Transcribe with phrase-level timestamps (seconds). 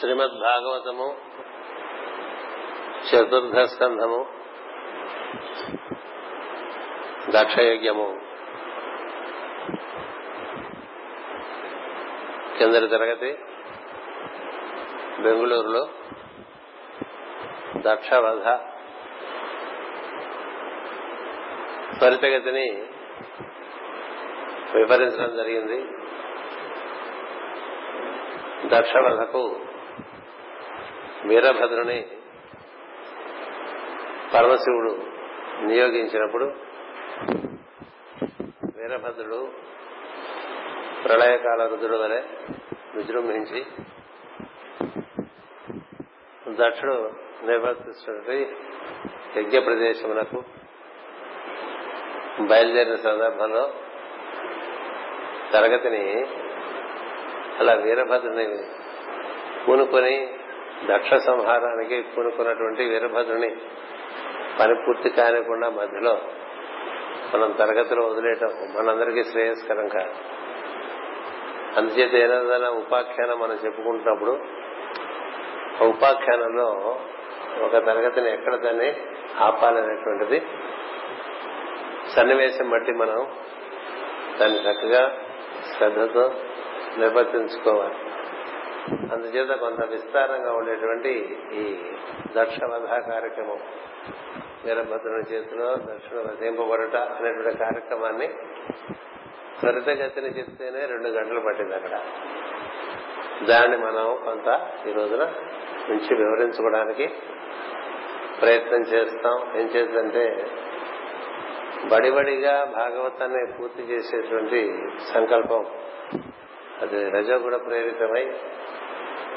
[0.00, 1.16] శ్రీమద్ భాగవతము
[3.06, 4.26] చతుర్థ స్కంధము
[7.30, 8.20] దక్షయజ్ఞము
[12.58, 13.38] కిందటి తరగతి
[15.22, 15.88] బెంగళూరులో
[17.76, 18.48] దక్షవధ
[21.98, 22.66] త్వరితగతిని
[24.74, 25.84] వివరించడం జరిగింది.
[28.66, 29.60] దక్షవధకు
[31.28, 31.98] వీరభద్రుని
[34.32, 34.92] పరమశివుడు
[35.66, 36.46] నియోగించినప్పుడు
[38.76, 39.40] వీరభద్రుడు
[41.04, 42.20] ప్రళయకాల రుద్రుడు వలె
[42.94, 43.60] విజృంభించి
[46.58, 46.96] దక్షుడు
[47.46, 48.38] నిర్వర్తిస్తున్నటువంటి
[49.36, 50.38] యజ్ఞ ప్రదేశమునకు
[52.48, 53.64] బయలుదేరిన సందర్భంలో
[55.52, 56.02] తరగతిని
[57.58, 58.46] అలా వీరభద్రుని
[59.64, 60.14] పూనుకొని
[60.86, 63.56] దక్ష సంహారానికి పూనుకున్నటువంటి వీరభద్రుని
[64.60, 66.18] పని పూర్తి కానికుండా మధ్యలో
[67.34, 70.10] మనం తరగతిలో వదిలేయటం మనందరికీ శ్రేయస్కరం కాదు
[71.76, 74.38] అందుచేత ఏదైనా ఉపాఖ్యానం మనం చెప్పుకుంటున్నప్పుడు
[75.82, 76.98] ఆ ఉపాఖ్యానంలో
[77.64, 78.96] ఒక తరగతిని ఎక్కడ దాన్ని
[79.38, 80.46] ఆపాలనేటువంటిది
[82.16, 83.26] సన్నివేశం బట్టి మనం
[84.40, 85.18] దాన్ని చక్కగా
[85.78, 86.32] శ్రద్ధతో
[86.98, 88.07] నిర్వర్తించుకోవాలి.
[88.92, 91.76] అందుచేత కొంత విస్తారంగా ఉండేటువంటి ఈ
[92.36, 93.58] దక్షవధ కార్యక్రమం
[94.64, 98.28] వీరభద్రుని చేతిలో దక్షిణ వధింపబడుట అనేటువంటి కార్యక్రమాన్ని
[99.60, 102.00] త్వరితగతిన చెప్తేనే రెండు గంటలు పట్టింది అక్కడ.
[103.48, 105.32] దాన్ని మనం కొంత ఈ రోజున
[105.88, 107.06] నుంచి వివరించుకోవడానికి
[108.40, 109.60] ప్రయత్నం చేస్తాం.
[109.60, 110.46] ఏం చేద్దంటే
[111.92, 114.78] బడిబడిగా భాగవతాన్ని పూర్తి చేసేటువంటి
[115.14, 115.66] సంకల్పం.
[116.82, 118.32] అది రజోగుణ ప్రేరితమై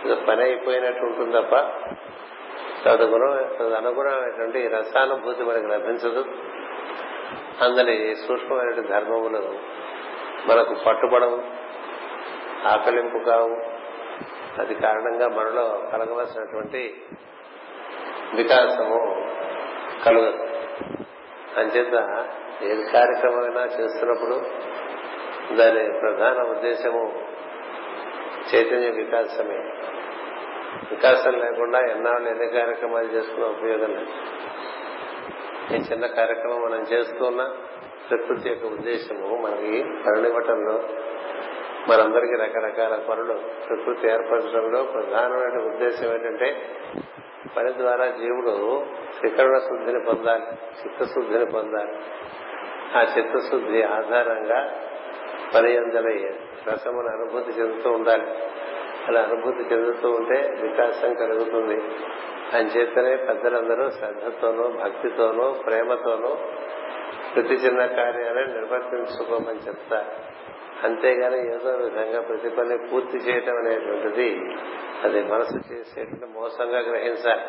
[0.08, 1.56] పని అయిపోయినట్టు ఉంటుంది తప్ప
[2.86, 6.26] తదగుణం అనుగుణమైనటువంటి రసానుభూతి మనకు లభించదు.
[7.62, 9.60] అందరి సూక్ష్మమైన ధర్మములు
[10.48, 11.42] మనకు పట్టుబడవు
[12.68, 13.82] ఆకలింపు కావు.
[14.62, 17.02] అది కారణంగా మనలో కలగవలసినటువంటి
[18.36, 19.30] వికాసము
[20.06, 20.48] కలుగదు.
[21.60, 22.26] అంచేత
[22.64, 24.36] ఏది కార్యక్రమమైనా చేస్తున్నప్పుడు
[25.56, 27.24] దాని ప్రధాన ఉద్దేశము
[28.56, 29.81] చైతన్య వికాసమే.
[30.92, 34.14] వికాసం లేకుండా ఎన్నాళ్ళు ఎన్ని కార్యక్రమాలు చేసుకున్న ఉపయోగం లేదు.
[35.74, 37.54] ఈ చిన్న కార్యక్రమం మనం చేస్తున్న
[38.10, 40.84] ప్రకృతి యొక్క ఉద్దేశము మనకి పరిణివటంలో
[41.90, 43.34] మనందరికీ రకరకాల పనులు
[43.68, 46.62] ప్రకృతి ఏర్పరచడంలో ప్రధానమైన ఉద్దేశం ఏంటంటే
[47.58, 48.86] పని ద్వారా జీవుడు
[49.18, 50.44] త్రికరణ శుద్ధిని పొందాలి
[50.82, 51.98] చిత్తశుద్ధిని పొందాలి.
[52.98, 54.72] ఆ చిత్తశుద్ధి ఆధారంగా
[55.56, 56.30] పని అందరి
[56.68, 58.28] రసమును అనుభూతి చెందుతూ ఉండాలి.
[59.08, 61.78] అలా అనుభూతి చెందుతూ ఉంటే వికాసం కలుగుతుంది.
[62.58, 66.38] అంచేతనే పెద్దలందరూ శ్రద్ధతోనూ భక్తితోనూ ప్రేమతోనూ
[67.36, 70.42] ప్రతి చిన్న కార్యాలను నిర్వర్తించుకోమని చెప్తారు.
[70.86, 74.30] అంతేగాని ఏదో విధంగా ప్రతి పని పూర్తి చేయటం అనేటువంటిది
[75.04, 77.46] అది మనసు చేసేటువంటి మోసంగా గ్రహించాలి.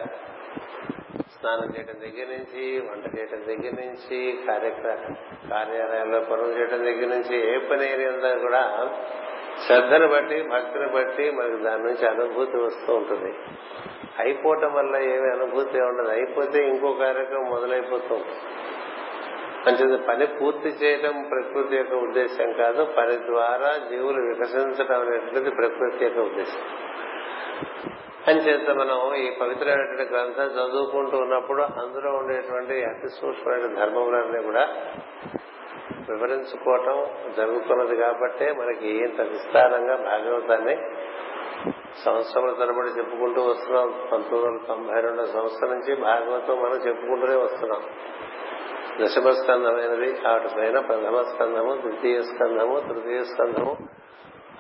[1.33, 5.15] స్నానం చేయడం దగ్గర నుంచి వంట చేయడం దగ్గర నుంచి కార్యక్రమ
[5.51, 8.63] కార్యాలయాల్లో పనులు చేయడం దగ్గర నుంచి ఏ పని అయినా కూడా
[9.67, 13.35] శ్రద్ధను బట్టి భక్తిని బట్టి మనకు దాని నుంచి అనుభూతి వస్తూ ఉంటుంది.
[14.19, 16.09] అయిపోవటం వల్ల ఏమి అనుభూతి ఉండదు.
[16.09, 18.25] అయిపోతే ఇంకో కార్యక్రమం మొదలైపోతుంది
[19.67, 26.19] మంచిది పని పూర్తి చేయడం ప్రకృతి యొక్క ఉద్దేశం కాదు పని ద్వారా జీవులు వికసించడం అనేటువంటిది ప్రకృతి యొక్క
[26.19, 26.61] ఉద్దేశం.
[28.29, 34.69] అంచేత మనం ఈ పవిత్రమైనటువంటి గ్రంథం చదువుకుంటూ ఉన్నప్పుడు అందులో ఉండేటువంటి అతి సూక్ష్మమైన ధర్మములన్నీ కూడా
[36.11, 40.77] వివరించుకోవటం జరుగుతున్నది కాబట్టే మనకి ఇంత విస్తారంగా భాగవతాన్ని
[42.05, 44.09] సంవత్సరముల తరబడి చెప్పుకుంటూ వస్తున్నాం.
[44.13, 47.83] పంతొమ్మిది వందల తొంభై రెండో సంవత్సరం నుంచి భాగవతం మనం చెప్పుకుంటూనే వస్తున్నాం.
[49.03, 53.77] దశమ స్కంధమైనది వాటి పైన ప్రథమ స్కంధము ద్వితీయ స్కంధము తృతీయ స్కంధము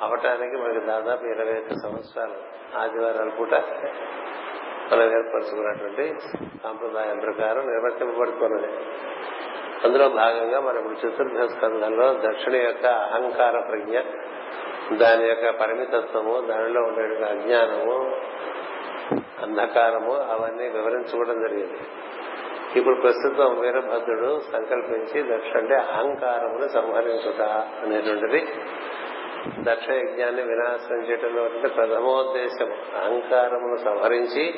[0.02, 2.34] అవటానికి మనకి దాదాపు ఇరవై ఒక్క సంవత్సరాలు
[2.78, 3.54] ఆదివారాల పూట
[4.92, 6.14] మనం ఏర్పరచుకున్నటువంటి
[6.62, 8.72] సాంప్రదాయం ప్రకారం నిర్వర్తింపబడుతున్నది.
[9.84, 13.98] అందులో భాగంగా మనం ఇప్పుడు చతుర్థ స్కంధంలో దక్షిణ యొక్క అహంకార ప్రజ్ఞ
[14.96, 18.16] దాని యొక్క పరిమితత్వము దానిలో ఉండే అజ్ఞానము
[19.42, 21.78] అంధకారము అవన్నీ వివరించుకోవడం జరిగింది.
[22.78, 27.42] ఇప్పుడు ప్రస్తుతం వీరభద్రుడు సంకల్పించి దక్ష అంటే అహంకారమును సంహరించుట
[27.82, 28.46] అనేటువంటిది.
[29.58, 34.54] దక్ష యజ్ఞాన్ని వినాశనం చేయడంలో ప్రథమోద్దేశం అహంకారమును సంహరించి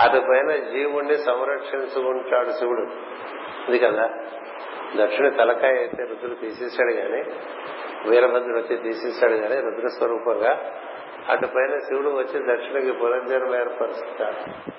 [0.00, 2.86] అటుపైన జీవుణ్ణి సంరక్షించుకుంటాడు శివుడు.
[3.68, 4.10] ఇది కదా?
[4.96, 7.24] దక్షుడి తలకాయ అయితే రుద్రుడు తీసేశాడు గాని
[8.08, 10.72] వీరభద్రుడు వచ్చి తీసేశాడు గాని రుద్ర స్వరూపంగా
[11.28, 14.70] అటు పైన శివుడు వచ్చి దక్షిణకి పురంజనం ఏర్పరుస్తాడు.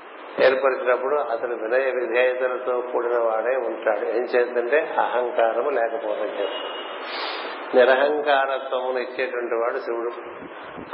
[0.44, 4.06] ఏర్పరిచినప్పుడు అతను వినయ విధేయతలతో కూడిన వాడే ఉంటాడు.
[4.06, 6.94] ఏం చేద్దంటే అహంకారము లేకపోవడం చేస్తాడు.
[7.76, 10.12] నిరహంకారత్వమును ఇచ్చేటువంటి వాడు శివుడు.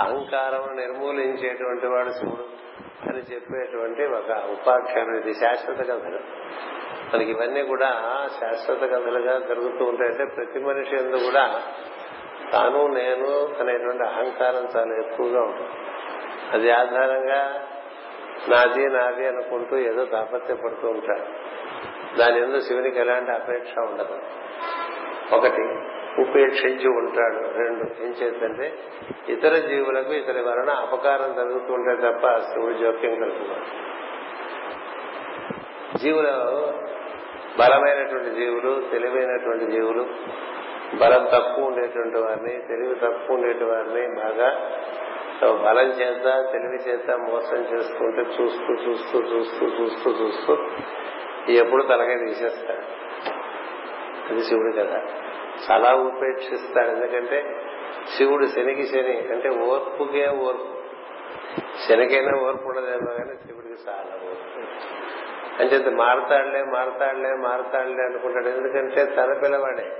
[0.01, 2.69] అహంకారమును నిర్మూలించేటువంటి వాడు శివుడు
[3.09, 5.15] అని చెప్పేటువంటి ఒక ఉపాఖ్యానం.
[5.15, 6.19] ఇది శాశ్వత కథ.
[7.15, 7.89] మనకి ఇవన్నీ కూడా
[8.39, 11.61] శాశ్వత కథలుగా జరుగుతూ ఉంటాయంటే ప్రతి మనిషి ఎందు కూడా
[12.53, 15.69] తాను నేను అనేటువంటి అహంకారం చాలా ఎక్కువగా ఉంటుంది.
[16.53, 17.67] అది ఆధారంగా
[18.49, 21.25] నాది నాది అనుకుంటూ ఏదో తాపత్రపడుతూ ఉంటాడు
[22.17, 24.19] దాని ఎందుకు శివునికి ఎలాంటి అపేక్ష ఉండదు.
[25.35, 25.61] ఒకటి
[26.21, 27.57] ఉపేక్షించి ఉంటాడు.
[27.57, 28.79] రెండు ఏం చేద్దంటే
[29.29, 33.89] ఇతర జీవులకు ఇతని వలన అపకారం జరుగుతూ ఉంటే తప్ప శివుడు జోక్యం కలుగుతున్నాడు
[35.97, 36.89] జీవులు
[37.57, 40.05] బలమైనటువంటి జీవులు తెలివైనటువంటి జీవులు
[40.97, 44.49] బలం తక్కువ ఉండేటువంటి వారిని తెలివి తక్కువ ఉండేటి వారిని బాగా
[45.63, 50.57] బలం చేత తెలివి చేత మోసం చేసుకుంటే చూస్తూ చూస్తూ చూస్తూ చూస్తూ చూస్తూ
[51.51, 52.85] ఎప్పుడు తలకై తీసేస్తాడు
[54.29, 55.01] అది శివుడు కదా
[55.69, 57.65] చాలా ఉపేక్షిస్తాడు ఎందుకంటే
[58.17, 60.67] శివుడు శనికి శని అంటే ఓర్పుకే ఓర్పు.
[61.87, 64.61] శనికైనా ఓర్పు ఉండదేమో కానీ శివుడికి చాలా ఓర్పు.
[65.59, 68.47] అంచేత మారతాడులే మారతాడులే మారతాడులే అనుకుంటాడు.
[68.47, 69.91] ఎందుకంటే తన పిల్లవాడే.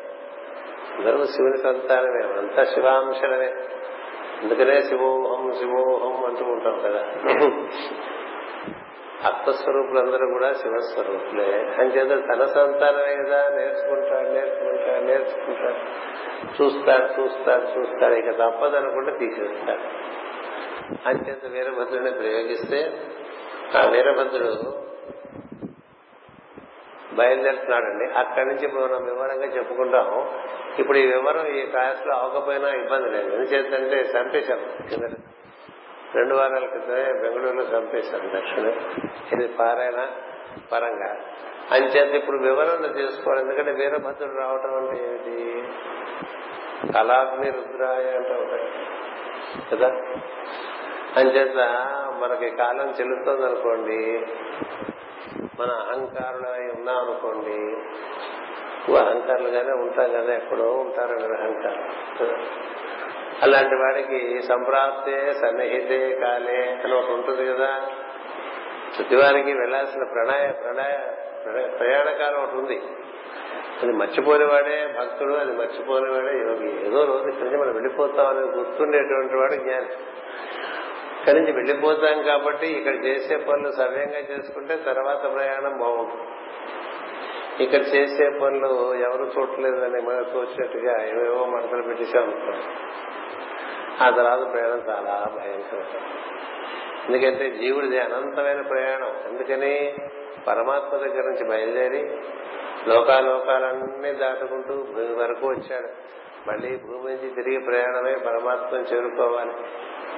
[1.00, 3.54] అందరూ శివుని సంతానమే అంతా శివాంశలమే.
[4.44, 7.00] అందుకనే శివోహం శివోహం అంటూ ఉంటాం కదా.
[9.28, 11.74] ఆత్మస్వరూపులందరూ కూడా శివస్వరూపులే.
[11.78, 15.80] అంచేత తన సంతానమే కదా నేర్చుకుంటాడు నేర్చుకుంటాడు నేర్చుకుంటాడు.
[16.64, 18.14] చూస్తాడు చూస్తాడు చూస్తాడు.
[18.14, 20.10] ఇక తప్పదనుకుంటే తీసేస్తాడు.
[21.08, 22.92] అంచేత వీరభద్రుని ప్రయోగిస్తే
[23.78, 24.89] ఆ వీరభద్రుడు
[27.19, 28.19] బయలుదేరుతున్నాడండి.
[28.19, 30.30] అక్కడి నుంచి ఇప్పుడు మనం వివరంగా చెప్పుకుంటాం
[30.80, 33.36] ఇప్పుడు ఈ వివరం ఈ క్లాస్లో అవకపోయినా ఇబ్బంది లేదు.
[33.36, 35.13] ఎందుచేతంటే చంపేశాం కింద
[36.16, 38.68] రెండు వారాల క్రితమే బెంగళూరులో చంపేశాం దక్షిణ.
[39.33, 40.07] ఇది పారాయణ
[40.71, 41.16] పరంగా.
[41.71, 45.68] అంచేత ఇప్పుడు వివరణ చేసుకోవాలి ఎందుకంటే వీరభద్రుడు రావటం అంటే ఏమిటి?
[46.94, 48.69] కళాగ్ని రుద్రాయ అంటే ఉంటాయి
[49.71, 49.88] కదా?
[51.18, 51.57] అంచేత
[52.21, 54.25] మనకి కాలం చెల్లుతోంది అనుకోండి
[55.42, 57.78] మన అహంకారులై ఉన్నాం అనుకోండి
[58.98, 62.46] అహంకారులుగానే ఉంటాం కదా ఎక్కడో ఉంటారండి అహంకారం
[63.44, 67.82] అలాంటి వాడికి సంప్రాప్తే సన్నిహితే కాలే అని ఒకటి ఉంటుంది కదా.
[68.98, 70.98] ప్రతివారికి వెళ్ళాల్సిన ప్రణయ ప్రణయ
[71.68, 72.82] ప్రయాణకాలం ఒకటి ఉంది.
[73.84, 76.88] అది మర్చిపోయినవాడే భక్తుడు అది మర్చిపోయినవాడే యోగి.
[76.88, 79.90] ఏదో రోజు ఇక్కడి నుంచి మనం వెళ్ళిపోతాం అనేది గుర్తుండేటువంటి వాడు జ్ఞాని.
[81.19, 86.27] ఇక్కడి నుంచి వెళ్ళిపోతాం కాబట్టి ఇక్కడ చేసే పనులు సవ్యంగా చేసుకుంటే తర్వాత ప్రయాణం బాగుంటుంది.
[87.63, 92.27] ఇక్కడ చేసే పనులు ఎవరు చూడలేదని మనం తోచినట్టుగా ఏవేవో మడతలు పెట్టేసాం
[94.01, 95.86] ఆ తర్వాత ప్రయాణం చాలా భయంకరం
[97.10, 99.12] ఎందుకంటే జీవుడిది అనంతమైన ప్రయాణం.
[99.30, 99.95] ఎందుకని
[100.48, 102.18] పరమాత్మ దగ్గర నుంచి బయలుదేరి
[102.88, 105.89] లోకాలోకాలన్నీ దాటుకుంటూ భూమి వరకు వచ్చాడు.
[106.50, 109.51] మళ్ళీ భూమి నుంచి తిరిగి ప్రయాణమే పరమాత్మను చేరుకోవాలి.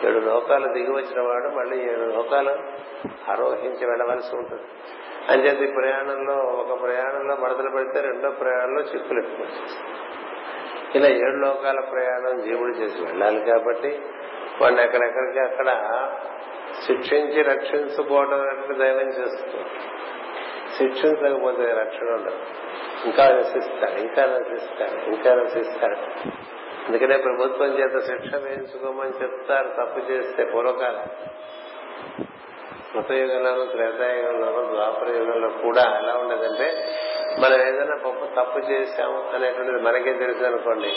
[0.08, 2.50] ఏడు లోకాలు దిగి వచ్చిన వాడు మళ్ళీ ఏడు లోకాలు
[3.32, 4.64] ఆరోహించి వెళ్ళవలసి ఉంటుంది.
[5.30, 9.46] అంచేత ఈ ప్రయాణంలో ఒక ప్రయాణంలో మడతలు పెడితే రెండో ప్రయాణంలో చిక్కులు ఎక్కువ
[10.96, 14.02] ఇలా ఏడు లోకాల ప్రయాణం జీవుడు చేసి వెళ్ళాలి కాబట్టి
[14.62, 15.68] వాడిని ఎక్కడెక్కడికి అక్కడ
[16.88, 19.66] శిక్షించి రక్షించుకోవడం అనేది దైవం చేస్తుంది.
[20.78, 22.38] శిక్షించకపోతే రక్షణ ఉండదు.
[23.06, 25.98] ఇంకా నశిస్తాడు ఇంకా నశిస్తాడు ఇంకా నశిస్తాడు
[26.88, 31.08] అందుకనే ప్రభుత్వం చేత శిక్ష వేయించుకోమని చెప్తారు తప్పు చేస్తే పూర్వకాలం.
[32.94, 36.68] కృతయుగంలోనూ త్రేతాయుగంలోనూ ద్వాపర యుగంలో కూడా ఎలా ఉండదంటే
[37.40, 40.92] మనం ఏదైనా గొప్ప తప్పు చేశాము అనేటువంటిది మనకే తెలుసు అనుకోండి.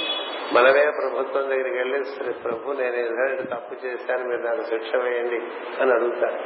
[0.52, 5.38] మనమే ప్రభుత్వం దగ్గరికి వెళ్ళి ప్రభు నేను ఏదైనా తప్పు చేశాను మీరు నాకు శిక్ష వేయండి
[5.80, 6.38] అని అడుగుతారు.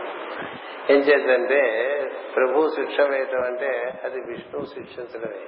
[0.93, 1.61] ఏం చేద్దంటే
[2.37, 5.43] ప్రభు శిక్ష వేయటం అంటే అది విష్ణువు శిక్షించడమే.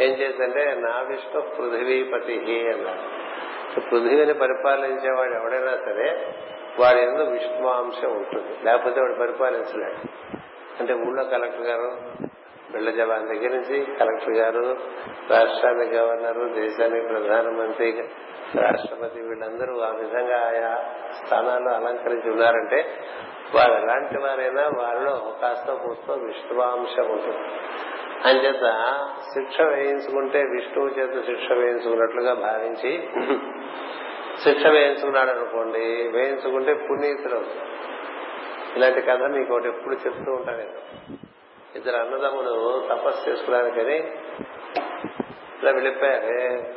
[0.00, 3.22] ఏం చేద్దంటే నా విష్ణు పృథివీపతి అన్నాడు.
[3.80, 6.34] పృథివీని పరిపాలించేవాడు ఎవడైనా సరే
[6.80, 8.64] వాడి ఎందుకు విష్ణువాంశం ఉంటుంది.
[8.64, 10.08] లేకపోతే వాడు పరిపాలించలేడు.
[10.80, 12.00] అంటే ఊళ్ళో కలెక్టర్ గారు
[12.72, 14.76] బిళ్ళ జవాన్ దగ్గర నుంచి కలెక్టర్ గారు
[15.30, 18.04] రాష్ట్రానికి గవర్నర్ దేశానికి ప్రధానమంత్రి
[18.60, 20.84] రాష్ట్రపతి వీళ్ళందరూ ఆ విధంగా ఆయా
[21.24, 22.94] స్థానాల్లో అలంకరించి ఉన్నారంటే
[23.54, 27.48] వారు ఎలాంటి వారైనా వారిలో కాస్త కూస్తో విష్ణువాంశం ఉంటుంది.
[28.26, 28.66] అంచేత
[29.34, 33.08] శిక్ష వేయించుకుంటే విష్ణువు చేత శిక్ష వేయించుకున్నట్లుగా భావించి
[34.44, 37.40] శిక్ష వేయించుకున్నాడు అనుకోండి వేయించుకుంటే పునీతులు
[38.76, 40.78] ఇలాంటి కథ మీకు ఒకటి ఎప్పుడు చెప్తూ ఉంటాను నేను.
[41.76, 43.98] ఇద్దరు అన్నదమ్ములు తపస్సు చేసుకోవడానికని
[45.62, 46.72] ఇలా వెళ్ళిపోయారే.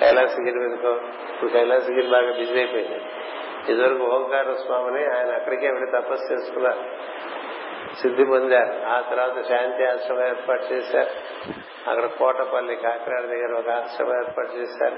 [0.00, 0.90] కైలాసగిరి వెనుకో
[1.34, 3.00] ఇప్పుడు కైలాసగిరి బాగా బిజీ అయిపోయింది.
[3.72, 6.82] ఇదివరకు ఓంకార స్వామిని ఆయన అక్కడికే వెళ్ళి తపస్సు చేసుకున్నారు.
[7.96, 8.86] సిద్ధి పొందారు.
[8.86, 11.10] ఆ తర్వాత శాంతి ఆశ్రమం ఏర్పాటు చేశారు.
[11.90, 14.96] అక్కడ కోటపల్లి కాకినాడ దగ్గర ఒక ఆశ్రమం ఏర్పాటు చేశారు.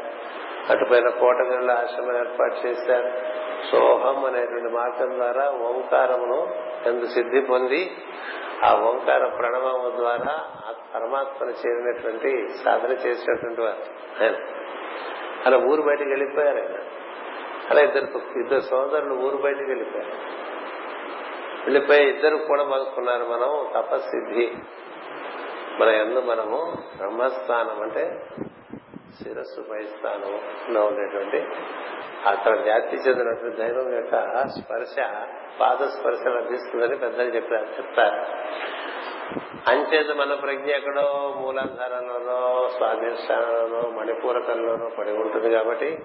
[0.73, 3.41] అటుపైన కోటగండ్ల ఆశ్రమం ఏర్పాటు చేశారు.
[3.73, 6.55] సోహం అనేటువంటి మార్గం ద్వారా ఓంకారమును
[6.87, 7.91] ఎందు సిద్ధి పొంది
[8.65, 10.33] ఆ ఓంకార ప్రణవము ద్వారా
[10.69, 14.23] ఆ పరమాత్మను చేరినటువంటి సాధన చేసినటువంటి వారు.
[14.23, 14.35] ఆయన.
[15.47, 16.79] అలా ఊరు బయటకు వెళ్ళిపోయారు ఆయన.
[17.71, 20.50] అలా ఇద్దరు ఇద్దరు సోదరులు ఊరు బయటకు వెళ్ళిపోయారు.
[21.63, 24.53] వెళ్ళిపోయి ఇద్దరు కూడా మనకున్నారు మనం తపస్సిద్ధి.
[25.81, 28.21] మన ఎందు మనము బ్రహ్మస్థానం అంటే
[29.23, 31.39] శిరస్సు పై స్థానంలో ఉండేటువంటి
[32.27, 34.97] అక్కడ వ్యాప్తి చెందినటువంటి దైవం యొక్క స్పర్శ
[35.61, 38.17] పాద స్పర్శ లభిస్తుందని పెద్దలు చెప్పారు చెప్తారు
[39.71, 45.99] అంచేత మన ప్రజ్ఞ ఎక్కడో మూలాధారంలోనో స్వాధిష్టానంలోనో మణిపూరకంలోనో పడి ఉంటుంది కాబట్టి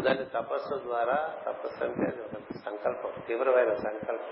[0.00, 4.26] దాన్ని తపస్సు ద్వారా తపస్సు అంటే అది ఒక సంకల్పం తీవ్రమైన సంకల్పం.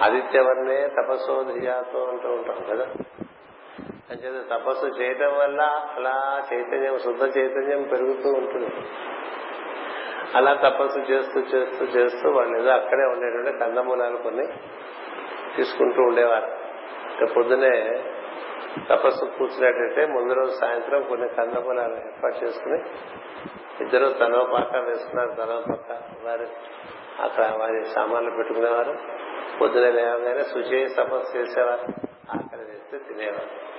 [0.00, 2.86] ఆదిత్యవర్ణే తపస్సు ధియాతో అంటూ ఉంటాం కదా.
[4.10, 5.60] అంచేత తపస్సు చేయటం వల్ల
[5.96, 8.70] అలా చైతన్యం శుద్ధ చైతన్యం పెరుగుతూ ఉంటుంది.
[10.34, 14.46] అలా తపస్సు చేస్తూ చేస్తూ చేస్తూ వాళ్ళు ఏదో అక్కడే ఉండేటువంటి కందమూలాలు కొన్ని
[15.56, 16.50] తీసుకుంటూ ఉండేవారు.
[17.24, 18.04] పొద్దునే
[18.90, 22.82] తపస్సు కూర్చున్నట్టయితే ముందు రోజు సాయంత్రం కొన్ని కందమూలాలు ఏర్పాటు చేసుకుని
[23.80, 25.30] ఇద్దరు తనో పక్క వేసుకున్నారు.
[25.30, 26.46] తనో పక్క వారి
[27.22, 29.21] అక్కడ వారి సామాన్లు పెట్టుకునేవారు.
[29.60, 32.08] పొద్దున లేవగానే శుచి తపస్సు చేసేవారు.
[32.30, 33.72] ఆకలి వేస్తే తినేవారు.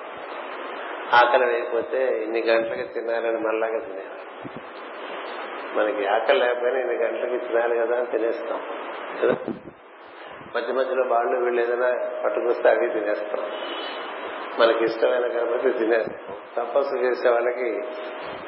[1.16, 4.24] ఆకలి వేయకపోతే ఇన్ని గంటలకి తినాలని మళ్ళాగా తినేవారు.
[5.78, 8.62] మనకి ఆకలి లేకపోయినా ఇన్ని గంటలకి తినాలి కదా అని తినేస్తాం.
[10.56, 13.52] మధ్య మధ్యలో వాళ్ళు వీళ్ళు ఏదైనా పట్టుకొస్తే అవి తినేస్తాం.
[14.60, 16.36] మనకి ఇష్టమైన కాబట్టి తినేస్తాం.
[16.58, 17.82] తపస్సు చేసే వాళ్ళకి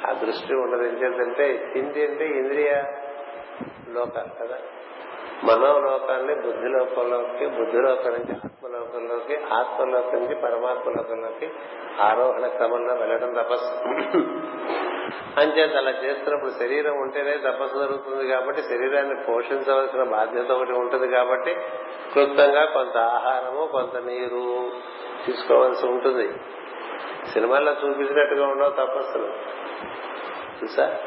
[0.09, 0.83] ఆ దృష్టి ఉండదు.
[0.83, 2.83] ఏంటంటే తిండి అంటే ఇంద్రియ
[3.89, 4.57] లోకాలు కదా.
[5.45, 11.49] మనోలోకాన్ని బుద్ధి బుద్ధిలోకం బుద్ధి నుంచి ఆత్మలోకంలోకి ఆత్మలోకం నుంచి పరమాత్మలోకంలోకి
[12.01, 13.73] ఆరోహణ క్రమంలో వెళ్ళడం తపస్సు.
[15.39, 21.55] అంచేత అలా చేస్తున్నప్పుడు శరీరం ఉంటేనే తపస్సు జరుగుతుంది కాబట్టి శరీరాన్ని పోషించవలసిన బాధ్యత ఒకటి ఉంటుంది కాబట్టి
[22.13, 24.71] క్లుప్తంగా కొంత ఆహారము కొంత నీరు
[25.25, 26.33] తీసుకోవాల్సి ఉంటుంది.
[27.33, 29.27] సినిమాల్లో చూపించినట్టుగా ఉండవు తపస్సులు.
[30.63, 30.99] చూసా?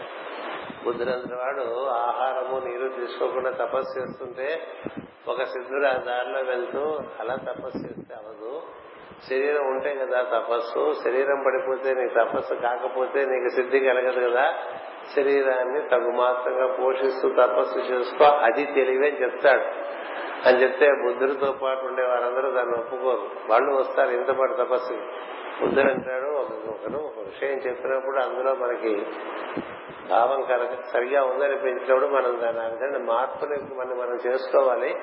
[0.88, 4.60] బుద్ధులందరి వాడు ఆహారము నీరు తీసుకోకుండా తపస్సు చేస్తుంటే
[5.28, 6.80] ఒక సిద్ధుడు ఆ దారిలో వెళ్తూ
[7.20, 8.62] అలా తపస్సు చేస్తే అవదు.
[9.30, 14.54] శరీరం ఉంటే కదా తపస్సు శరీరం పడిపోతే నీకు తపస్సు కాకపోతే నీకు సిద్ధి కలగదు కదా.
[15.16, 19.62] శరీరాన్ని తగుమాత్రంగా పోషిస్తూ తపస్సు చేసుకో అది తెలివే చెప్తాడు.
[20.48, 23.30] అని చెప్తే బుద్ధుడితో పాటు ఉండే వారందరూ దాన్ని ఒప్పుకోరు.
[23.50, 24.92] వాళ్ళు వస్తారు ఇంతపాటు తపస్సు.
[25.62, 29.06] బుద్ధుడు అంటాడు ఒకరు ఒక విషయం చెప్పినప్పుడు అందులో మనకి
[30.10, 34.94] భావం కనుక సరిగా ఉందనిపించినప్పుడు మనం దాని ఆ మార్పుని మనం మనం చేసుకోవాలి.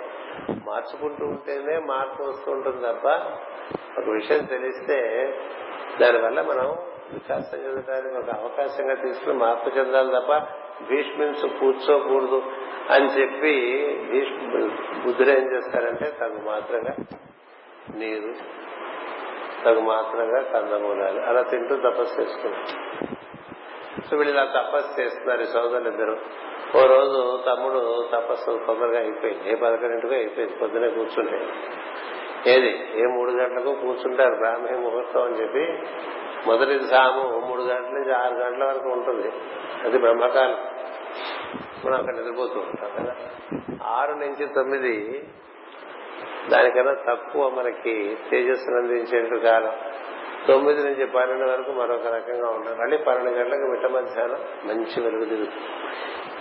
[0.66, 3.08] మార్చుకుంటూ ఉంటేనే మార్పు వస్తూ ఉంటుంది తప్ప
[4.00, 4.98] ఒక విషయం తెలిస్తే
[6.02, 6.78] దానివల్ల మనం
[7.14, 10.32] వికాసం చెందడానికి ఒక అవకాశంగా తీసుకుని మార్పు చెందాలి తప్ప
[10.90, 12.44] భీష్మించు కూర్చోకూడదు
[12.90, 13.54] అని చెప్పి
[14.12, 14.70] భీష్మ
[15.06, 16.96] బుద్ధుడు ఏం చేస్తారంటే తగు మాత్రంగా
[17.96, 18.34] నీరు
[19.66, 22.85] తగు మాత్రంగా కందమూలాలు అలా తింటూ తపస్సు చేసుకున్నారు
[24.10, 25.46] సో వీళ్ళు ఇలా తపస్సు చేస్తున్నారు ఈ
[25.88, 26.18] ఇద్దరు.
[26.78, 29.52] ఓ రోజు తమ్ముడు తపస్సు తొందరగా అయిపోయింది.
[29.52, 30.56] ఏ పదకొండింటికో అయిపోయింది.
[30.56, 31.48] పొద్దునే కూర్చుంటే
[32.48, 33.00] ఏది?
[33.00, 34.36] ఏ మూడు గంటలకు కూర్చుంటారు.
[34.36, 35.88] బ్రాహ్మీ ముహూర్తం అని చెప్పి
[36.48, 39.32] మొదటి సాము మూడు గంటల నుంచి ఆరు గంటల వరకు ఉంటుంది.
[39.84, 40.58] అది బ్రహ్మకాలం.
[41.86, 43.16] మనం అక్కడ నిద్రపోతూ ఉంటాం కదా.
[43.84, 45.24] ఆరు నుంచి తొమ్మిది
[46.50, 49.72] దానికన్నా తక్కువ మనకి తేజస్సును అందించేట్టు కాలం.
[50.48, 55.66] తొమ్మిది నుంచి పన్నెండు వరకు మరొక రకంగా ఉంటుంది మళ్ళీ పన్నెండు గంటలకు మిట్ట మధ్యాహ్నం మంచి వెలుగు తిరుగుతుంది.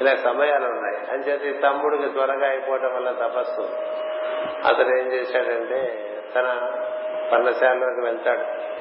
[0.01, 1.11] ఇలా సమయాలు ఉన్నాయి.
[1.11, 3.61] అంచేత ఈ తమ్ముడికి త్వరగా అయిపోవటం వల్ల తపస్సు.
[4.67, 6.43] అతను ఏం చేశాడంటే తన
[7.33, 8.75] పర్ణశాలలోకి వెళ్తాడు.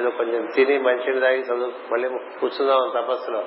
[0.00, 3.44] ఏదో కొంచెం తిని మంచిని తాగి చదువు మళ్ళీ కూర్చుందాం తపస్సులో.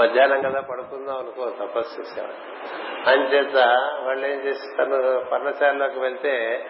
[0.00, 2.34] మధ్యాహ్నం కదా పడుకుందాం అనుకో తపస్సు చేసేవాడు
[3.08, 3.56] అంచేత
[4.06, 6.64] వాళ్ళు ఏం చేసి తను పర్ణశాలలోకి వెళ్తే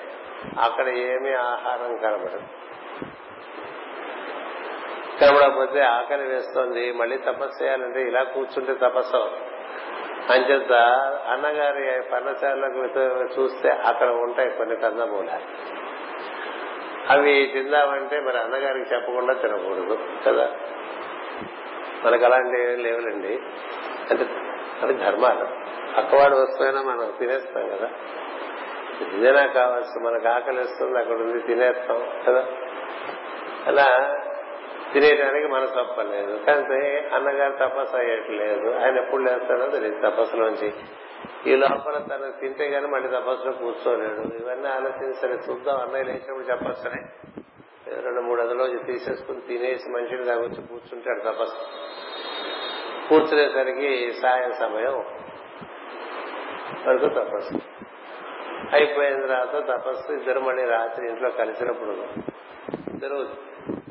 [0.61, 2.66] అక్కడ ఏమీ ఆహారం కనబడదు.
[5.21, 6.93] కనబడకపోతే ఆకలి వేస్తోంది.
[6.93, 9.31] మళ్ళీ తపస్సు చేయాలంటే ఇలా కూర్చుంటే తపస్సు.
[10.33, 10.73] అంచేత
[11.29, 12.79] అన్నగారి పర్ణశాలకు
[13.41, 15.77] చూస్తే అక్కడ ఉంటాయి కొన్ని కందమూలాలు
[17.11, 20.51] అవి తిందామంటే మరి అన్నగారికి చెప్పకుండా తినకూడదు కదా?
[22.05, 23.39] మనకు అలాంటి ఏం లేవులండి.
[24.11, 24.27] అంటే
[24.83, 25.47] అది ధర్మాలు.
[25.97, 27.91] పక్కవాడు వస్తువైనా మనం తినేస్తాం కదా?
[29.15, 32.47] ఇదేనా కావచ్చు మనకు ఆకలి వస్తుంది అక్కడ ఉంది తినేస్తాం కదా?
[33.67, 34.17] అలా
[34.93, 36.37] తినేయడానికి మనసు తప్పలేదు.
[36.37, 38.71] కానీ అన్నగారు తపస్సు అయ్యట్లేదు.
[38.71, 40.73] ఆయన ఎప్పుడు లేస్తాడో తెలియదు తపస్సులోంచి.
[41.47, 44.45] ఈ లోపల తను తింటే గానీ మళ్ళీ తపస్సులో కూర్చోలేడు.
[44.45, 45.77] ఇవన్నీ ఆలోచించి సరే చూద్దాం.
[45.77, 47.03] అన్నయ్య లేచినప్పుడు చెప్పొచ్చనే
[48.01, 51.57] రెండు మూడు అదలోకి తీసేసుకుని తినేసి మనిషిని తాగొచ్చి కూర్చుంటాడు తపస్సు.
[53.09, 54.99] కూర్చునేసరికి సాయం సమయం
[56.87, 57.61] వరకు తపస్సు.
[58.73, 60.13] అయిపోయిన తర్వాత తపస్సు.
[60.13, 61.91] ఇద్దరు మళ్ళీ రాత్రి ఇంట్లో కలిసినప్పుడు.
[62.91, 63.46] ఇద్దరు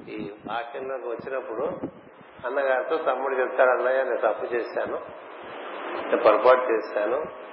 [0.10, 1.64] ఈ వాక్యంలోకి వచ్చినప్పుడు
[2.46, 5.00] అన్నగారితో తమ్ముడు చెప్తాడు అన్నయ్య నేను తప్పు చేశాను
[6.06, 7.46] నేను పొరపాటు చేశాను.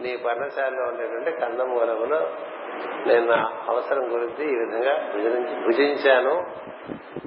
[0.00, 2.20] నీ పర్ణశాలలో ఉండేటువంటి కందమూలములో
[3.06, 5.12] నేను నా అవసరం గురించి ఈ విధంగా
[5.66, 6.46] భుజించాను.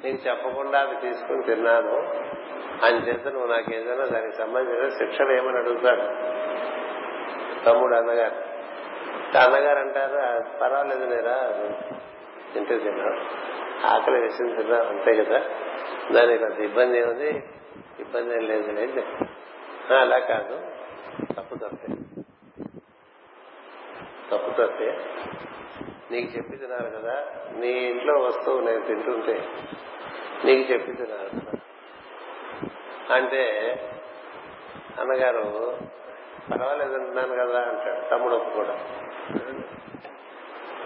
[0.04, 1.96] నీకు చెప్పకుండా అవి తీసుకుని తిన్నాను.
[2.84, 6.02] అని చేత నువ్వు నాకు ఏదైనా దానికి సంబంధించిన శిక్షణ ఏమని అడుగుతాడు?
[7.64, 8.48] తమ్ముడు అన్నగారు.
[9.38, 11.52] అన్నగారు అంటారు పర్వాలేదు నేరా
[12.54, 13.48] తింటే తిన్నాడు
[13.86, 15.38] ఆకలి వేసింది తిన్నా అంతే కదా?
[16.12, 17.44] దానికి కొంత ఇబ్బంది ఏముంది?
[17.98, 19.00] ఇబ్బంది ఏం లేదు లేదు.
[19.94, 20.60] అలా కాదు.
[21.36, 21.94] తప్పు తప్పే.
[24.30, 24.98] తప్పు తప్పే.
[26.10, 27.26] నీకు చెప్పి తిన్నారు కదా?
[27.52, 29.48] నీ ఇంట్లో వస్తువు నేను తింటుంటే
[30.44, 31.52] నీకు చెప్పి తిన్నారు కదా?
[33.14, 33.42] అంటే
[35.00, 35.78] అన్నగారు
[36.50, 38.10] పర్వాలేదు అంటున్నాను కదా అంటాడు.
[38.10, 38.72] తమ్ముడు కూడా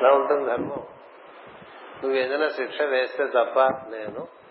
[0.01, 0.83] అలా ఉంటుంది ధర్మం?
[2.03, 4.43] నువ్వు ఏదైనా శిక్ష వేస్తే తప్ప నేను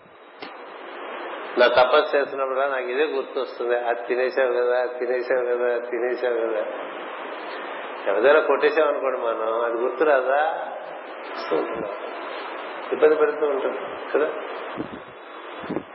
[1.58, 3.78] నా తపస్సు చేసినప్పుడు నాకు ఇదే గుర్తొస్తుంది.
[3.78, 6.66] అది తినేసావు కదా తినేసావు కదా తినేసావు కదా.
[8.06, 10.68] ఎవరైనా కొట్టేసాం అనుకోండి మనం అది గుర్తురాదా?
[12.92, 13.78] ఇబ్బంది పెడుతూ ఉంటుంది
[14.14, 14.30] కదా.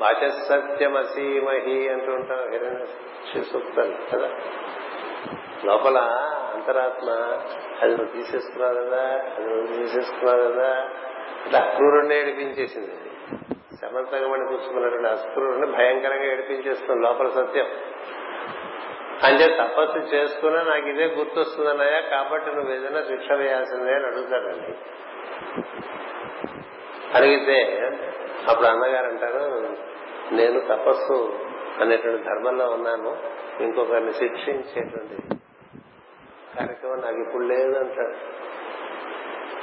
[0.01, 4.29] వాచసత్యమసీమహి అంటూ ఉంటాం హిరణ్య సూక్తాలు కదా.
[5.65, 5.97] లోపల
[6.53, 7.09] అంతరాత్మ
[7.81, 9.01] అది నువ్వు తీసేసుకున్నావు కదా
[9.37, 10.89] అది నువ్వు తీసేసుకున్నావు కదా.
[11.45, 12.91] ఇట్లా అక్రూరుణ్ణి ఏడిపించేసింది.
[12.91, 17.65] అది సమర్థంగా అస్క్రూరుణ్ణి భయంకరంగా ఏడిపించేస్తుంది లోపల సత్యం.
[19.23, 24.77] అంటే తపస్సు చేసుకున్నా నాకు ఇదే గుర్తొస్తుందన్నయ్యా కాబట్టి నువ్వు ఏదైనా శిక్ష వేయాల్సిందే అని అడుగుతాడండి.
[27.13, 27.77] అడిగితే
[28.49, 29.77] అప్పుడు అన్నగారు అంటారు
[30.35, 31.39] నేను తపస్సు
[31.81, 33.17] అనేటువంటి ధర్మంలో ఉన్నాను
[33.63, 35.35] ఇంకొకరిని శిక్షించేటువంటి
[36.57, 38.15] కార్యక్రమం నాకు ఇప్పుడు లేదు అంటాడు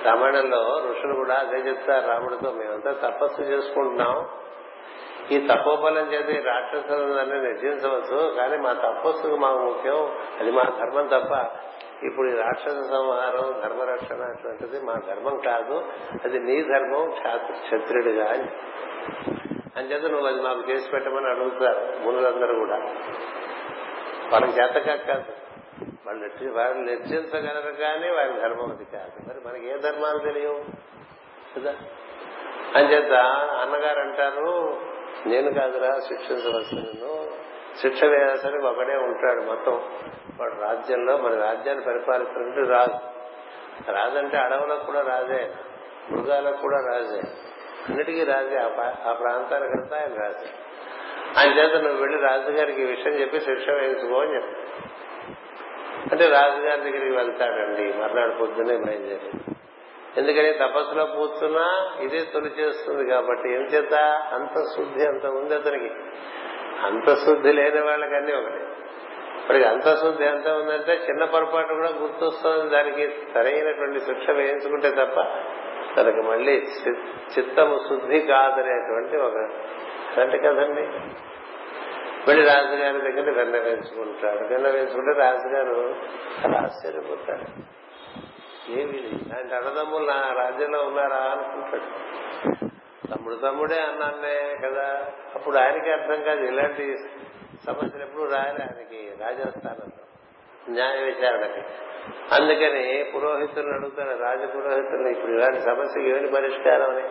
[0.04, 4.28] రామాయణంలో ఋషులు కూడా అదే చెప్తారు రాముడితో మేమంతా తపస్సు చేసుకుంటున్నాం.
[5.30, 10.16] ఈ తపోబలం చేత ఈ రాక్షసులందరినీ నిర్జించవచ్చు కానీ మా తపస్సుకు మాకు ముఖ్యం.
[10.40, 11.46] అది మా ధర్మం తప్ప
[12.04, 15.84] ఇప్పుడు ఈ రాక్షస సంహారం ధర్మరక్షణ అటువంటిది మా ధర్మం కాదు.
[16.24, 17.10] అది నీ ధర్మం
[17.52, 18.48] క్షత్రుడిగా అని.
[19.76, 22.76] అంచేత నువ్వు అది మాకు చేసి పెట్టమని అడుగుతారు మునులందరూ కూడా.
[24.32, 25.43] వాళ్ళకి చేత కాదు.
[26.06, 29.28] వాళ్ళు వారిని నిర్జించగలరు కానీ వారి ధర్మం అది కాదు.
[29.28, 30.64] మరి మనకి ఏ ధర్మాలు తెలియవు?
[31.58, 31.74] కదా?
[32.76, 33.12] అంచేత
[33.62, 34.80] అన్నగారు అంటారు
[35.26, 37.30] నేను కాదురా శిక్షించవలసిన నిన్ను
[37.82, 39.72] శిక్ష వేయాల్సరికి ఒకడే ఉంటాడు మొత్తం
[40.40, 43.14] వాడు రాజ్యంలో మన రాజ్యాన్ని పరిపాలిస్తున్నట్టు రాజు.
[43.90, 45.54] రాజంటే అడవులకు కూడా రాజే
[46.10, 47.20] మృగాలకు కూడా రాజే.
[47.88, 48.58] అన్నిటికీ రాజే.
[49.04, 50.46] ఆ ప్రాంతానికంతా ఆయన రాజే.
[51.38, 54.56] ఆయన చేత నువ్వు వెళ్ళి రాజుగారికి ఈ విషయం చెప్పి శిక్ష వేయించుకో అని చెప్పి
[56.12, 57.94] అంటే రాజుగారి దగ్గరికి వెళ్తాడండి.
[57.98, 59.54] మర్నాడు పొద్దునే బయలుదేరి
[60.16, 63.94] ఎందుకని తపస్సులో కూర్చున్నా ఇదే తొలి చేస్తుంది కాబట్టి ఏం చేత
[64.32, 65.90] అంత శుద్ధి అంత ఉంది అతనికి.
[66.86, 68.62] అంత శుద్ధి లేని వాళ్ళకి అన్ని ఒకటి.
[69.40, 73.08] ఇప్పటికి అంత శుద్ధి ఎంత ఉందంటే చిన్న పొరపాటు కూడా గుర్తొస్తుంది దానికి.
[73.34, 75.20] సరైనటువంటి శిక్ష వేయించుకుంటే తప్ప
[75.96, 76.62] తనకు మళ్ళీ
[77.38, 79.36] చిత్తము శుద్ధి కాదనేటువంటి ఒక
[80.20, 80.84] అంటే కదండి.
[82.28, 84.46] మళ్ళీ రాజుగారి దగ్గర వెన్న వేసుకుంటాడు.
[84.46, 85.94] వెన్న వేసుకుంటే రాజుగారు
[86.44, 87.74] చాలా ఆశ్చర్యపోతాడు
[88.72, 92.14] ఏమి ఇలాంటి అన్నదమ్ములు నా రాజ్యంలో ఉన్నారా అనుకుంటాడు.
[93.14, 95.06] తమ్ముడు తమ్ముడే అన్నానే కదా.
[95.34, 96.96] అప్పుడు ఆయనకి అర్థం కాదు ఇలాంటి
[97.66, 100.04] సమస్యలు ఎప్పుడు రాయాలి ఆయనకి రాజస్థానంలో.
[100.68, 101.60] న్యాయ విచారణకి.
[102.34, 107.08] అందుకని పురోహితులను అడుగుతాడు రాజ పురోహితులు ఇప్పుడు ఇలాంటి సమస్యకి ఏమి పరిష్కారం అని?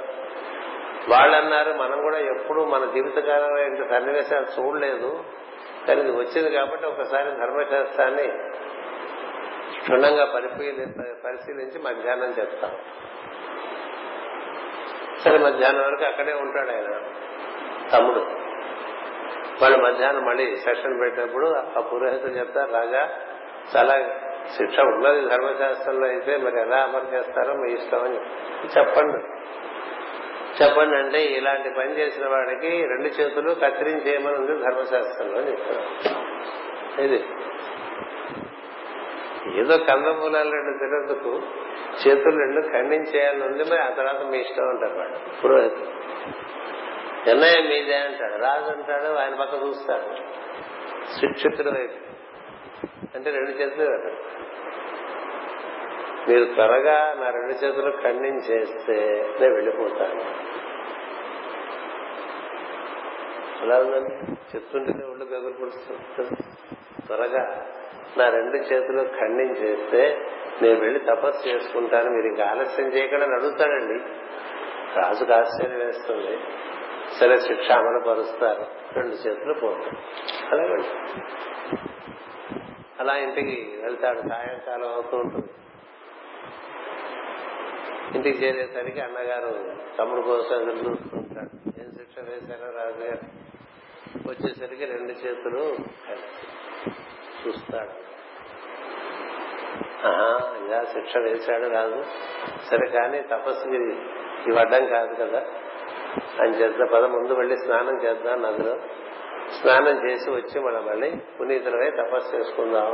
[1.10, 5.24] వాళ్ళు అన్నారు మనం కూడా ఎప్పుడు మన జీవితకాలంలో ఇంత సన్నివేశాలు చూడలేదు.
[5.88, 8.28] కానీ ఇది వచ్చింది కాబట్టి ఒకసారి ధర్మశాస్త్రాన్ని
[9.82, 10.86] క్షుణ్ణంగా పరిశీలి
[11.26, 12.72] పరిశీలించి మధ్యాహ్నం చెప్తాం.
[15.24, 17.02] సరే మధ్యాహ్నం వరకు అక్కడే ఉంటాడు ఆయన
[17.92, 18.20] తమ్ముడు.
[19.62, 21.46] వాళ్ళు మధ్యాహ్నం మళ్ళీ సెషన్ పెట్టినప్పుడు
[21.78, 23.10] ఆ పురోహితులు చెప్తారు రాజా
[23.78, 24.20] చాలా
[24.58, 28.16] శిక్ష ఉన్నది ధర్మశాస్త్రంలో అయితే మరి ఎలా అమలు చేస్తారో మీ ఇష్టం అని
[28.80, 29.33] చెప్పండి.
[30.62, 35.52] చెప్పండి అంటే ఇలాంటి పని చేసిన వాడికి రెండు చేతులు కత్తిరించేయమని ఉంది ధర్మశాస్త్రంలో అని
[37.04, 37.26] ఇది.
[39.60, 41.42] ఏదో కందమూలాలు రెండు తినందుకు
[42.08, 45.42] చేతులు రెండు ఖండించేయాలని ఉంది మరి ఆ తర్వాత మీ ఇష్టం అంటారు వాడు.
[45.42, 45.74] పురోహిత
[47.28, 48.34] నిర్ణయం మీదే అంటాడు.
[48.34, 50.16] రాజు అంటాడు ఆయన పక్క చూస్తాడు.
[51.20, 52.14] శిక్షితుడు వైపు.
[53.18, 53.84] అంటే రెండు చేతులు
[56.30, 60.54] మీరు త్వరగా నా రెండు చేతులు ఖండించేస్తే నేను వెళ్ళిపోతాను.
[63.66, 64.32] ఎలా ఉందండి?
[64.56, 66.36] చెప్తుంటేనే ఒళ్ళు గగులు పుడుస్తుంది
[67.08, 67.66] త్వరగా
[68.18, 70.28] నా రెండు చేతులు ఖండించేస్తే
[70.62, 72.10] నేను వెళ్ళి తపస్సు చేసుకుంటాను.
[72.10, 74.04] మీరు ఇంకా ఆలస్యం చేయకుండా అడుగుతాడండి
[75.00, 76.38] రాజుకు ఆశ్చర్యం వేస్తుంది.
[77.20, 78.66] సరే శిక్ష అమలు పరుస్తారు.
[78.94, 79.98] రెండు చేతులు పోతాయి
[80.52, 80.78] అలాగే
[83.00, 84.20] అలా ఇంటికి వెళ్తాడు.
[84.20, 85.50] సాయంకాలం అవుతూ ఉంటుంది.
[88.16, 91.18] ఇంటికి చేరేసరికి అన్నగారు తమ్ముడు కోసం ఎదురు చూస్తూ
[91.84, 93.44] ఏం శిక్ష వేశారో రాజుగారు?
[94.28, 95.76] వచ్చేసరికి రెండు చేతులు
[97.48, 98.14] చూస్తాడు.
[100.08, 102.04] ఆహా ఇలా శిక్ష వేశాడు రాజు.
[102.70, 103.76] సరే కానీ తపస్సుకి
[104.48, 105.40] ఇవి అడ్డం కాదు కదా.
[106.42, 108.80] అని చేద్దాం పద ముందు వెళ్ళి స్నానం చేద్దాం నదిలో.
[109.62, 112.94] స్నానం చేసి వచ్చి మనం మళ్ళీ పునీతులమై తపస్సు చేసుకుందాం.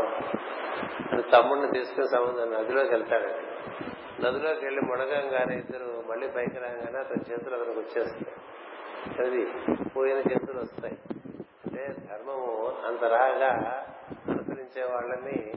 [1.11, 3.69] అని తమ్ముడిని తీసుకుని సముద్రం నదిలోకి వెళ్తాడండి.
[4.25, 8.35] నదిలోకి వెళ్ళి మునగంగానే ఇద్దరు మళ్ళీ పైకి రాగానే అతని చేతులు అతనికి వచ్చేస్తాయి.
[9.19, 9.45] అది
[9.89, 10.97] పోయిన చేతులు వస్తాయి.
[11.65, 13.49] అంటే ధర్మము అంత రాగా
[14.29, 15.53] అనుసరించే వాళ్ళని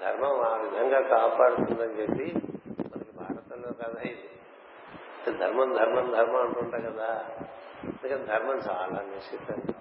[0.00, 2.34] ధర్మం ఆ విధంగా కాపాడుతుందని చెప్పి
[2.78, 4.28] మనకి భారతంలో కథ ఇది.
[5.38, 7.26] ధర్మం ధర్మం ధర్మం అంటుంటా కదా.
[7.84, 9.71] అందుకని ధర్మం చాలా నిశ్చితంగా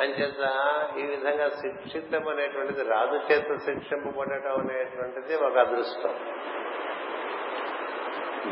[0.00, 0.50] అంచేత
[0.98, 6.14] ఈ విధంగా శిక్షితం అనేటువంటిది రాజు చేత శిక్షింపబడటం అనేటువంటిది ఒక అదృష్టం.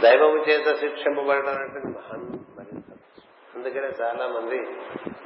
[0.01, 2.85] దైవము చేత శిక్షింపబడటం అనేటువంటి మహాన్ మరింత
[3.55, 4.59] అందుకనే చాలా మంది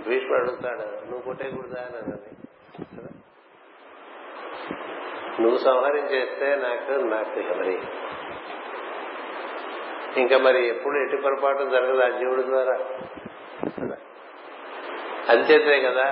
[0.09, 1.81] భీష్ముడు అడుగుతాడు నువ్వు కొట్టేయకూడదా?
[1.81, 2.31] అని అన్నది.
[5.43, 7.83] నువ్వు సంహరించేస్తే నాకు నాకు మరి.
[10.21, 12.79] ఇంకా మరి ఎప్పుడు ఎట్టి పొరపాటు జరగదు ఆ జీవుడి ద్వారా.
[15.29, 16.07] అంచేతే కదా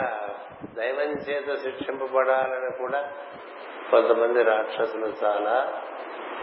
[0.75, 3.13] దైవం చేత శిక్షింపబడాలని కూడా
[3.91, 5.73] కొంతమంది రాక్షసులు చాలా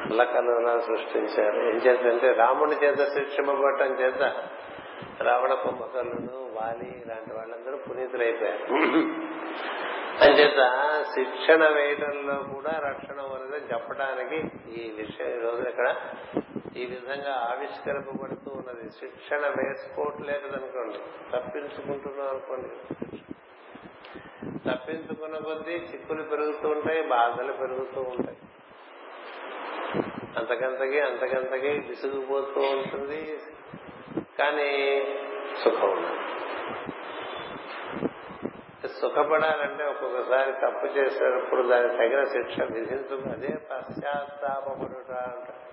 [0.05, 1.57] అల్లకల్లోలా సృష్టించారు.
[1.69, 4.21] ఏం చేతంటే రాముడి చేత శిక్షింపబడటం చేత
[5.21, 8.65] రావణ కుంభకర్ణుడు వాలి ఇలాంటి వాళ్ళందరూ పునీతులైపోయారు.
[10.25, 10.61] అంచేత
[11.15, 14.37] శిక్షణ వేయడంలో కూడా రక్షణ ఉన్నదని చెప్పడానికి
[14.81, 15.89] ఈ విషయం ఈ ఇక్కడ
[16.77, 18.89] ఈ విధంగా ఆవిష్కరింపబడుతూ ఉన్నది.
[18.91, 20.99] శిక్షణ వేసుకోవట్లేదనుకోండి.
[21.33, 22.95] తప్పించుకుంటున్నాం అనుకోండి.
[24.69, 28.37] తప్పించుకున్న కొద్దీ చిక్కులు పెరుగుతూ ఉంటాయి బాధలు పెరుగుతూ ఉంటాయి.
[30.37, 33.39] అంతకంతకి అంతకంతకి విసుగుపోతూ ఉంటుంది.
[34.39, 35.03] కానీ
[35.63, 36.19] సుఖం ఉండదు.
[38.87, 45.68] సుఖపడాలంటే ఒక్కొక్కసారి తప్పు చేసేటప్పుడు దానికి తగిన శిక్ష విధించు అదే పశ్చాత్తాపడుట అంటారు.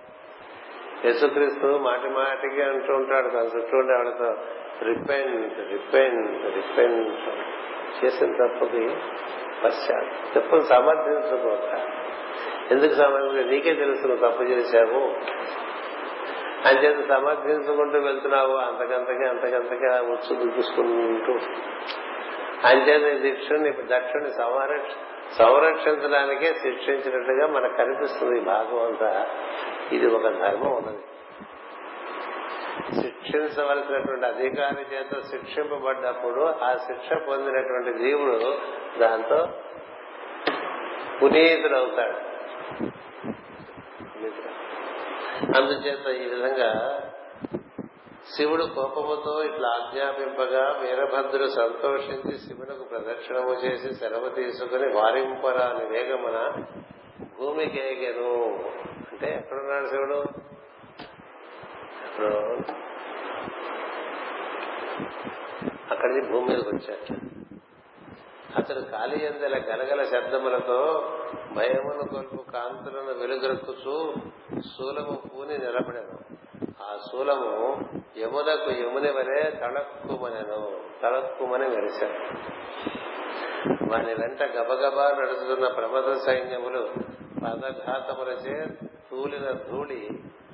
[1.05, 4.37] యేసుక్రీస్తు మాటి మాటికి అంటూ ఉంటాడు తన చుట్టూ ఉండే వాళ్ళతో
[4.83, 7.19] రిపెంట్ రిపెంట్ రిపెంట్
[8.05, 8.89] చేసిన తప్పుకి
[9.63, 11.81] పశ్చాత్ తప్పును సమర్థించుకోక
[12.71, 15.01] ఎందుకు సమర్థించు నీకే తెలుసు నువ్వు తప్పు చేశావు.
[16.67, 21.33] అంచేత సమర్థించుకుంటూ వెళ్తున్నావు అంతకంతకి అంతకంతకి ఉచ్చు దుగ్గుసుకుంటూ
[22.67, 24.91] అంచేత దీక్షుని దక్షుని సంరక్ష
[25.37, 29.27] సంరక్షించడానికే శిక్షించినట్టుగా మనకు కనిపిస్తుంది ఈ భాగం అంతా.
[29.91, 31.03] ఇది ఒక ధర్మం ఉన్నది.
[33.01, 38.57] శిక్షించవలసినటువంటి అధికారి చేత శిక్షింపబడ్డప్పుడు ఆ శిక్ష పొందినటువంటి జీవుడు
[38.99, 39.47] దాంతో
[41.23, 42.27] పునీతుడవుతాడు.
[45.57, 47.01] అందుచేత ఈ విధంగా
[48.37, 56.51] శివుడు కోపముతో ఇట్లా ఆజ్ఞాపింపగా వీరభద్రుడు సంతోషించి శివునకు ప్రదక్షిణము చేసి సెలవు తీసుకుని వారింపరాని వేగమున
[57.21, 58.59] భూమికి ఏగెను
[59.11, 60.23] అంటే ఎక్కడున్నాడు శివుడు?
[62.05, 62.57] ఎక్కడో.
[65.91, 67.37] అక్కడి నుంచి భూమి మీదకి వచ్చాడు.
[68.55, 71.09] అతడు ఖాళీ అందల గలగల శబ్దములతో
[71.53, 74.13] భయమును కొలుపు కాంతులను వెలుగొక్కుచూ
[74.61, 76.37] శూలము పూని నిలబడెను.
[76.83, 77.79] ఆ శూలము
[78.17, 80.79] యమునకు యముని వలె తళక్కుమనెను.
[81.03, 82.47] తళక్కుమని మెరిశాను
[83.67, 86.89] వాని వెంట గబగబా నడుస్తున్న ప్రమద సైన్యములు
[87.43, 88.65] పదఘాతములచే
[89.11, 90.09] తూలిన ధూళి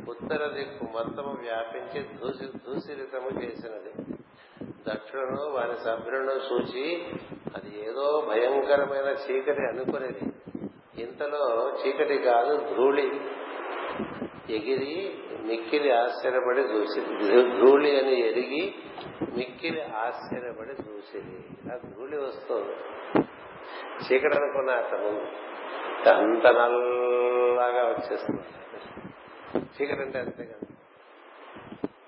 [0.10, 4.18] ఉత్తర దిక్కు మొత్తము వ్యాపించి దూసి దూసిరితము చేసినది.
[4.90, 7.06] దక్షులను వారి సభ్యులను చూచి
[7.56, 10.34] అది ఏదో భయంకరమైన చీకటి అనుకునేది.
[11.02, 13.22] ఇంతలో చీకటి కాదు ధూళి.
[14.50, 17.60] ఎగిరి మిక్కిలి ఆశ్చర్యపడి చూసింది.
[17.60, 18.76] ధూళి అని ఎరిగి
[19.38, 21.72] మిక్కిలి ఆశ్చర్యపడి చూసింది.
[21.74, 22.76] ఆ ధూళి వస్తుంది.
[24.04, 25.44] చీకటి అనుకున్న అతను
[26.16, 28.42] అంత నల్లగా వచ్చేస్తుంది.
[29.60, 30.76] చీకటి అంటే అంతే కదా.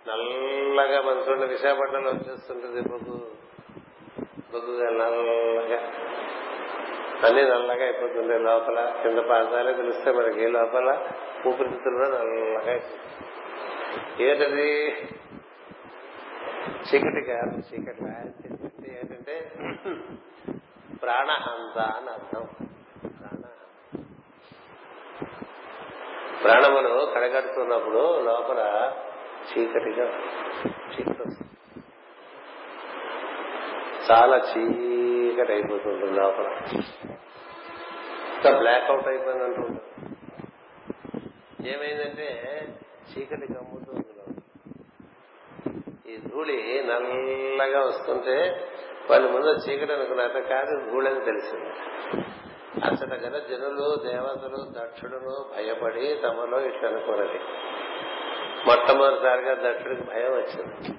[0.07, 3.31] నల్లగా మన చూడండి విశాఖపట్నంలో వచ్చేస్తుంటుంది బొగ్గు
[4.53, 5.91] బొగ్గుగా నల్లగా
[7.27, 10.47] అన్ని నల్లగా అయిపోతుండే లోపల కింద పాదాలే తెలిస్తే మనకి.
[10.47, 11.07] లోపల?
[11.47, 13.24] ఊపిరితిత్తులు నల్లగా అయిపోతుంది
[14.19, 14.69] ఏంటది?
[16.87, 18.01] చీకటి కాదు చీకటి
[18.41, 19.51] చీకటి ఏంటంటే
[21.03, 22.43] ప్రాణహంత అని అర్థం.
[23.19, 23.51] ప్రాణహంత
[26.43, 28.61] ప్రాణములు కడగడుతున్నప్పుడు లోపల
[29.51, 30.05] చీకటిగా
[30.93, 31.23] చీకటి
[34.11, 36.47] చాలా చీకటి అయిపోతుంది లోపల.
[38.59, 39.85] బ్లాక్ అవుట్ అయిపోయింది అంటుంటారు
[41.67, 42.27] ఏమైందంటే
[43.11, 44.05] చీకటి కమ్ముతుంది
[46.13, 48.67] ఈ ధూళి నల్లగా వస్తుంటే
[49.11, 51.69] వాళ్ళు ముందు చీకటి అనుకున్నారట కాదు ధూళి అని తెలిసింది.
[52.85, 57.39] అసట గల జనులు దేవతలు దక్షుడును భయపడి తమలో ఇట్లా అనుకున్నది.
[58.67, 60.97] మొట్టమొదటిసారిగా దక్షుడికి భయం వచ్చింది.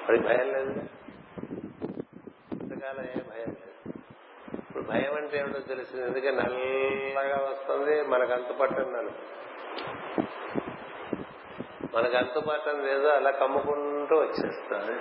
[0.00, 0.70] వాడికి భయం లేదు.
[2.62, 3.92] ఇంతకాలం ఏ భయం లేదు.
[4.58, 6.06] ఇప్పుడు భయం అంటే ఏమిటో తెలిసింది.
[6.06, 9.40] ఎందుకంటే నల్లగా వస్తుంది మనకు అంత పట్టండి నలుపు.
[11.94, 14.92] మనకు అంతుపట్టం లేదో అలా కమ్ముకుంటూ వచ్చేస్తుంది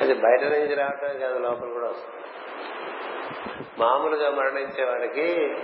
[0.00, 2.24] అది బయట నుంచి రావటం కాదు లోపల కూడా వస్తుంది.
[3.78, 5.56] మామూలుగా మరణించే వాడికి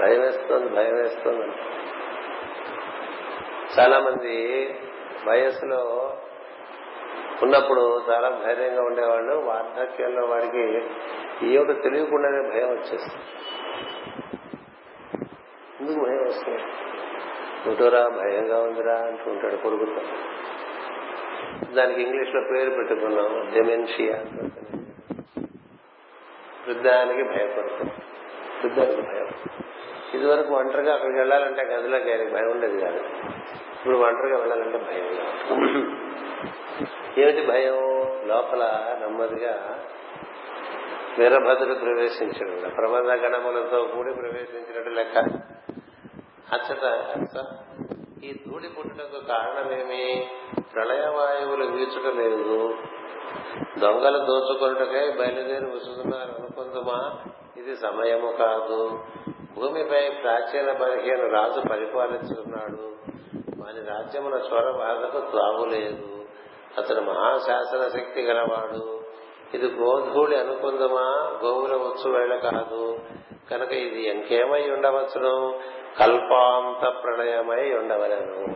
[0.00, 1.56] భయం వేస్తుంది భయం వేస్తుంది.
[3.78, 4.66] చాలా మంది
[5.24, 6.12] వయస్సులో
[7.42, 10.62] ఉన్నప్పుడు చాలా ధైర్యంగా ఉండేవాళ్ళు వార్ధక్యంలో వాడికి
[11.42, 13.24] ఏమిటో తెలియకుండానే భయం వచ్చేస్తుంది.
[15.80, 16.62] ఎందుకు భయం వస్తుంది?
[17.66, 20.02] ఉంటురా భయంగా ఉందిరా అంటూ ఉంటాడు కొడుకుతో.
[21.74, 24.14] దానికి ఇంగ్లీష్లో పేరు పెట్టుకున్నాం డెమెన్షియా
[26.68, 27.92] వృద్ధానికి భయపడుతుంది
[28.64, 29.28] వృద్ధానికి భయం.
[30.14, 33.00] ఇదివరకు ఒంటరిగా అక్కడికి వెళ్ళాలంటే గదిలోకి ఆయనకి భయం ఉండేది కాదు.
[33.74, 35.96] ఇప్పుడు ఒంటరిగా వెళ్ళాలంటే భయం.
[37.18, 37.76] ఏమిటి భయం?
[38.28, 39.84] లోపల నెమ్మదిగా
[41.18, 42.70] వీరభద్రుడు ప్రవేశించడం.
[42.76, 45.18] ప్రబంధ గణములతో కూడి ప్రవేశించినట్టు లెక్క.
[46.52, 47.04] అచ్చట
[48.24, 50.28] ఈ ధూళి పుట్టుటకు కారణమేమి?
[50.74, 52.74] ప్రళయవాయువులు వీచుట లేదు.
[53.78, 57.18] దొంగలు దోచుకొనుటకై బయలుదేరి వస్తున్నారు అనుకుందుమా?
[57.56, 58.98] ఇది సమయము కాదు.
[59.54, 62.96] భూమిపై ప్రాచీన బలహీన రాజు పరిపాలించుకున్నాడు.
[63.62, 66.19] వాని రాజ్యమున స్వర బాధకు లేదు.
[66.78, 69.00] అతడు మహాశాసన శక్తి గలవాడు.
[69.54, 71.38] ఇది గోధూళి అనుకుందమా?
[71.44, 72.98] గోవుల వచ్చు వేళ కాదు.
[73.50, 75.60] కనుక ఇది ఇంకేమై ఉండవచ్చును?
[76.00, 78.46] కల్పాంత ప్రళయమై ఉండవలను.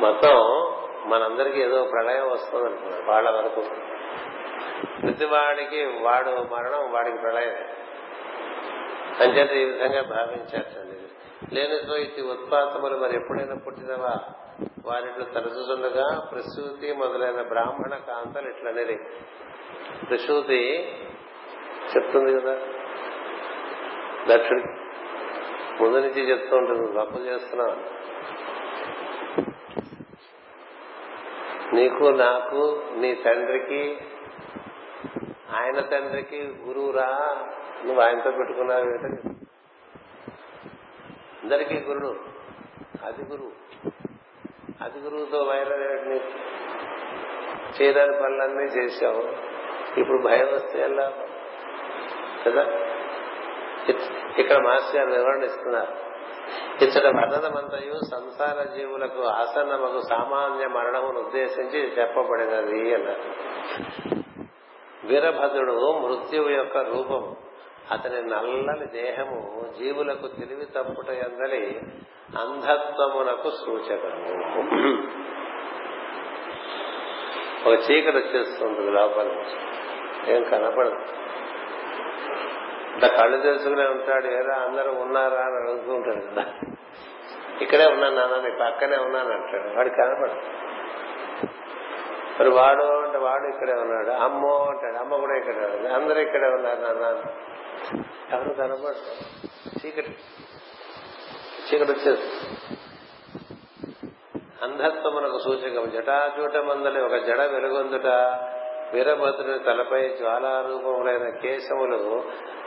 [0.00, 0.36] మొత్తం
[1.10, 3.62] మనందరికీ ఏదో ప్రళయం వస్తుంది అనుకున్నాడు వాళ్ళ వరకు.
[5.02, 7.54] ప్రతివాడికి వాడు మరణం వాడికి ప్రళయం
[9.20, 10.82] అంచేత ఈ విధంగా భావించారు
[11.54, 14.16] లేనితో ఇది ఉత్పాతములు మరి ఎప్పుడైనా పుట్టినవా?
[14.86, 18.98] వారిట్లో తరచుండగా ప్రసూతి మొదలైన బ్రాహ్మణ కాంతలు ఇట్లనేది.
[20.08, 20.92] ప్రసూతి
[21.96, 22.54] చెప్తుంది కదా.
[24.28, 24.56] దక్షిణ
[25.80, 27.76] ముందు నుంచి చెప్తూ ఉంటుంది తప్పు చేస్తున్నా.
[31.72, 34.00] నీకు నాకు నీ తండ్రికి
[35.52, 37.38] ఆయన తండ్రికి గురువురా
[37.84, 39.28] నువ్వు ఆయనతో పెట్టుకున్నావు ఏంటంటే
[41.42, 42.20] అందరికీ గురుడు
[43.04, 43.61] అది గురువు.
[44.82, 46.20] అతి గురువుతో వైరని
[47.82, 49.52] చేయడానికి పనులన్నీ చేశావు.
[50.00, 51.12] ఇప్పుడు భయం వస్తే ఎలా?
[52.46, 52.62] కదా?
[54.38, 56.12] ఇక్కడ మాస్టర్ గారు వివరణ ఇస్తున్నారు.
[56.84, 63.52] ఇచ్చట వర్ణనమంతయు సంసార జీవులకు ఆసన్నమకు సామాన్య మరణమును ఉద్దేశించి చెప్పబడినది అన్నారు.
[65.06, 67.36] వీరభద్రుడు మృత్యువు యొక్క రూపము.
[67.90, 71.80] అతని నల్లని దేహము జీవులకు తెలివి తప్పుట ఎందలి
[72.38, 74.52] అంధత్వమునకు సూచకము.
[77.66, 79.44] ఒక చీకటి వచ్చేస్తుంది లోపల
[80.26, 80.96] ఏం కనపడదు.
[82.94, 86.44] ఇట్లా కళ్ళు తెలుసుకునే ఉంటాడు ఏరా అందరూ ఉన్నారా అని అడుగుతూ ఉంటాడు కదా.
[87.60, 89.76] ఇక్కడే ఉన్నాను నాన్న నీ పక్కనే ఉన్నాను అంటాడు.
[89.76, 90.40] వాడు కనపడదు.
[92.40, 94.10] మరి వాడు అంటే వాడు ఇక్కడే ఉన్నాడు.
[94.10, 94.96] అమ్మో అంటాడు.
[94.96, 95.88] అమ్మ కూడా ఇక్కడే ఉంది.
[95.88, 97.24] అందరూ ఇక్కడే ఉన్నారు నాన్న
[98.32, 100.16] ఎవరు కనబడరు చీకటి.
[101.68, 102.22] చీకటి వచ్చేది
[104.62, 108.06] అంధత్వమునకు సూచకం జటాచూట మందలి ఒక జడ వెలుగొందుట
[108.92, 112.24] వీరభద్రుని తలపై జ్వాలారూపములైన కేశములు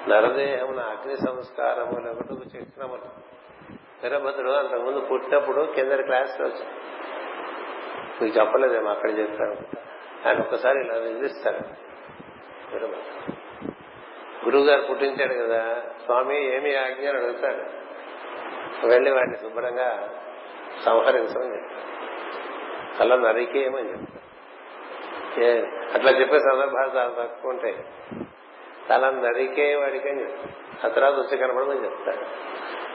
[0.10, 3.36] నరదేహమున అగ్ని సంస్కారములు ఒకటి చక్రములు
[4.04, 6.86] వీరభద్రుడు అంతకుముందు పుట్టినప్పుడు కింద క్లాస్ వచ్చాడు.
[8.24, 9.56] మీకు చెప్పలేదేమో అక్కడ చెప్పాను
[10.28, 11.60] ఆయన ఒక్కసారి ఇలా నిలిస్తాడు
[14.46, 17.86] గురువు గారు పుట్టించాడు కదా స్వామి ఏమి ఆజ్ఞ అని అడుగుతాడు.
[18.88, 20.10] వెళ్ళి వాడిని శుభ్రంగా
[20.86, 21.96] సంహరించమని చెప్తాడు.
[23.00, 24.26] కళ్ళ నరికేయమని చెప్తాడు.
[25.98, 27.84] అట్లా చెప్పే సందర్భాలు చాలా తక్కువ ఉంటాయి.
[28.90, 30.88] తల నరికే వాడికి అని చెప్తాడు.
[30.88, 32.26] ఆ తర్వాత వచ్చి కనపడమని చెప్తాడు.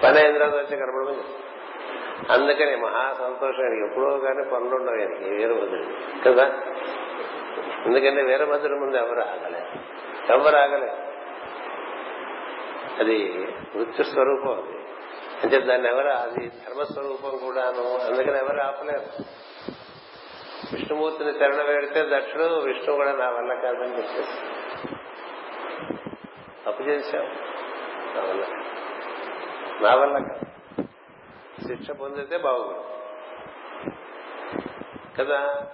[0.03, 1.51] పని అయిన తర్వాత వచ్చి కనపడమని చెప్తాడు.
[2.33, 3.87] అందుకని మహా సంతోషం ఆయనకి.
[3.87, 6.29] ఎప్పుడో కానీ పనులు ఉండవు ఆయనకి వీరభద్రుడు.
[6.29, 6.45] కదా?
[7.87, 9.67] ఎందుకంటే వీరభద్రుడి ముందు ఎవరు ఆగలేదు.
[10.33, 11.10] ఎవరు ఆగలేదు?
[13.01, 13.29] అది
[13.75, 14.79] మృత్యు స్వరూపం అది.
[15.43, 19.23] అంటే దాన్ని ఎవరు అది ధర్మస్వరూపం కూడాను అందుకని ఎవరు ఆపలేరు.
[20.73, 24.39] విష్ణుమూర్తిని శరణ వేడితే దక్షుడు విష్ణు కూడా నా వల్ల కాదని చెప్పేసి
[26.67, 27.25] తప్పు చేశాం
[28.17, 28.45] నా వల్ల
[29.89, 30.51] నా వల్ల కాదు.
[31.67, 32.79] శిక్ష పొందితే బాగుంది
[35.19, 35.67] కదా?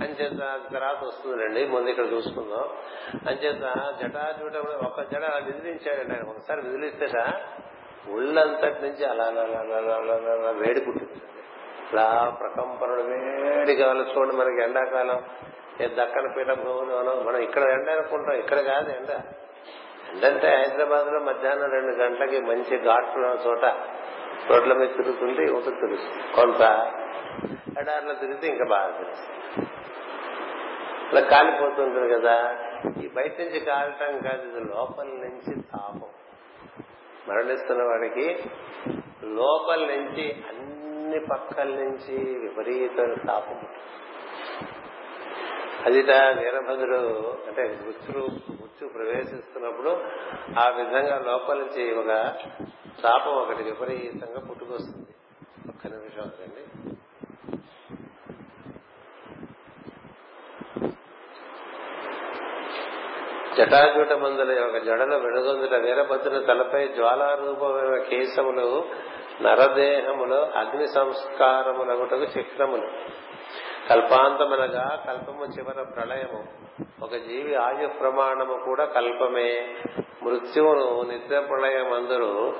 [0.00, 2.64] అంచేత తర్వాత వస్తుందండి ముందు ఇక్కడ చూసుకుందాం.
[3.28, 3.62] అంచేత
[4.00, 4.56] జటాజూట
[4.86, 6.28] ఒక జడ అలా విదిలించాడండి ఆయన.
[6.30, 7.16] ఒకసారి విదిలిస్తేట
[8.12, 11.22] ఒళ్ళంతటి నుంచి అలా అలా అలా వేడి పుట్టింది.
[11.92, 15.24] ఇలా ప్రకంపనలు వేడి కావాలి చూడండి మనకి ఎండాకాలం.
[15.80, 18.34] ఏ దక్కన పీఠ భూమిలోనో మనం ఇక్కడ ఎండ అనుకుంటాం.
[18.34, 19.10] ఇక్కడ కాదు ఎండ.
[20.12, 23.64] ఎండంటే హైదరాబాద్లో మధ్యాహ్నం రెండు గంటలకి మంచి ఘాట్లు చోట
[24.50, 26.32] రోడ్ల మీద తిరుగుతుంటే యువత తెలుస్తుంది.
[26.34, 26.62] కొంత
[27.78, 29.75] ఎడార్లో తిరిగితే ఇంకా బాగా తెలుస్తుంది.
[31.12, 32.36] ఇలా కాలిపోతుంటుంది కదా.
[33.04, 36.08] ఈ బయట నుంచి కాలటం కాదు ఇది లోపల నుంచి తాపం.
[37.28, 38.26] మరణిస్తున్న వాడికి
[39.24, 43.66] లోపల నుంచి అన్ని పక్కల నుంచి విపరీతమైన తాపం
[45.86, 49.90] అదిట వీరభద్రుడు అంటే మృత్యు మృత్యు ప్రవేశిస్తున్నప్పుడు
[50.58, 52.08] ఆ విధంగా లోపల నుంచి ఒక
[53.02, 55.10] తాపం ఒకటి విపరీతంగా పుట్టుకొస్తుంది.
[55.68, 56.96] ఒక్క నిమిషం అండి
[63.58, 68.84] జటాజూట మందుల యొక్క జడల వెనుగొందుట వీరభద్రుని తలపై జ్వాలారూపమైన కేశములు
[69.42, 72.88] నరదేహములు అగ్ని సంస్కారములగుటకు చిహ్నములు
[73.90, 76.44] కల్పాంతమనగా కల్పము చివర ప్రళయము.
[77.04, 79.74] ఒక జీవి ఆయు ప్రమాణము కూడా కల్పమే.
[80.22, 82.52] మృత్యువును నిత్య ప్రళయమందరూ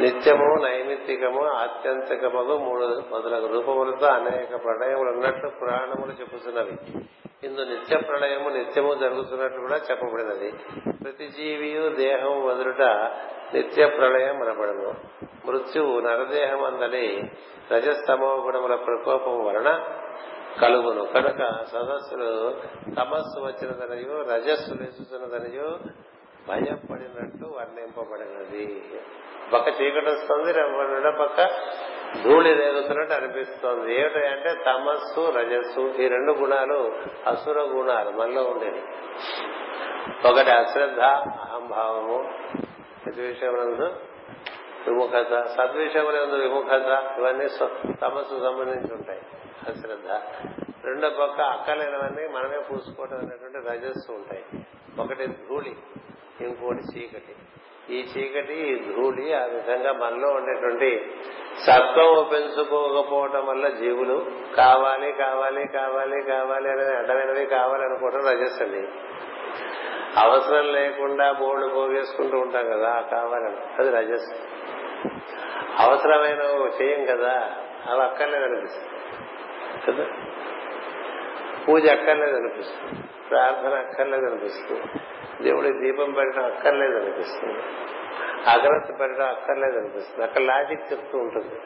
[0.00, 7.04] నిత్యము నైమిత్తికము ఆత్యంతికముగు మూడు మొదలగు రూపములతో అనేక ప్రళయములు ఉన్నట్లు పురాణములు చెప్పుతున్నవి
[7.44, 10.52] ఇందు నిత్య ప్రళయము నిత్యము జరుగుతున్నట్టు కూడా చెప్పబడినది.
[11.04, 12.82] ప్రతి జీవియు దేహం వదులుట
[13.54, 14.94] నిత్య ప్రళయం అనబడను.
[15.46, 17.30] మృత్యువు నరదేహం అందలి
[17.72, 19.84] రజస్తమో గుణముల ప్రకోపం వలన
[20.62, 21.04] కలుగును.
[21.04, 22.60] కనుక సదస్సులు
[22.94, 25.68] తమస్సు వచ్చినదనయో రజస్సు వేసుతున్నదనయో
[26.48, 28.82] భయపడినట్టు వర్ణింపబడినది.
[29.52, 30.52] పక్క చీకటి వస్తుంది
[31.18, 31.40] పక్క
[32.20, 34.00] ధూళి రేగుతున్నట్టు అనిపిస్తోంది.
[34.00, 36.92] ఏమిటంటే తమస్సు రజస్సు ఈ రెండు గుణాలు
[37.26, 38.82] అసుర గుణాలు మనలో ఉండేవి.
[40.28, 42.34] ఒకటి అశ్రద్ధ అహంభావము.
[43.04, 43.96] ప్రతి విషయమునందు
[44.88, 47.48] విముఖత సద్విషయములందు విముఖత ఇవన్నీ
[47.92, 49.20] తమస్సు సంబంధించి ఉంటాయి.
[49.68, 50.10] అశ్రద్ధ.
[50.84, 54.44] రెండో పక్క అక్కలేనివన్నీ మనమే పూసుకోవటం అనేటువంటి రజస్సు ఉంటాయి.
[55.00, 55.76] ఒకటి ధూళి
[56.40, 57.36] ఇంకోటి చీకటి.
[57.90, 61.14] ఈ చీకటి ఈ ధూళి ఆ విధంగా మనలో ఉండేటువంటి
[61.66, 68.88] సత్వం పెంచుకోకపోవటం వల్ల జీవులు కావాలి కావాలి కావాలి కావాలి అనేది అడ్డమైనవి కావాలనుకోవటం రజస్సు అండి
[70.16, 73.56] అవసరం లేకుండా బోర్డు పోగేసుకుంటూ ఉంటాం కదా కావాలని.
[73.78, 74.28] అది రజస్
[75.78, 76.42] అవసరమైన
[76.82, 77.50] చేయం కదా
[77.90, 78.88] అవి అక్కర్లేదు అనిపిస్తుంది
[79.86, 80.06] కదా?
[81.68, 84.82] పూజ అక్కర్లేదు అనిపిస్తుంది ప్రార్థన అక్కర్లేదు అనిపిస్తుంది
[85.40, 87.58] దేవుడికి దీపం పెట్టడం అక్కర్లేదు అనిపిస్తుంది.
[88.46, 90.24] అగరత్తు పెట్టడం అక్కర్లేదు అనిపిస్తుంది.
[90.24, 91.60] అక్కడ లాజిక్ చెప్తూ ఉంటుంది.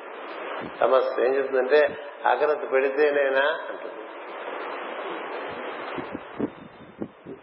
[0.80, 3.46] సమస్య ఏం చెప్తుందంటే అగరత్తు పెడితేనేనా?
[3.46, 3.94] అంటుంది.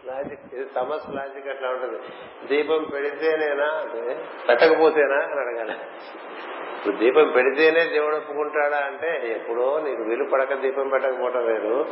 [0.06, 1.98] లాజిక్ ఇది సమస్య లాజిక్ అట్లా ఉంటుంది.
[2.46, 3.66] దీపం పెడితేనేనా?
[3.66, 5.14] అంటే పెట్టకపోతేనా?
[5.14, 5.78] అని అడగాలి.
[6.84, 11.86] ఇప్పుడు దీపం పెడితేనే దేవుడు ఒప్పుకుంటాడా అంటే ఎప్పుడో నీకు వీలు పడక దీపం పెట్టకపోవటం లేదు.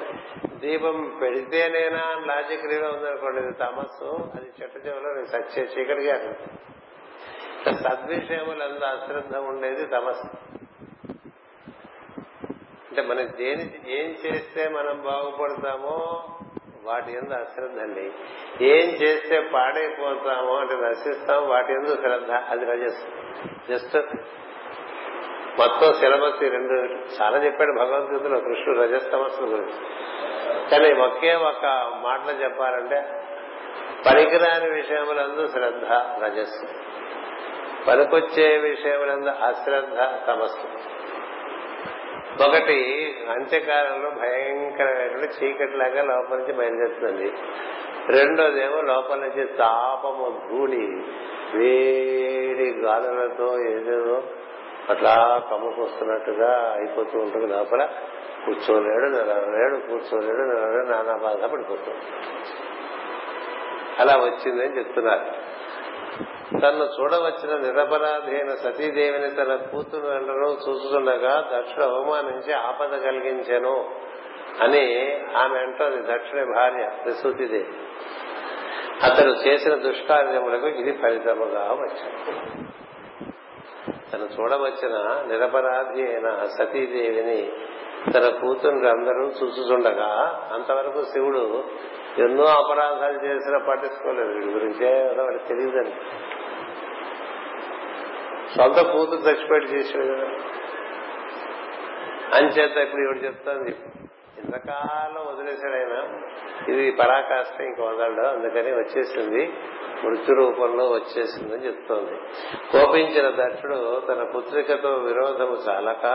[0.58, 6.16] దీపం పెడితేనేనా అని లాజిక్ రీలో ఉందనుకోండి ఇది తమస్సు అది చెట్ట చెవులో నీకు సచ్చే చీకటిగా
[7.82, 10.28] సద్విషయములందు అశ్రద్ధ ఉండేది తమస్సు.
[12.88, 15.96] అంటే మనం దేని ఏం చేస్తే మనం బాగుపడతామో
[16.84, 18.06] వాటి ఎందు అశ్రద్ధ అండి.
[18.64, 23.02] ఏం చేస్తే పాడైపోతామో అంటే నశిస్తాం వాటి ఎందు శ్రద్ధ అది రజస్
[23.70, 23.96] జస్ట్
[25.58, 26.72] మొత్తం సిలబస్ ఈ రెండు
[27.22, 29.72] చాలా చెప్పాడు భగవద్గీతలో కృష్ణుడు రజస్తమస్సు గురించి.
[30.70, 33.02] కానీ ఒకే ఒక మాటలో చెప్పాలంటే
[34.06, 35.84] పనికిరాని విషయములందు శ్రద్ధ
[36.24, 36.66] రజస్సు.
[37.88, 40.66] పనికొచ్చే విషయములందు అశ్రద్ధ తమస్సు.
[42.48, 47.32] ఒకటి అంత్యకాలంలో భయంకరమైన చీకటిలాగా లోపల నుంచి బయలుదేరుతుంది.
[48.18, 51.02] రెండోదేమో లోపల నుంచి తాపము ధూళి
[51.54, 54.22] వేడి గాలులతో ఏదేదో
[54.92, 57.46] అట్లా కమ్ముకొస్తున్నట్టుగా అయిపోతూ ఉంటుంది.
[57.46, 57.88] లోపల
[58.46, 62.02] కూర్చోలేడు నిలవలేడు కూర్చోలేడు నిలవలేడు నానా బాధ పడిపోతుంది.
[63.98, 65.52] అలా వచ్చిందని చెప్తున్నారు.
[66.60, 73.90] తను చూడవచ్చిన నిరపరాధైన సతీదేవిని తన కూతురు వెంటను చూస్తుండగా దక్షుడు అవమానించి ఆపద కలిగించాను
[74.60, 74.84] అని
[75.36, 77.72] ఆమె అంటోంది దక్షిణ భార్య ప్రసూతిదేవి.
[79.02, 82.42] అతడు చేసిన దుష్కార్యములకు ఇది ఫలితముగా వచ్చింది.
[84.12, 84.94] తను చూడవచ్చిన
[85.32, 87.52] నిరపరాధి అయిన సతీదేవిని
[88.14, 91.64] తన కూతురు అందరూ చూస్తుండగా అంతవరకు శివుడు
[92.18, 94.32] ఎన్నో అపరాధాలు చేసినా పట్టించుకోలేదు.
[94.32, 95.92] వీడి గురించే వాడికి తెలియదండి.
[98.56, 100.30] సొంత కూతురు చచ్చిపెట్టి చేసాడు కదా.
[102.36, 103.64] అంచేత ఇప్పుడు ఇవిడు చెప్తాను
[104.44, 106.20] ఇంతకాలం వదిలేశాడు ఆయన.
[106.74, 108.26] ఇది పరాకాష్ట ఇంక వదలడు.
[108.26, 109.52] అందుకని వచ్చేసింది.
[110.04, 112.16] మృత్యు రూపంలో వచ్చేసిందని చెప్తోంది.
[112.72, 116.06] కోపించిన దక్షుడు తన పుత్రికతో విరోధము చాలక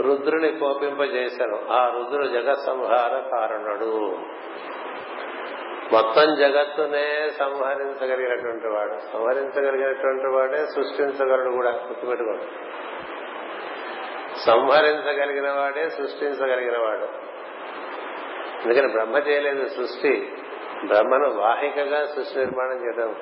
[0.00, 4.18] రుద్రుని కోపింపజేశాను ఆ రుద్రుడు జగత్ సంహార కారణుడు.
[5.92, 8.98] మొత్తం జగత్తునే సంహరించగలిగినటువంటి వాడు.
[9.12, 12.44] సంహరించగలిగినటువంటి వాడే సృష్టించగలడు కూడా గుర్తుపెట్టుకోండి.
[14.46, 17.35] సంహరించగలిగిన వాడే సృష్టించగలిగిన వాడు.
[18.66, 20.32] ఎందుకని బ్రహ్మ చేయలేదు సృష్టి.
[20.86, 23.14] బ్రహ్మను వాహికగా సృష్టి నిర్మాణం చేయడం.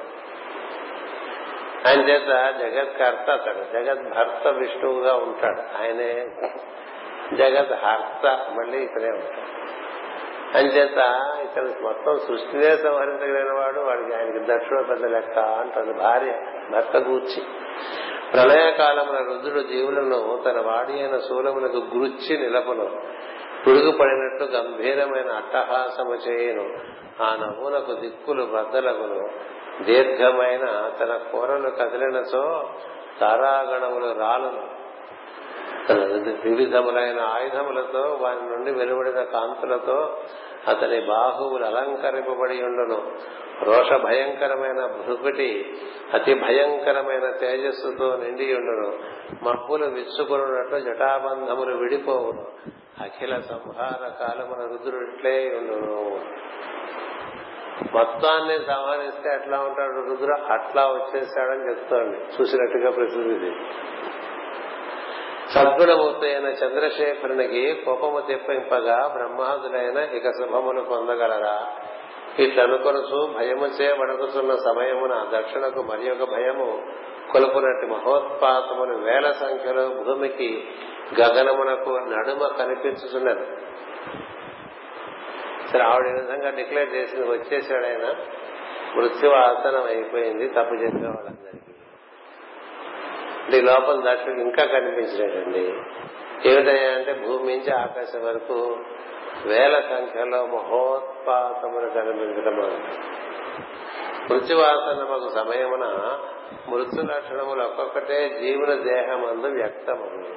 [1.87, 3.73] ఆయన చేత జగత్కర్త అతడు.
[3.73, 5.83] జగత్ భర్త విష్ణువుగా ఉంటాడు.
[5.83, 6.27] ఆయనే
[7.37, 9.55] జగత్ హర్త మళ్ళీ ఇతనే ఉంటాడు.
[10.57, 10.99] అంచేత
[11.45, 13.81] ఇతను మొత్తం సృష్టినే సంహరించగలిగిన వాడు.
[13.81, 16.33] వాడికి ఆయనకి దక్షిణ పెద్ద లెక్క అంటుంది భార్య
[16.71, 17.43] భర్త కూర్చి
[18.33, 23.03] ప్రళయకాలమున రుద్రుడు జీవులను తన వాడి అయిన శూలములకు గురుచ్చి నిలపను.
[23.67, 26.65] పిడుగు పడినట్లు గంభీరమైన అట్టహాసము చేయను
[27.23, 29.29] ఆ నవ్వులకు దిక్కులు బద్దలగును.
[29.85, 32.71] దీర్ఘమైన తన కూరలు కదిలినచో
[33.21, 34.85] తారాగణములు రాలును.
[36.43, 40.19] వివిధములైన ఆయుధములతో వారి నుండి వెలువడిన కాంతులతో
[40.69, 43.13] అతని బాహువులు అలంకరింపబడి ఉండును.
[43.65, 45.75] రోష భయంకరమైన భృకుటి
[46.15, 48.99] అతి భయంకరమైన తేజస్సుతో నిండి ఉండును.
[49.45, 52.47] మబ్బులు విచ్చుకున్నట్లు జటాబంధములు విడిపోవును.
[53.03, 55.97] అఖిల సంహార కాలమున రుద్రుడిట్లే ఉండును
[57.95, 63.51] మొత్తాన్ని సంహరిస్తే ఎట్లా ఉంటాడు రుద్ర అట్లా వచ్చేసాడని చెప్తోంది చూసినట్టుగా ప్రసిద్ధి
[65.55, 71.57] సద్గుణమూర్తి అయిన చంద్రశేఖరునికి కోపము తెప్పింపగా బ్రహ్మాదులైన ఇక శుభములు పొందగలరా?
[72.39, 76.83] ఇట్లనుకొనసు భయముచే వణకుతున్న సమయమున దక్షిణకు మరి ఒక భయము
[77.33, 80.65] కొలుపునట్టి మహోత్పాతమును వేల సంఖ్యలో భూమికి
[81.21, 83.47] గగనమునకు నడుమ కనిపించుతున్నది
[85.71, 88.15] సరే ఆవిడ ఈ విధంగా డిక్లేర్ చేసింది వచ్చేసాడు ఆయన.
[88.97, 91.73] మృత్యు ఆసనం అయిపోయింది తప్పు చేసిన వాళ్ళందరికీ.
[93.45, 95.81] అంటే లోపల దక్షుడికి ఇంకా కనిపించలేదండి.
[96.51, 98.77] ఏమిటయ్యా అంటే భూమి నుంచి ఆకాశం వరకు
[99.47, 102.57] వేల సంఖ్యలో మహోత్పాతములు కనిపించడం
[104.31, 105.85] మృత్యువాసనముకు సమయమున
[106.69, 110.35] మృత్యు లక్షణములు ఒక్కొక్కటే జీవుల దేహమందు వ్యక్తము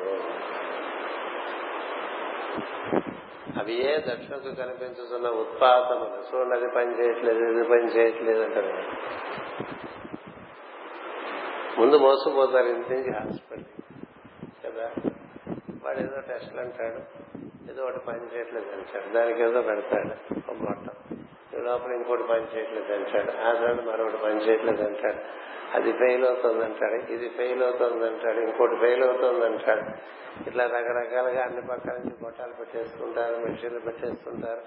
[3.59, 6.37] అవి ఏ దక్షిణకు కనిపించుతున్న ఉత్పాతములు?
[6.37, 8.83] చూడండి అది పని చేయట్లేదు ఇది పని చేయట్లేదు అంటారు.
[11.81, 13.63] ముందు మోసపోతారు ఇంటి హాస్పిటల్
[14.65, 15.06] కదా?
[15.97, 17.01] వాడు ఏదో టెస్ట్లు అంటాడు.
[17.71, 19.13] ఏదో ఒకటి పని చేయట్లేదు అంటాడు.
[19.13, 20.33] దానికి ఏదో పెడతాడు.
[20.37, 21.25] ఒక మొట్టం
[21.65, 23.37] లోపల ఇంకోటి పని చేయట్లేదు అంటాడు.
[23.41, 25.47] ఆ తర్వాత మరొకటి పని చేయట్లేదు అంటాడు.
[25.77, 27.11] అది ఫెయిల్ అవుతుంది అంటాడు.
[27.11, 28.39] ఇది ఫెయిల్ అవుతుంది అంటాడు.
[28.39, 29.81] ఇంకోటి ఫెయిల్ అవుతుంది అంటాడు.
[30.49, 34.61] ఇట్లా రకరకాలుగా అన్ని పక్కల నుంచి గొట్టాలు పెట్టేసుకుంటారు మెషిన్లు పెట్టేస్తుంటారు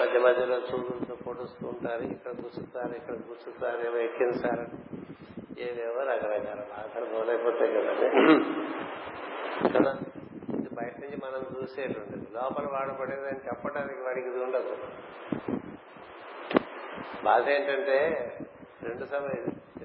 [0.00, 4.66] మధ్య మధ్యలో చూదులతో పొడుస్తుంటారు ఇక్కడ గుచ్చుతారు ఇక్కడ గుచ్చుతారు ఏమో ఎక్కించారు.
[5.60, 8.10] ఏవేవో రకరకాల బాధలు మొదలైపోతాయి కదండి.
[9.78, 9.98] కదా?
[10.84, 14.76] బయట నుంచి మనం చూసేటువంటిది లోపల వాడబడేదని చెప్పడానికి వాడికి ఇది ఉండదు.
[17.24, 17.98] బాధ ఏంటంటే
[18.82, 19.36] రెండు సమయ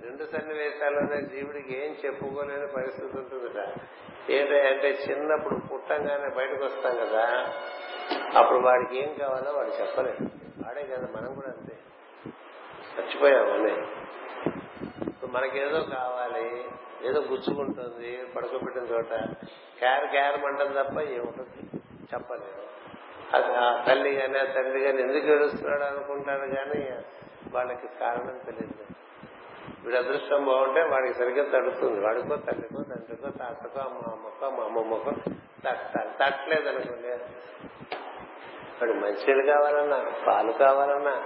[0.04, 3.60] రెండు సన్నివేశాల్లోనే జీవుడికి ఏం చెప్పుకోలేని పరిస్థితి ఉంటుందిట.
[4.32, 7.24] ఏంటంటే చిన్నప్పుడు పుట్టంగానే బయటకు వస్తాం కదా
[8.39, 10.24] అప్పుడు వాడికి ఏం కావాలో వాడు చెప్పలేడు
[10.66, 11.76] వాడే కదా మనం కూడా అంతే.
[12.97, 13.76] మర్చిపోయామని
[14.82, 16.66] ఇప్పుడు మనకేదో కావాలి
[17.04, 19.14] ఏదో గుచ్చుకుంటుంది పడుకోబెట్టిన చోట.
[19.80, 21.82] క్యార్ క్యార్ మంటం తప్ప ఏముంటుంది?
[22.14, 22.70] చెప్పలేదు
[23.34, 26.90] అది ఆ తల్లి కానీ ఆ తండ్రి కానీ ఎందుకు ఏడుస్తున్నాడు అనుకుంటాడు కానీ
[27.54, 28.86] వాళ్ళకి కారణం తెలియదు.
[29.86, 32.00] వీడి అదృష్టం బాగుంటే వాడికి సరిగ్గా తడుతుంది.
[32.06, 35.12] వాడికో తల్లికో తండ్రికో తాతకో అమ్మ అమ్మకో మా అమ్మమ్మకో
[35.66, 36.10] తట్టాలి.
[36.22, 37.08] తట్టలేదు అనుకోండి
[38.80, 41.24] వాడు మంచినీళ్ళు కావాలన్నా పాలు కావాలన్నా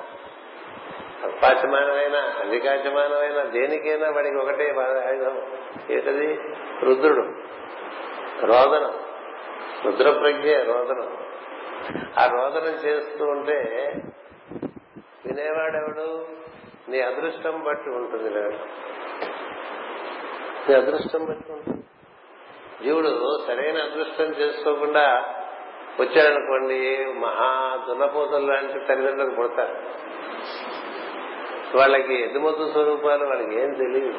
[1.23, 4.75] అల్పాచమానమైన అధికాచమానమైన దేనికైనా వాడికి ఒకటే
[5.07, 5.41] ఆయుధం.
[5.89, 6.39] ఏంటది?
[6.83, 7.21] రుద్రుడు.
[8.45, 8.99] రోదనం.
[9.85, 11.17] రుద్ర ప్రజ్ఞ రోదనం.
[12.19, 13.93] ఆ రోదనం చేస్తూ ఉంటే
[15.25, 16.27] వినేవాడెవడు?
[16.89, 18.59] నీ అదృష్టం బట్టి ఉంటుంది లేదు
[20.69, 21.83] నీ అదృష్టం బట్టి ఉంటుంది.
[22.83, 25.35] జీవుడు సరైన అదృష్టం చేసుకోకుండా
[25.99, 29.75] వచ్చాడనుకోండి మహా దున్నపోతలు లాంటి తల్లిదండ్రులకు పుడతారు.
[31.75, 34.17] వాళ్ళకి ఎదుమొద్దు స్వరూపాలు వాళ్ళకి ఏం తెలియదు.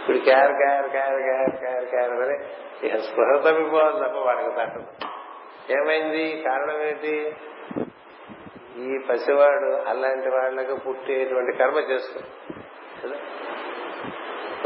[0.00, 4.86] ఇప్పుడు క్యార్ క్యార్ క్యార్ క్యార్ క్యార్ క్యార్ అని స్పృహ తప్పిపోవాలి తప్ప వాడికి తట్టదు.
[5.72, 6.42] ఏమైంది?
[6.42, 7.36] కారణం ఏంటి?
[8.78, 12.26] ఈ పసివాడు అలాంటి వాళ్ళకు పుట్టేటువంటి కర్మ చేస్తుంది.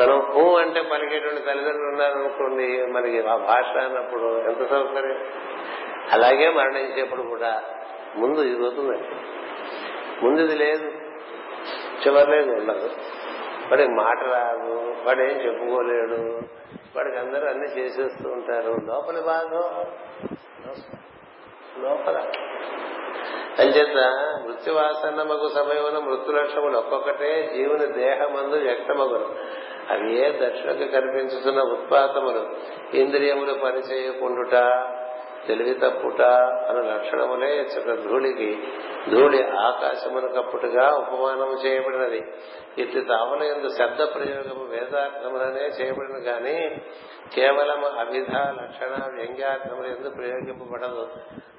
[0.00, 5.18] మనం హూ అంటే పలికేటువంటి తల్లిదండ్రులు ఉన్నారనుకోండి మనకి ఆ భాష అన్నప్పుడు ఎంత సౌకర్యం?
[6.12, 7.62] అలాగే మరణించేప్పుడు కూడా
[8.16, 9.08] ముందు ఇది పోతుందండి
[10.22, 10.86] ముందుది లేదు.
[12.06, 12.90] చివరిలేదు ఉండదు.
[13.70, 14.94] వాడికి మాట రాదు.
[15.06, 16.42] వాడు ఏం చెప్పుకోలేడు.
[16.96, 18.76] వాడికి అందరూ అన్ని చేసేస్తూ ఉంటారు.
[18.84, 19.84] లోపలి భాగం
[21.82, 22.30] లోపల.
[23.58, 23.96] అంచేత
[24.46, 29.34] మృత్యువాసన్నమగు సమయమున మృత్యు లక్ష్యములు ఒక్కొక్కటే జీవుని దేహమందు వ్యక్తమగును.
[29.90, 32.50] అవి ఏ దక్షిణకు కనిపించుతున్న ఉత్పాతములు
[32.96, 34.54] ఇంద్రియములు పనిచేయకుండుట
[35.46, 36.22] తెలివి తప్పుట
[36.68, 38.62] అన్న లక్షణములే ఇచ్చట ధూళికి
[39.10, 42.20] ధూళి ఆకాశమును కప్పుటగా ఉపమానము చేయబడినది.
[42.78, 46.76] ఇట్లు తాముల ఎందు శబ్ద ప్రయోగము వేదార్థములనే చేయబడిన గాని
[47.34, 51.08] కేవలం అవిధ లక్షణ వ్యంగ్యార్థములు ఎందు ప్రయోగింపబడదు.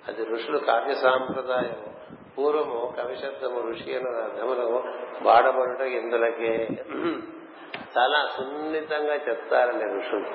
[0.08, 1.94] అది ఋషులు కావ్య సాంప్రదాయము.
[2.38, 4.84] పూర్వము కవిశబ్దము ఋషి అన్న అర్థములు
[5.22, 6.68] వాడబడుట ఇందులకే
[7.98, 10.30] చాలా సున్నితంగా చెప్తారండి ఋషులు.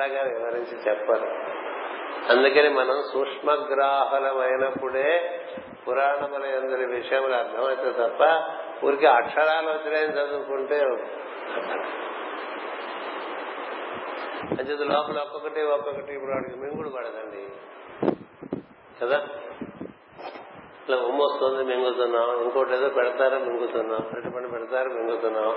[0.00, 1.26] బండగా వివరించి చెప్పరు
[2.30, 5.10] అందుకని మనం సూక్ష్మగ్రాహులమైనప్పుడే
[5.88, 8.22] పురాణముల అందరి విషయములు అర్థమైతే తప్ప
[8.86, 10.78] ఊరికి అక్షరాలు వచ్చినాయని చదువుకుంటే
[14.50, 17.42] అంచేది లోపల ఒక్కొక్కటి ఒక్కొక్కటి ఇప్పుడు వాడికి మింగుడు పడదండి.
[19.02, 19.18] కదా?
[20.90, 22.42] ఇట్లా ఉమ్మ వస్తుంది మింగుతున్నాం.
[22.42, 23.98] ఇంకోటి ఏదో పెడతారో మింగుతున్నాం.
[23.98, 25.56] అటువంటి పెడతారో మింగుతున్నాం.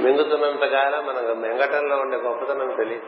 [0.00, 3.06] మింగుతున్నంత కాలం మనకు మింగటంలో ఉండే గొప్పతనం తెలియదు.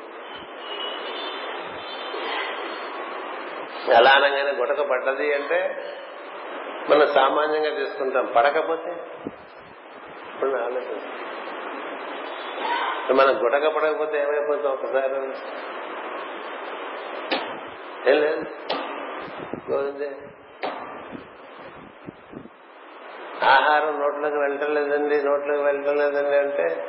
[3.91, 5.85] ఎలా అనగానే గుటక పడ్డది అంటే
[6.91, 8.29] మనం సామాన్యంగా తీసుకుంటాం.
[8.37, 8.91] పడకపోతే
[10.35, 11.01] ఇప్పుడు ఆలోచన.
[13.13, 15.15] మనం గుటక పడకపోతే ఏమైపోతాం ఒకసారి?
[18.11, 18.45] ఏం లేదు.
[19.71, 20.11] గోవిందే.
[23.45, 26.87] ఆహారం నోట్లోకి వెళ్ళటం లేదండి నోట్లోకి వెళ్ళటం లేదండి అంటే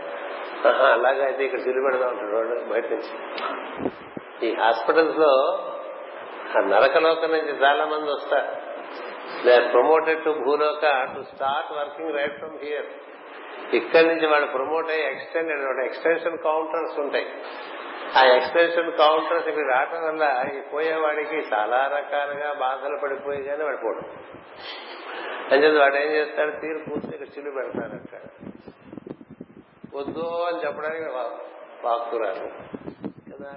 [0.93, 3.14] అలాగా అయితే ఇక్కడ తిరిగి పెడదాం ఉంటాడు వాడు బయట నుంచి.
[4.47, 5.32] ఈ హాస్పిటల్స్లో
[6.60, 8.72] నరకలోకం నుంచి చాలా మంది వస్తారు.
[9.45, 12.86] దే ఆర్ ప్రమోటెడ్ టు భూలోక to start working right from here
[13.76, 17.26] ఇక్కడి నుంచి వాడు ప్రమోట్ అయ్యి ఎక్స్టెండెడ్ ఎక్స్టెన్షన్ కౌంటర్స్ ఉంటాయి.
[18.20, 24.02] ఆ ఎక్స్టెన్షన్ కౌంటర్స్ ఇక్కడ రావటం వల్ల ఈ పోయేవాడికి చాలా రకాలుగా బాధలు పడిపోయి కానీ వాడు పోడు.
[25.52, 26.52] అంచేది వాడు ఏం చేస్తాడు?
[26.62, 28.30] తీరు కూర్చొని ఇక్కడ చిల్లు పెడతాడు అంటాడు
[29.97, 31.06] వద్దు అని చెప్పడానికి
[31.88, 32.47] వాక్కురారు
[33.32, 33.54] కదా?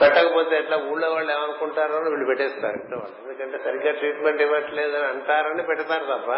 [0.00, 0.76] పెట్టకపోతే ఎట్లా?
[0.76, 3.16] ఊళ్ళో వాళ్ళు ఏమనుకుంటారో వీళ్ళు పెట్టేస్తారు ఇంట్లో వాళ్ళు.
[3.22, 6.30] ఎందుకంటే సరిగ్గా ట్రీట్మెంట్ ఇవ్వట్లేదని అంటారని పెడతారు తప్ప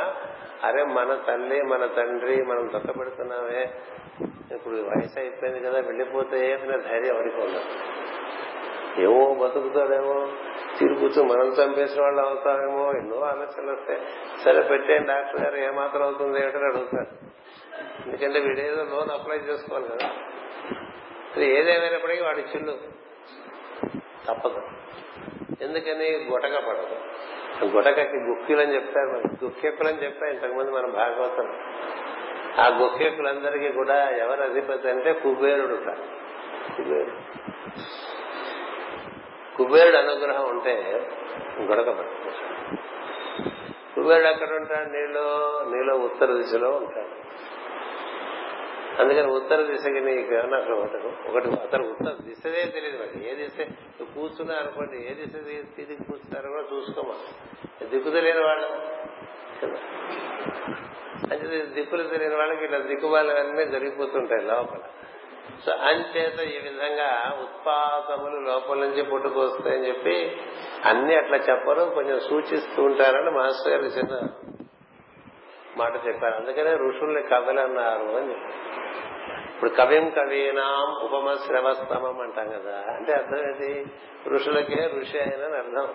[0.67, 3.71] అరే మన తల్లి మన తండ్రి మనం తొక్క పెడుతున్నామే
[4.55, 7.65] ఇప్పుడు వయసు అయిపోయింది కదా వెళ్ళిపోతే ఏమైనా ధైర్యం ఎవరికి ఉండదు.
[9.01, 10.33] ఏమో బతుకుతాడేమో.
[10.79, 14.01] తిరుగుతూ మనం చంపేసిన వాళ్ళు అవుతామేమో ఎన్నో ఆలోచనలు వస్తాయి.
[14.45, 17.29] సరే పెట్టేయండి డాక్టర్ గారు ఏమాత్రం అవుతుంది ఏంటని అడుగుతారు
[18.07, 20.11] ఎందుకంటే వీడేదో లోన్ అప్లై చేసుకోవాలి కదా.
[21.43, 22.79] ఏదేమైనప్పటికీ వాడి చిల్లు.
[24.29, 24.63] తప్పదు.
[25.65, 26.29] ఎందుకని?
[26.33, 26.97] గుటక పడదు.
[27.77, 29.45] గుటకకి గుక్కిలని చెప్తారు మరి.
[29.45, 31.61] గుక్కెక్కులని చెప్పా ఇంతకుముందు మనం భాగవతం.
[32.59, 35.75] ఆ గుక్కెక్కులందరికీ కూడా ఎవరు అధిపతి అంటే కుబేరుడు
[36.77, 37.39] కుబేరుడు.
[39.59, 40.75] కుబేరుడు అనుగ్రహం ఉంటే
[41.61, 42.77] గొడక పడుతుంది
[43.95, 44.89] కుబేరుడు ఎక్కడ ఉంటాడు?
[44.89, 45.27] నీలో
[45.71, 47.29] నీలో ఉత్తర దిశలో ఉంటాడు.
[49.03, 53.31] అందుకని ఉత్తర దిశకి నీకు ఏమన్నా ఒకటి ఒకటి అతను ఉత్తర దిశదే తెలియదు మరి.
[53.31, 53.67] ఏ దిశ?
[54.15, 55.33] కూర్చున్నా అనుకోండి ఏ దిశ
[55.77, 57.15] తిరిగి కూర్చున్నారో కూడా చూసుకోమా
[57.87, 58.69] దిక్కు తెలియని వాళ్ళు.
[61.33, 64.81] అంటే దిక్కులు తెలియని వాళ్ళకి ఇట్లా దిక్కుమాలన్నీ జరిగిపోతుంటాయి లోపల.
[65.65, 70.41] సో అంచేత ఈ విధంగా ఉత్పాదములు లోపల నుంచి పుట్టుకొస్తాయని చెప్పి
[70.85, 74.21] అన్ని అట్లా చెప్పరు కొంచెం సూచిస్తూ ఉంటారని మాస్టర్ గారు చిన్న
[75.77, 76.35] మాట చెప్పారు.
[76.35, 78.33] అందుకనే ఋషుల్ని కవులు అన్నారు అని
[79.55, 83.87] ఇప్పుడు కవిం కవీనాం ఉపమ శ్రవస్తమం అంటాం కదా అంటే అర్థం ఏంటి?
[84.29, 85.89] ఋషులకే ఋషి అయిన అర్థం.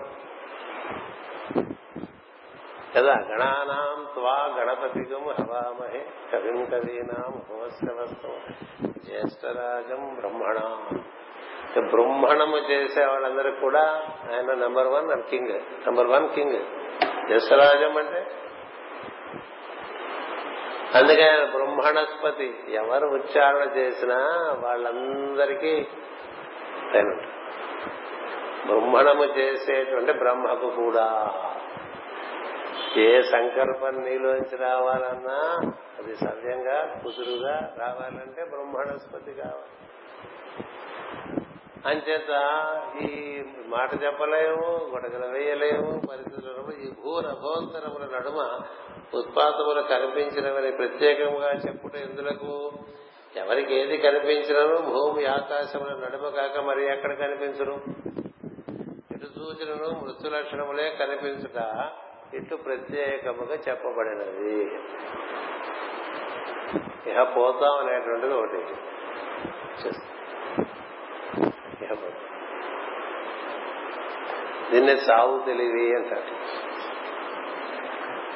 [2.95, 3.13] కదా?
[3.13, 8.35] గణానాం త్వా గణపతిగం హవామహే కవిం కవీనాం ఉపమశ్రవస్తం
[9.05, 11.03] జ్యేష్ఠరాజం బ్రహ్మణం
[11.89, 15.59] బ్రహ్మణము చేసే వాళ్ళందరూ కూడా ఆయన number one king.
[15.85, 16.59] Number one king.
[17.27, 18.27] జ్యేష్ఠరాజం అంటే?
[20.95, 24.17] అందుకే ఆయన బ్రహ్మణస్పతి ఎవరు ఉచ్చారణ చేసినా
[24.59, 25.87] వాళ్ళందరికీ
[28.65, 31.33] బ్రహ్మణము చేసేటువంటి బ్రహ్మకు కూడా
[32.99, 39.73] ఏ సంకల్పం నీలోంచి రావాలన్నా అది సవ్యంగా కుదురుగా రావాలంటే బ్రహ్మణస్పతి కావాలి.
[41.85, 42.31] అంచేత
[43.01, 48.59] ఈ మాట చెప్పలేము గొడగలు వేయలేము పరిస్థితులు ఈ భూ రభోంతరముల నడుమ
[49.13, 52.71] ఉత్పాతములు కనిపించినవని ప్రత్యేకంగా చెప్పుట ఎందులకు?
[53.35, 54.81] ఎవరికి ఏది కనిపించినను?
[54.81, 57.73] భూమి ఆకాశముల నడుమ కాక మరి ఎక్కడ కనిపించను?
[59.11, 61.89] ఎటు సూచనను మృత్యు లక్షణములే కనిపించుట
[62.33, 64.71] ఇటు ప్రత్యేకముగా చెప్పబడినది.
[67.11, 68.57] ఇహ పోతాం అనేటువంటిది ఒకటి.
[74.71, 76.35] దీన్ని సావు తెలివి అంటారు.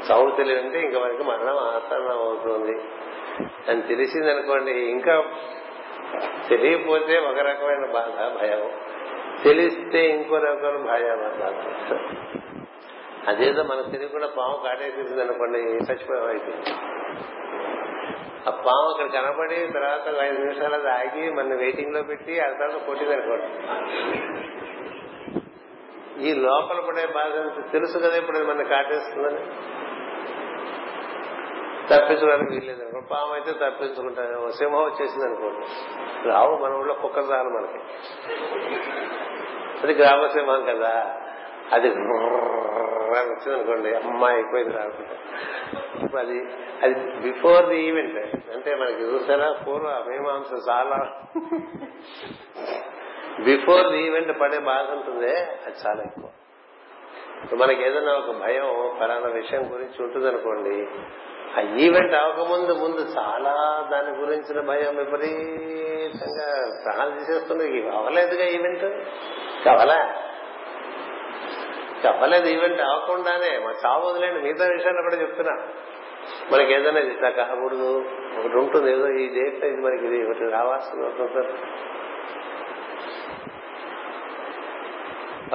[0.06, 2.82] సావు తెలివి అంటే ఇంకా మనకి మరణం ఆసన్నం అవుతుంది.
[3.70, 5.24] అని తెలిసిందనుకోండి ఇంకా
[6.50, 8.72] తెలియకపోతే ఒక రకమైన బాధ భయం.
[9.44, 11.98] తెలిస్తే ఇంకో రకమైన భయం బాధ
[13.28, 16.70] అదేదో మనకు కూడా పాము కాటేసింది అనుకోండి చచ్చిపోయాం అయిపోయింది
[18.48, 23.14] ఆ పాము అక్కడ కనబడి తర్వాత ఐదు నిమిషాలు అది ఆగి మన వెయిటింగ్లో పెట్టి ఆ తర్వాత కొట్టింది
[23.14, 23.48] అనుకోండి.
[26.30, 29.40] ఈ లోపల పడే బాధ తెలుసు కదా ఇప్పుడు మన కాటేస్తుందని?
[31.92, 35.66] తప్పించడానికి వీల్లేదు అనుకో పాము అయితే తప్పించుకుంటాను సింహం వచ్చేసింది అనుకోండి.
[36.30, 37.80] రావు మన ఊళ్ళో కుక్క రాలు మనకి.
[39.84, 41.18] అది గ్రామసింహం కదా.
[41.72, 41.90] అది
[43.22, 45.16] వచ్చింది అనుకోండి అమ్మా అయిపోయింది రాకుండా
[46.20, 46.40] అది
[46.84, 48.18] అది బిఫోర్ ది ఈవెంట్
[48.50, 51.14] అంటే మనకి చూసారా పూర్వ మీమాంస చాలా.
[53.44, 56.30] బిఫోర్ ది ఈవెంట్ పడే బాధ ఉంటుంది అది చాలా ఎక్కువ.
[57.58, 60.88] మనకి ఏదైనా ఒక భయం పలానా విషయం గురించి ఉంటుంది అనుకోండి
[61.58, 67.90] ఆ ఈవెంట్ అవ్వకముందు ముందు చాలా దాని గురించిన భయం విపరీతంగా ప్రాణాలు తీసేస్తుంది.
[67.90, 68.86] అవ్వలేదుగా ఈవెంట్
[69.66, 70.24] కావాలా?
[72.06, 75.54] అవ్వలేదు ఈవెంట్ అవ్వకుండానే మా చావు వదిలేండి మిగతా విషయాలు కూడా చెప్తున్నా.
[76.52, 78.06] మనకి ఏదైనా ఇది ఇట్లా కాకూడదు
[78.40, 81.48] ఒకటి ఉంటుంది ఏదో ఈ డేట్ ఇది మనకి ఇది ఒకటి రావాల్సింది ఉంటుంది.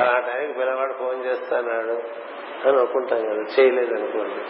[0.00, 1.68] ఆ టైంకి పిల్లవాడు ఫోన్ చేస్తాడు
[2.68, 4.44] అని అనుకుంటాం కదా చేయలేదు అనుకోండి.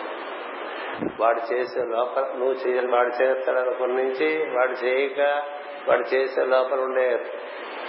[1.20, 5.42] వాడు చేసే లోపల నువ్వు చేయాలి వాడు చేస్తాడు అనుకున్న నుంచి వాడు చేయక
[5.88, 7.24] వాడు చేసే లోపల ఉండే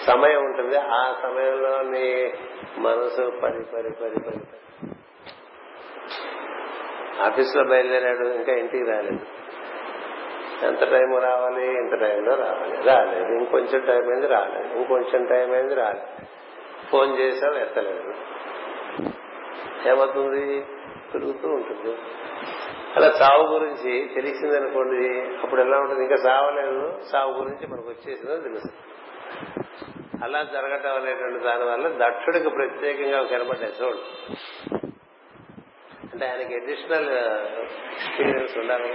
[0.06, 0.78] సమయం ఉంటుంది.
[0.78, 2.34] ఆ సమయంలో నీ
[2.78, 4.40] మనసు పరి పరి పరి పరి
[7.22, 9.26] ఆఫీసులో బయలుదేరాడు ఇంకా ఇంటికి రాలేదు.
[10.66, 11.68] ఎంత టైం రావాలి?
[11.68, 12.84] ఇంత టైంలో రావాలి.
[12.84, 13.26] రాలేదు.
[13.26, 14.76] ఇంకొంచెం టైం అయింది రాలేదు.
[14.76, 16.26] ఇంకొంచెం టైం అయింది రాలేదు.
[16.92, 18.14] ఫోన్ చేసావు ఎత్తలేదు.
[19.90, 20.66] ఏమవుతుంది?
[21.14, 21.98] పెరుగుతూ ఉంటుంది.
[22.96, 26.04] అలా సావు గురించి తెలిసిందనుకోండి అప్పుడు ఎలా ఉంటుంది?
[26.04, 27.00] ఇంకా సావలేదు.
[27.12, 28.93] సావు గురించి మనకు వచ్చేసిందో తెలుసు.
[30.24, 34.02] అలా జరగటం అనేటువంటి దాని వల్ల దక్షుడికి ప్రత్యేకంగా కనబడ్డాయి చూడు.
[36.14, 37.10] అంటే ఆయనకి అడిషనల్
[37.94, 38.90] ఎక్స్పీరియన్స్ uh, ఉండాలి.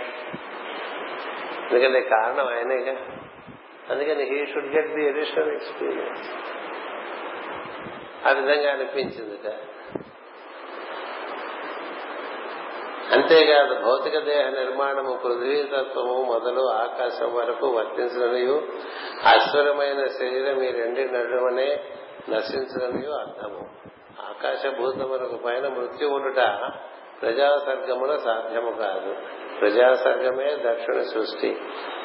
[1.70, 2.94] ఎందుకంటే కారణం ఆయనేగా
[3.90, 6.24] అందుకని he should get the additional experience
[8.26, 9.48] ఆ విధంగా అనిపించిందిట.
[13.12, 18.62] అంతేకాదు భౌతిక దేహ నిర్మాణము పృథ్వీతత్వము మొదలు ఆకాశం వరకు వర్తించిననియు
[19.24, 21.80] అశ్వరమైన శరీరం ఈ రెండు నడుమనే
[22.28, 23.62] నశించిననియు అర్థము.
[24.20, 26.38] ఆకాశభూతములకు పైన మృత్యు ఉండుట
[27.22, 29.14] ప్రజాసర్గమున సాధ్యము కాదు.
[29.60, 31.60] ప్రజాసర్గమే దక్షిణ సృష్టి.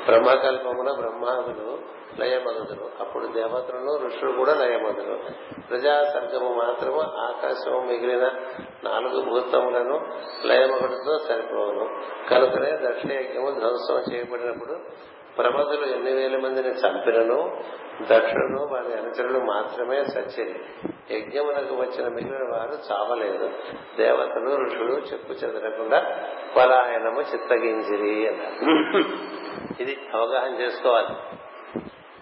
[0.05, 1.80] బ్రహ్మకల్పమున బ్రహ్మాదులు
[2.20, 2.89] లయమగుదురు.
[2.99, 5.20] అప్పుడు దేవతలను ఋషులు కూడా లయమగుదురు.
[5.70, 8.32] ప్రజాసర్గము మాత్రము ఆకాశము మిగిలిన
[8.84, 10.14] నాలుగు భూతములను
[10.45, 11.89] లయమగుడుతో సరిపోవును
[12.30, 14.80] కనుకనే దక్షిణయజ్ఞము ధ్వంసం చేయబడినప్పుడు
[15.38, 17.64] ప్రమదులు ఎన్ని వేల మందిని చంపినను
[18.02, 20.60] దక్షులను వారి అనుచరులు మాత్రమే సచ్చిరి
[21.12, 23.50] యజ్ఞమునకు వచ్చిన మిగిలిన వారు చావలేదు.
[23.98, 26.24] దేవతలు ఋషులు చెప్పు చెదరకుండా
[26.58, 29.04] పలాయనము చిత్తగించిరి అన్నారు.
[29.84, 31.16] ఇది అవగాహన చేసుకోవాలి.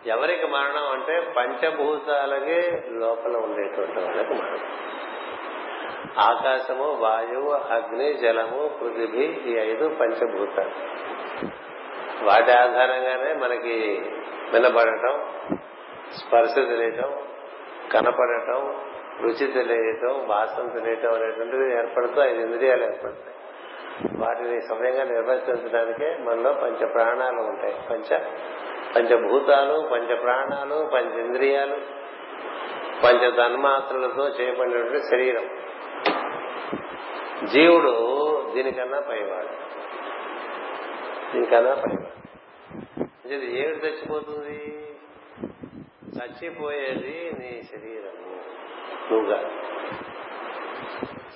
[0.09, 4.59] ఎవరికి మరణం అంటే పంచభూతాలకి లోపల ఉండేటువంటి వాళ్ళకి మరణం.
[6.19, 10.71] ఆకాశము వాయువు అగ్ని జలము పృథివీ ఈ ఐదు పంచభూతాలు.
[12.23, 14.01] వాటి ఆధారంగానే మనకి
[14.53, 15.27] వినబడటం
[16.15, 17.13] స్పర్శ తెలియటం
[17.93, 18.81] కనపడటం
[19.21, 23.35] రుచి తెలియటం వాసన తెలియటం అనేటువంటివి ఏర్పడుతూ ఐదు ఇంద్రియాలు ఏర్పడతాయి.
[24.17, 27.75] వాటిని సమయంగా నిర్వర్తించడానికే మనలో పంచ ప్రాణాలు ఉంటాయి.
[27.89, 28.19] పంచ
[28.95, 31.75] పంచభూతాలు పంచ ప్రాణాలు పంచేంద్రియాలు
[33.03, 35.49] పంచ తన్మాత్రలతో చేయబడినటువంటి శరీరం.
[37.47, 37.93] జీవుడు
[38.55, 39.70] దీనికన్నా పైవాడు.
[41.33, 41.97] దీనికన్నా పై
[43.35, 44.87] ఇది ఏమిటి చచ్చిపోతుంది?
[46.17, 48.35] చచ్చిపోయేది నీ శరీరము.
[49.11, 49.51] నువ్వుగా.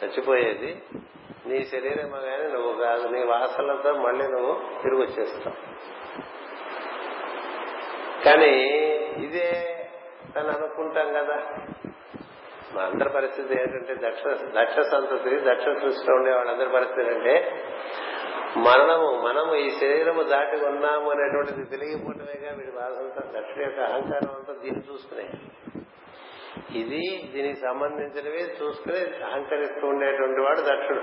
[0.03, 0.83] చచ్చిపోయేది
[1.45, 3.07] నీ శరీరమే కానీ నువ్వు కాదు.
[3.07, 5.55] నీ వాసనలతో మళ్ళీ నువ్వు తిరిగి వచ్చేస్తావు
[8.25, 8.51] కానీ
[9.25, 9.49] ఇదే
[10.35, 11.43] తను అనుకుంటాం కదా.
[12.73, 14.23] మా అందరి పరిస్థితి ఏంటంటే దక్ష
[14.59, 17.63] దక్ష సంతతి దక్ష సృష్టిలో ఉండే వాళ్ళందరి పరిస్థితి అంటే
[18.57, 24.93] మరణము మనము ఈ శరీరము దాటి ఉన్నాము అనేటువంటిది తెలియకపోవటమేగా వీడి బాధంతా దక్షుడి యొక్క అహంకారం అంతా దీన్ని
[24.93, 25.25] చూసుకునే.
[26.79, 30.99] ఇది దీనికి సంబంధించినవి చూసుకుని అహంకరిస్తూ ఉండేటువంటి వాడు దక్షుడు.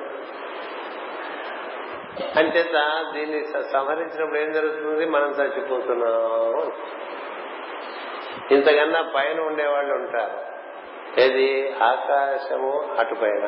[2.38, 5.06] అంచేత దీన్ని సంహరించినప్పుడు ఏం జరుగుతుంది?
[5.06, 6.72] మనం చచ్చిపోతున్నాం
[8.50, 10.38] ఇంతకన్నా పైన ఉండేవాళ్ళు ఉంటారు.
[11.20, 11.72] ఏది?
[11.72, 13.44] ఆకాశము అటుపైన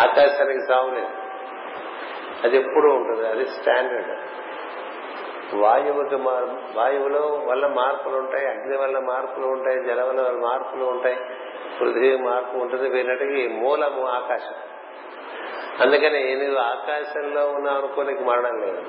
[0.00, 1.25] ఆకాశానికి సాగులేదు
[2.44, 4.18] అది ఎప్పుడు ఉంటుంది అది స్టాండర్డ్
[5.54, 6.14] వాయువుకి
[6.78, 11.16] వాయువులో వల్ల మార్పులు ఉంటాయి అగ్ని వల్ల మార్పులు ఉంటాయి జల వల్ల మార్పులు ఉంటాయి
[11.80, 14.54] పృథ్వీ మార్పు ఉంటుంది వీటికి మూలము ఆకాశం.
[15.80, 18.82] అందుకని నువ్వు ఆకాశంలో ఉన్నావు అనుకో నీకు మరణం లేదు.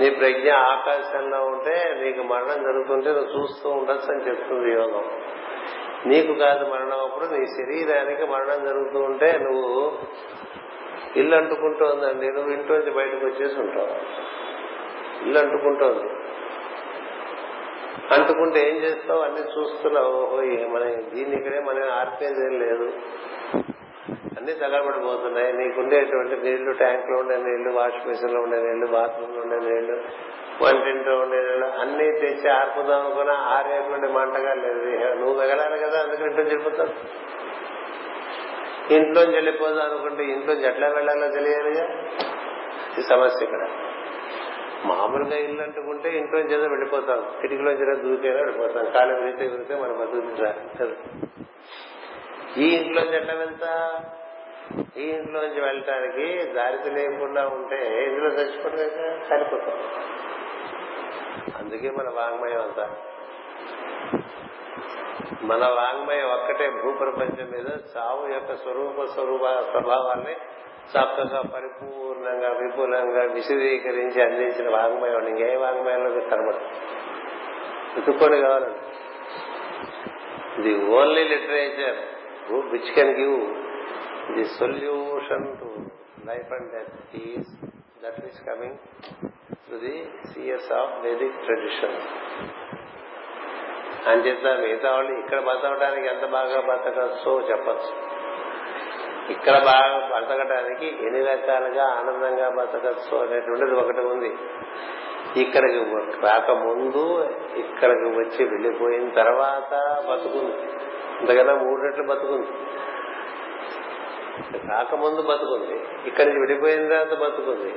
[0.00, 5.04] నీ ప్రజ్ఞ ఆకాశంలో ఉంటే నీకు మరణం జరుగుతుంటే నువ్వు చూస్తూ ఉండొచ్చు అని చెప్తుంది యోగం.
[6.06, 9.98] నీకు కాదు మరణం అప్పుడు నీ శరీరానికి మరణం జరుగుతూ ఉంటే నువ్వు
[11.16, 12.26] ఇల్లు అంటుకుంటోందండి.
[12.26, 13.88] నువ్వు ఇంట్లోంచి బయటకు వచ్చేసి ఉంటావు.
[15.24, 16.10] ఇల్లు అంటుకుంటోంది.
[18.14, 19.20] అంటుకుంటే ఏం చేస్తావు?
[19.20, 20.12] అన్ని చూస్తున్నావు.
[20.12, 20.36] ఓహో
[20.68, 22.92] మన దీన్ని ఇక్కడే మనం ఆర్పేది ఏం లేదు.
[24.36, 25.52] అన్ని తగలబడిపోతున్నాయి.
[25.52, 29.92] నీకుండేటువంటి నీళ్ళు ట్యాంక్లో ఉండే నీళ్ళు వాష్ బేసిన్లో ఉండే నీళ్ళు బాత్రూమ్లో ఉండే నీళ్ళు
[30.62, 35.14] వంటింట్లో ఉండే నీళ్ళు అన్ని తెచ్చి ఆర్పుదాం అనుకున్నా ఆరేటువంటి మంటగా లేదు.
[35.14, 36.88] నువ్వు తగలాలి కదా అందుకని ఇంట్లో చెడిపోతావు
[38.90, 41.88] ఇంట్లోంచి వెళ్ళిపోదాం అనుకుంటే ఇంట్లోంచి ఎట్లా వెళ్ళాలో తెలియాలిగా
[42.98, 43.68] ఈ సమస్య ఇక్కడ.
[44.84, 47.32] మామూలుగా ఇల్లు అంటుకుంటే ఇంట్లోంచి ఏదో వెళ్ళిపోతాం.
[47.40, 48.84] కిటికీలోంచి ఏదో దూకేదో వెళ్ళిపోతాం.
[48.84, 50.94] కాలం విరితే విరితే మనం బతుకు
[52.60, 54.00] ఈ ఇంట్లోంచి ఎట్లా వెళ్తా?
[54.96, 59.80] ఈ ఇంట్లోంచి వెళ్ళటానికి దారి తెలియకుండా ఉంటే ఇందులో చచ్చిపోవడమే సరిపోతాం
[61.56, 62.96] అందుకే మన వాంగ్మయం అంతా.
[65.42, 67.66] మన వాంగ్మయం ఒక్కటే భూప్రపంచం మీద
[67.96, 70.36] చావు యొక్క స్వరూప స్వరూప స్వభావాన్ని
[70.86, 75.28] చక్కగా పరిపూర్ణంగా విపులంగా విశదీకరించి అందించిన వాంగ్మయం.
[75.28, 76.60] ఇంకే వాంగ్మయంలో కనబడదు.
[77.96, 78.82] వెతుక్కొని కావాలండి
[80.62, 81.98] the only literature
[82.52, 83.36] which can give
[84.36, 85.68] the solution to
[86.26, 87.50] life and death is
[88.04, 88.76] that is coming
[89.70, 91.96] to the seas of Vedic tradition
[94.06, 97.92] అంచేత మిగతా వాళ్ళు ఇక్కడ బతకడానికి ఎంత బాగా బతకచ్చో చెప్పచ్చు.
[99.32, 104.30] ఇక్కడ బాగా బతకడానికి ఎన్ని రకాలుగా ఆనందంగా బతకచ్చు అనేటువంటిది ఒకటి ఉంది.
[105.40, 105.78] ఇక్కడికి
[106.26, 107.04] రాకముందు
[107.56, 109.72] ఇక్కడికి వచ్చి వెళ్ళిపోయిన తర్వాత
[110.10, 110.56] బతుకుంది.
[111.20, 112.50] ఇంతకన్నా మూడు రెట్లు బతుకుంది.
[114.68, 115.76] రాకముందు బతుకుంది.
[116.06, 117.74] ఇక్కడి నుంచి విడిపోయిన తర్వాత బతుకుంది.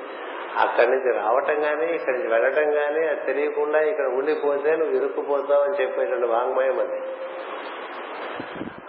[0.57, 5.81] అక్కడి నుంచి రావటం కానీ ఇక్కడి నుంచి వెళ్ళటం కానీ అది తెలియకుండా ఇక్కడ ఉండిపోతే నువ్వు ఇరుక్కుపోతావు అని
[5.81, 7.01] చెప్పేటువంటి వాంగ్మయం అది.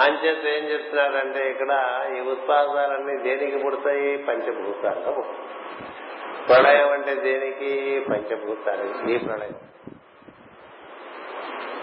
[0.01, 4.17] అంచేత ఏం చెప్తున్నారంటే ఇక్కడ ఈ ఉత్పాదాలన్నీ దేనికి పుడతాయి?
[4.17, 5.23] పంచభూతాలుగా
[6.49, 8.05] ప్రళయం అంటే దేనికి?
[8.11, 9.55] పంచభూతాలు ఈ ప్రళయం.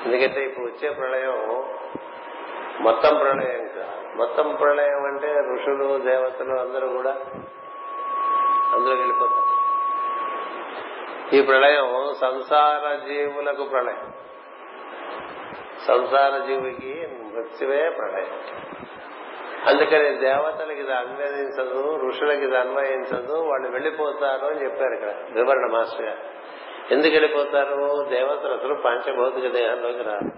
[0.05, 1.63] ఎందుకంటే ఇప్పుడు వచ్చే ప్రళయం
[2.80, 4.17] మొత్తం ప్రళయం కాదు.
[4.17, 7.11] మొత్తం ప్రళయం అంటే ఋషులు దేవతలు అందరూ కూడా
[8.73, 9.47] అందరూ వెళ్ళిపోతారు.
[11.34, 14.13] ఈ ప్రళయం సంసార జీవులకు ప్రళయం.
[15.88, 18.28] సంసార జీవికి మృత్యువే ప్రళయం.
[19.65, 26.17] అందుకని దేవతలకి ఇది అన్వయించదు ఋషులకి ఇది అన్వయించదు వాళ్ళు వెళ్ళిపోతారు అని చెప్పారు ఇక్కడ వివరణ మాస్టర్ గారు.
[26.93, 28.05] ఎందుకు వెళ్ళిపోతారు?
[28.09, 30.32] దేవతలు అసలు పంచభౌతిక దేహంలోకి రారు.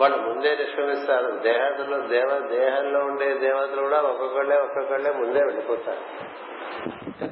[0.00, 1.30] వాళ్ళు ముందే నిష్క్రమిస్తారు.
[1.30, 6.34] దేహంలో దేవ దేహంలో ఉండే దేవతలు కూడా ఒక్కొక్కళ్ళే ఒక్కొక్కళ్ళే ముందే వెళ్ళిపోతారు.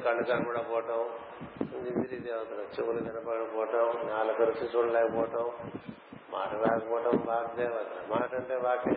[0.05, 1.09] కళ్ళు కనబడకపోవటం
[1.87, 5.51] ఇంద్రియ దేవతలు చెవులు కనపడకపోవటం నాలుగు రుచి చూడలేకపోవటం
[6.29, 8.91] మాట రాకపోవటం వాగ్దేవత మాట అంటే వాకే.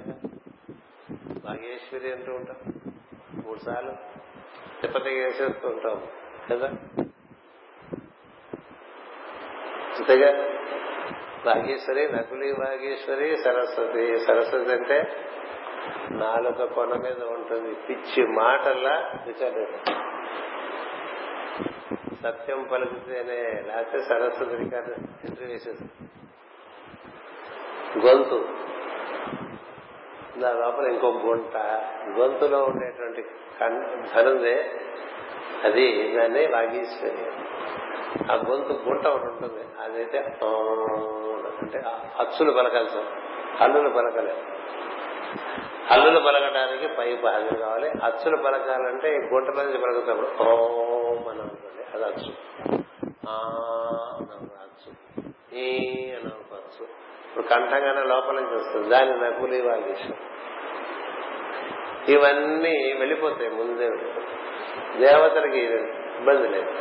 [1.44, 2.56] వాగేశ్వరి అంటూ ఉంటాం.
[3.46, 3.92] మూడు సార్లు
[4.82, 6.02] తిప్పతి వేసేస్తుంటాం
[6.50, 6.66] కదా?
[9.96, 10.32] అంతేగా?
[11.46, 14.18] వాగేశ్వరి నకులి వాగేశ్వరి సరస్వతి.
[14.18, 15.16] సరస్వతి అంటే
[16.10, 17.74] నాలుక కొన మీద ఉంటుంది.
[17.74, 19.96] పిచ్చి మాటల్లా విచారం
[22.26, 24.90] సత్యం పలుకుతేనే లేకపోతే సరస్వతి రికార్డు
[25.26, 25.88] ఎంట్రీ వేసేది
[28.06, 28.48] గొంతు.
[30.38, 31.56] దాని లోపల ఇంకో గుంట
[32.18, 33.22] గొంతులో ఉండేటువంటి
[34.14, 34.70] ధనుందే.
[35.64, 37.30] అది దాన్ని వాగీశ్వరి.
[38.32, 39.64] ఆ గొంతు గుంట ఒకటి ఉంటుంది.
[39.82, 40.18] అదైతే
[41.62, 41.78] అంటే
[42.20, 42.98] అచ్చులు పలకాల్సి
[43.56, 44.34] హల్లులు పలకలే.
[45.90, 47.88] హల్లులు పలకడానికి పై భాగం కావాలి.
[47.88, 50.95] అచ్చులు పలకాలంటే ఈ గుంట నుంచి పలుకుతాడు ఓ
[51.94, 52.32] అనొచ్చు
[53.28, 54.90] అనుకోండి అది అచ్చు అచ్చు
[56.16, 56.84] అని అనుకోవచ్చు
[57.28, 58.88] ఇప్పుడు కంఠంగానే లోపల నుంచి వస్తుంది.
[58.88, 60.16] దాన్ని నకులి వాగేశ్వరం
[62.08, 63.88] ఇవన్నీ వెళ్ళిపోతాయి ముందే
[65.00, 66.72] దేవతలకి ఇబ్బంది లేదు.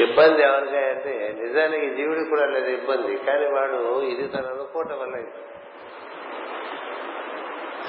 [0.00, 3.16] ఇబ్బంది ఎవరికంటే నిజానికి జీవుడికి కూడా లేదు ఇబ్బంది.
[3.16, 5.14] కానీ వాడు ఇది తను అనుకోవటం వల్ల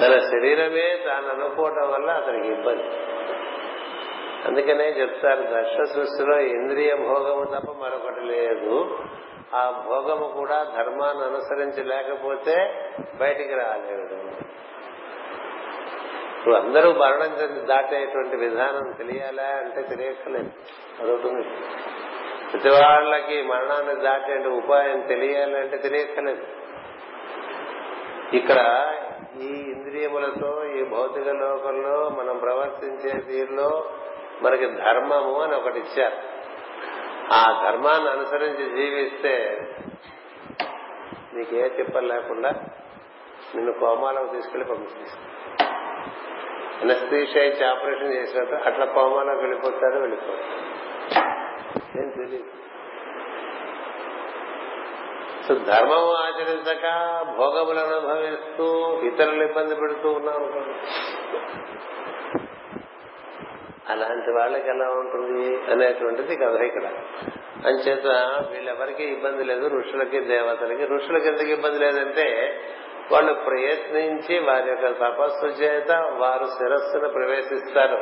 [0.00, 3.11] తన శరీరమే తాను అనుకోవటం వల్ల అతనికి ఇబ్బంది.
[4.44, 8.98] అందుకనే చెప్తారు దర్శ సృష్టిలో ఇంద్రియ భోగము తప్ప మరొకటి లేదు.
[9.54, 12.84] ఆ భోగము కూడా ధర్మాన్ని అనుసరించి లేకపోతే
[13.20, 14.14] బయటికి రాలేదు.
[16.38, 20.50] ఇప్పుడు అందరూ మరణం దాటేటువంటి విధానం తెలియాలా అంటే తెలియక్కలేదు
[21.02, 21.48] అదొకటి.
[22.52, 26.42] ప్రతి వాళ్ళకి మరణాన్ని దాటే ఉపాయం తెలియాలంటే తెలియక్కలేదు
[28.32, 28.58] ఇక్కడ
[29.40, 33.84] ఈ ఇంద్రియములతో ఈ భౌతిక లోకంలో మనం ప్రవర్తించే తీరులో
[34.42, 36.18] మనకి ధర్మము అని ఒకటి ఇచ్చారు.
[37.34, 39.34] ఆ ధర్మాన్ని అనుసరించి జీవిస్తే
[41.34, 42.50] నీకే తిప్పలు లేకుండా
[43.54, 45.10] నిన్ను కోమాలకు తీసుకెళ్ళి పంపిస్తుంది
[46.82, 50.44] ఎనస్థీషియా ఇచ్చి ఆపరేషన్ చేసినట్టు అట్లా కోమాలోకి వెళ్ళిపోతాడు వెళ్ళిపోతాడు.
[52.00, 52.50] ఏం తెలియదు
[55.46, 56.86] సో ధర్మం ఆచరించక
[57.38, 58.66] భోగములు అనుభవిస్తూ
[59.02, 60.42] ఇతరులు ఇబ్బంది పెడుతూ ఉన్నాం
[63.90, 66.84] అలాంటి వాళ్ళకి ఎలా ఉంటుంది అనేటువంటిది కథ ఇక్కడ.
[67.66, 68.06] అంచేత
[68.50, 70.84] వీళ్ళెవరికి ఇబ్బంది లేదు ఋషులకి దేవతలకి.
[70.86, 72.60] ఋషులకి ఎందుకు ఇబ్బంది లేదంటే
[73.12, 77.96] వాళ్ళు ప్రయత్నించి వారి యొక్క తపస్సు చేత వారు శిరస్సును ప్రవేశిస్తారు.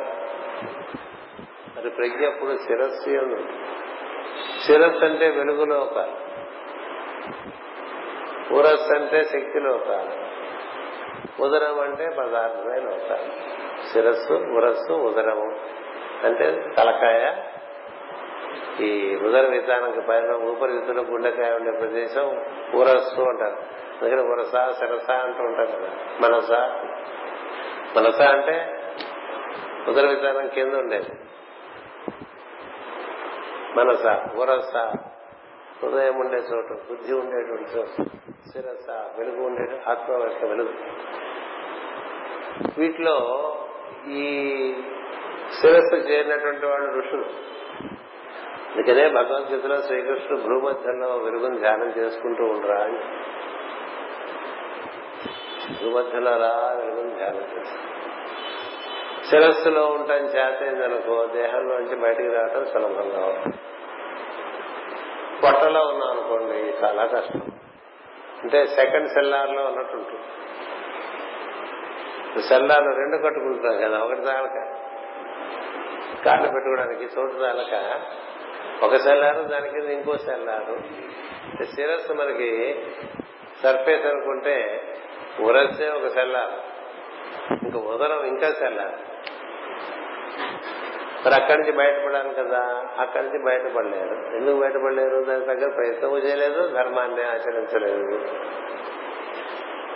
[1.76, 3.52] మరి ప్రజ్ఞ అప్పుడు శిరస్సు ఉంది
[4.66, 6.30] శిరస్సు అంటే వెలుగులోకాలు
[8.54, 10.30] ఊరస్సు అంటే శక్తి లోకాలు
[11.42, 13.49] ఉదరం అంటే పదార్థమే లోకాలు
[13.86, 15.56] శిరస్సు ఉరస్సు ఉదరము.
[16.26, 17.36] అంటే తలకాయ.
[18.84, 23.56] ఈ ఉదర విధానానికి పైన ఊపరిస్థితుల్లో గుండెకాయ ఉండే ప్రదేశం ఊరస్సు అంటారు.
[24.02, 25.90] అందుకని ఉరస శిరస అంటూ ఉంటారు కదా.
[26.20, 26.52] మనస.
[27.98, 28.82] మనస అంటే
[29.88, 31.12] ఉదర విధానం కింద ఉండేది.
[33.76, 34.06] మనస
[34.36, 34.76] ఉరస.
[35.82, 38.04] హృదయం ఉండే చోటు బుద్ధి ఉండేటువంటి చోటు
[38.52, 40.74] శిరస వెలుగు ఉండే ఆత్మ యొక్క వెలుగు.
[42.78, 43.56] వీటిలో
[44.08, 44.72] ఈ
[45.60, 47.24] శిరస్సు చేరినటువంటి వాళ్ళు ఋషులు.
[48.74, 52.98] అందుకనే భగవద్గీతలో శ్రీకృష్ణుడు భూమధ్యంలో వెలుగుని ధ్యానం చేసుకుంటూ ఉండరా అని.
[55.84, 57.90] భూమధ్యంలో అలా వెలుగుని ధ్యానం చేస్తాం
[59.30, 63.56] శిరస్సులో ఉండటం చేతైందనుకో దేహంలోంచి బయటికి రావటం సులభంగా ఉంటుంది.
[65.42, 67.40] పొట్టలో ఉన్నాం అనుకోండి చాలా కష్టం.
[68.42, 70.20] అంటే సెకండ్ సెల్లార్లో ఉన్నట్టు ఉంటుంది
[72.38, 74.54] సెల్లార్లు రెండు కట్టుకుంటున్నాం కదా ఒకటి చాలక
[76.24, 78.00] కాళ్ళు పెట్టుకోవడానికి చోటు చాలక
[78.84, 80.76] ఒక సెల్లారు దాని కింద ఇంకో సెల్లారు
[81.64, 82.80] శిరస్సు మనకి
[83.62, 84.82] సర్ఫేస్ అనుకుంటే
[85.40, 86.70] ఉరస్సే ఒక సెల్లారు
[87.62, 89.10] ఇంకా ఉదరం ఇంకా సెల్లారు
[91.26, 92.86] మరి అక్కడి నుంచి బయటపడాలి కదా?
[92.98, 94.36] అక్కడి నుంచి బయటపడలేరు.
[94.36, 95.24] ఎందుకు బయటపడలేరు?
[95.24, 98.26] దాని తగ్గ ప్రయత్నము చేయలేదు ధర్మాన్ని ఆచరించలేదు.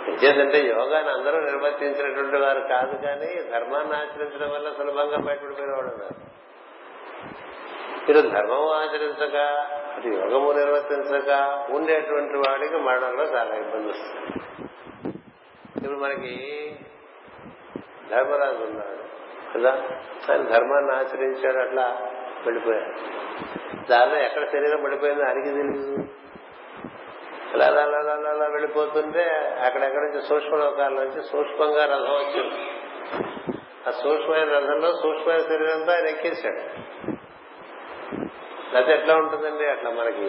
[0.07, 6.35] విద్యేదంటే యోగాన్ని అందరూ నిర్వర్తించినటువంటి వారు కాదు కానీ ధర్మాన్ని ఆచరించడం వల్ల సులభంగా బయటపడిపోయిన వాడు ఉన్నారు.
[8.09, 9.35] మీరు ధర్మం ఆచరించక
[9.97, 14.43] అటు యోగము నిర్వర్తించక ఉండేటువంటి వాడికి మరణంలో చాలా ఇబ్బంది వస్తుంది.
[15.77, 16.35] ఇప్పుడు మనకి
[18.11, 19.05] ధర్మరాజు ఉన్నాడు
[19.57, 19.71] కదా?
[20.31, 21.97] ఆయన ధర్మాన్ని ఆచరించాడు అట్లా
[22.45, 22.91] వెళ్ళిపోయాడు.
[23.89, 25.97] దానిలో ఎక్కడ శరీరం పడిపోయిందో ఆయనకి తెలియదు
[27.55, 27.67] అలా
[28.31, 29.23] అలా వెళ్ళిపోతుంటే
[29.65, 32.59] అక్కడెక్కడ నుంచి సూక్ష్మ లోకాల నుంచి సూక్ష్మంగా రథం వచ్చింది
[33.87, 36.61] ఆ సూక్ష్మమైన రథంలో సూక్ష్మమైన శరీరంతో ఆయన ఎక్కేశాడు
[38.75, 40.27] అది ఎట్లా ఉంటుందండి అట్లా మనకి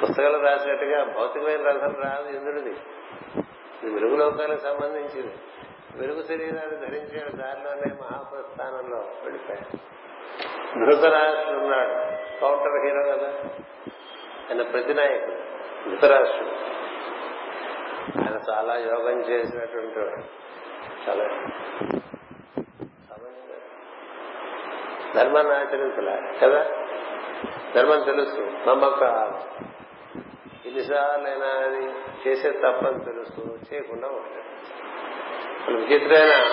[0.00, 2.74] పుస్తకాలు రాసినట్టుగా భౌతికమైన రథం రాదు ఇంద్రుడిది
[3.78, 5.34] ఇది వెలుగు లోకాలకు సంబంధించింది
[5.96, 9.78] వెలుగు శరీరాన్ని ధరించే దారిలోనే మహాప్రస్థానంలో వెళ్ళిపోయాడు
[10.80, 11.94] ధృతరాష్ట్రుడు ఉన్నాడు
[12.40, 13.30] కౌంటర్ హీరో కదా
[14.46, 15.36] ఆయన ప్రతినాయకుడు
[15.90, 16.50] ధృతరాష్ట్రుడు.
[18.22, 19.98] ఆయన చాలా యోగం చేసినటువంటి
[21.08, 21.28] చాలా
[25.14, 26.70] ధర్మాన్ని ఆచరించలే కదా?
[27.74, 29.40] ధర్మం తెలుసు నమ్మకం
[30.66, 31.94] ఎన్నిసార్లైనా అది
[32.28, 34.46] చేసే తప్పని తెలుసు చేయకుండా ఉంటాడు.
[35.72, 36.44] విచిత్రమైన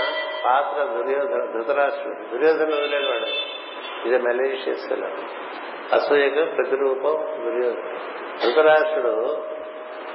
[0.45, 2.29] పాత్ర దుర్యోధన ధృతరాష్ట్రుడు.
[2.29, 3.25] దుర్యోధన వదిలేవాడు.
[4.07, 4.93] ఇది మెలేషియస్
[5.93, 7.97] అసూయకు ప్రతిరూపం దుర్యోధన.
[8.41, 9.43] ధృతరాష్ట్రుడు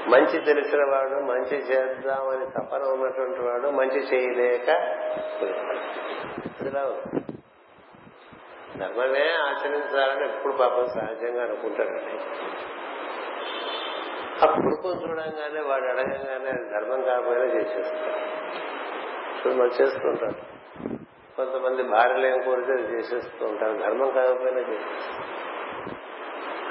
[0.08, 4.66] మంచి తెలిసిన వాడు మంచి చేద్దామని తపన ఉన్నటువంటి వాడు మంచి చేయలేక
[8.78, 12.12] ధర్మమే ఆచరించాలని ఎప్పుడు పాపం సహజంగా అనుకుంటాడండి.
[14.42, 18.18] ఆ కొడుకుని చూడంగానే వాడు అడగంగానే ధర్మం కాకపోయినా చేసేస్తాడు.
[19.36, 20.32] ఇప్పుడు మనం
[21.36, 23.76] కొంతమంది భార్యలు ఏం కోరితే చేసేస్తూ ఉంటారు.
[23.76, 25.48] ధర్మం కాకపోయినా చేసేస్తారు.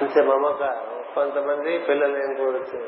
[0.01, 2.79] అంతే మమకారం కొంతమంది పిల్లలు ఏం కోరితే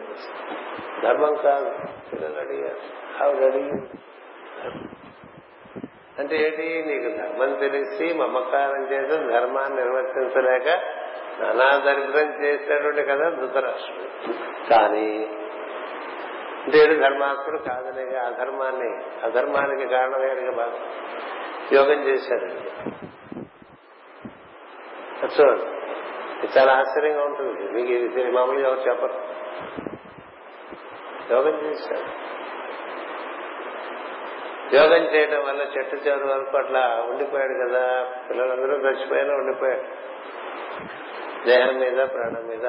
[1.03, 1.69] ధర్మం కాదు
[2.11, 2.81] పిల్లలు అడిగారు.
[3.23, 3.87] ఆవిడ అడిగింది
[6.19, 6.65] అంటే ఏంటి?
[6.87, 10.67] నీకు ధర్మం తెలిసి మమకారం చేసి ధర్మాన్ని నిర్వర్తించలేక
[11.41, 14.07] నానా దరిద్రం చేసినటువంటి కదా ధృతరాష్ట్రుడు.
[14.69, 15.07] కానీ
[16.65, 18.89] అంటే ధర్మాత్ముడు కాదనే అధర్మాన్ని
[19.23, 20.79] అధర్మానికి కారణమయ్యాడుగా బాగా
[21.73, 22.47] యోగం చేశాడు
[25.25, 25.67] చూడండి
[26.57, 27.71] చాలా ఆశ్చర్యంగా ఉంటుంది.
[27.71, 29.13] మీకు ఇది మామూలుగా ఎవరు చెప్పరు.
[31.33, 32.29] యోగం చేశారు.
[34.75, 38.13] యోగం చేయడం వల్ల చెట్టు చివరి వరకు అట్లా ఉండిపోయాడు కదా.
[38.29, 40.09] పిల్లలందరూ చచ్చిపోయినా ఉండిపోయాడు.
[41.45, 42.65] దేహం మీద ప్రాణం మీద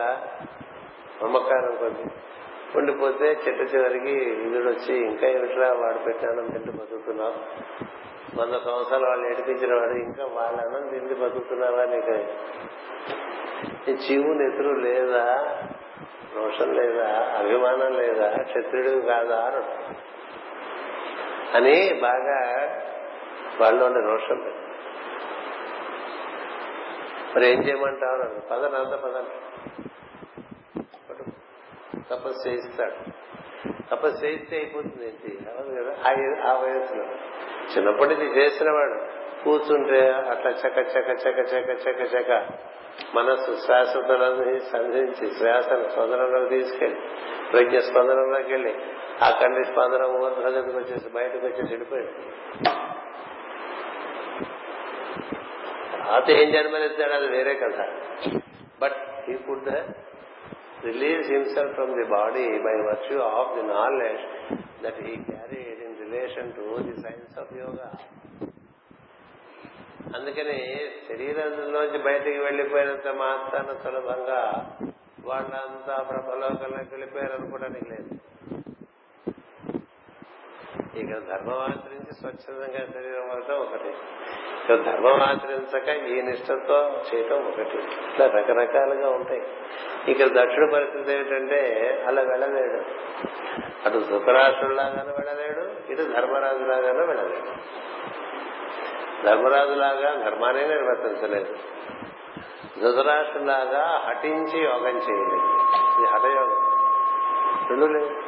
[1.22, 2.10] మమకారం కొద్ది.
[2.76, 7.34] ఉండిపోతే చెట్టు చివరికి ఇందుడు వచ్చి ఇంకా ఏమిట్రా వాడు పెట్టాను తిండి బతుకుతున్నావు?
[8.40, 12.24] వంద సంవత్సరాలు వాళ్ళు ఏడిపించిన వాడు ఇంకా వాళ్ళ అన్నం తిండి బతుకుతున్నావా నీకు?
[13.88, 15.58] జీవు ఎదురు లేదా?
[16.34, 17.36] రోషం లేదా?
[17.38, 18.36] అభిమానం లేదా?
[18.42, 19.62] క్షత్రుడు కాదా
[21.54, 22.66] అని బాగా
[23.60, 24.70] వాళ్ళు ఉండే రోషం లేదు.
[27.36, 29.24] మరి ఏం చేయమంటావు పదన అంత పదన
[32.10, 33.10] తపస్సు చేయిస్తాడు.
[33.90, 35.38] తపస్సు చేయిస్తే అయిపోతుంది ఏంటి?
[35.50, 35.96] అవదు కదా?
[36.50, 37.04] ఆ వయసులో.
[37.76, 42.30] చిన్నప్పటి నుంచి చేసినవాడు కూర్చుంటే అట్లా చక చక చక చక చక చక.
[43.14, 47.00] మనస్సు శ్వాసతలని సంధించి శ్వాసను స్పందనలోకి తీసుకెళ్ళి
[47.52, 48.72] ప్రజ్ఞ స్పందనలోకి వెళ్ళి
[49.22, 52.12] ఆ కండి స్పందన ఊర్ధ్వగతికి వచ్చేసి బయటకు వచ్చేసి వెళ్ళిపోయాడు
[56.02, 57.12] తర్వాత ఏం జన్మనిస్తాడు?
[57.12, 57.78] అది వేరే కథ.
[58.82, 59.68] But he could
[60.84, 64.24] release himself from the body by virtue of the knowledge
[64.84, 67.90] that he carried in relation to the science of yoga
[70.16, 74.70] అందుకని శరీరంలోంచి బయటికి వెళ్ళిపోయినంత మాత్రాన సులభంగా
[75.24, 78.08] వాళ్ళంతా బ్రహ్మలోకంలోకి వెళ్ళిపోయారు అనుకోవడానికి లేదు.
[80.96, 83.88] ఇక ధర్మం ఆచరించి స్వచ్ఛందంగా శరీరం అవటం ఒకటి.
[84.64, 87.78] ఇక ధర్మం ఆచరించక ఈ నిష్టతో చేయటం ఒకటి.
[87.78, 89.42] ఇట్లా రకరకాలుగా ఉంటాయి.
[90.08, 91.60] ఇక దక్షిణ పరిస్థితి ఏంటంటే
[92.06, 92.84] అలా వెళ్ళలేడు.
[93.88, 97.80] అటు ధృతరాష్ట్రులాగానే వెళ్ళలేడు ఇటు ధర్మరాజులాగానూ వెళ్ళలేడు.
[99.24, 101.56] ధర్మరాజులాగా ధర్మాన్ని నిర్వర్తించలేదు.
[102.80, 105.60] ధృతరాష్ట్రులాగా హటించి యోగం చేయలేదు.
[105.98, 106.70] ఇది హఠయోగం.
[107.70, 108.22] రెండు లేదు.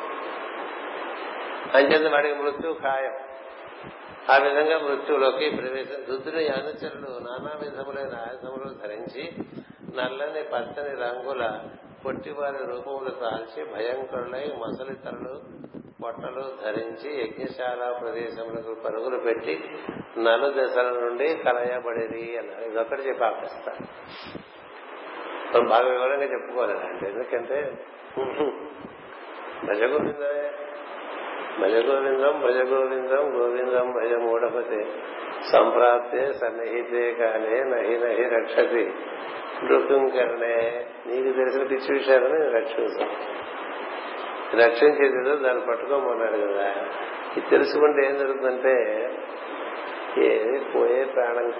[1.76, 3.14] అంచేత వాడికి మృత్యు ఖాయం.
[4.30, 6.14] ఆ విధంగా మృత్యులోకి ప్రవేశం.
[6.14, 9.32] దుద్దుని అనుచరులు నానా విధములైన ఆయుధములు ధరించి
[9.96, 11.60] నల్లని పచ్చని రంగుల
[12.06, 15.42] పొట్టివారి రూపములు తాల్చి భయంకరులై మసలి తరలు
[16.02, 19.64] బట్టలు ధరించి యజ్ఞశాల ప్రదేశములకు పరుగులు పెట్టి
[20.18, 23.82] నలు దశల నుండి కలయబడేది అన్నారు ఇదొక్కటి చెప్పి ఆపిస్తారు
[25.68, 27.72] బాగా వివరంగా చెప్పుకోలేదండి ఎందుకంటే
[29.68, 30.50] భజగోవిందమే.
[31.62, 34.84] భజగోవిందం భజగోవిందం గోవిందం భజ మూఢపతి
[35.52, 38.84] సంప్రాప్తే సన్నిహితే కాలే నహి నహి రక్షతి.
[39.64, 43.31] నృకుంకరణే నీకు తెలిసిన పిచ్చి విషయాలని రక్షిస్తాను.
[44.56, 46.74] రక్షించేది దాన్ని పట్టుకోమన్నాడు కదా.
[47.36, 48.72] ఇది తెలుసుకుంటే ఏం జరుగుతుందంటే
[50.18, 51.52] ఏది పోయే ప్రాణం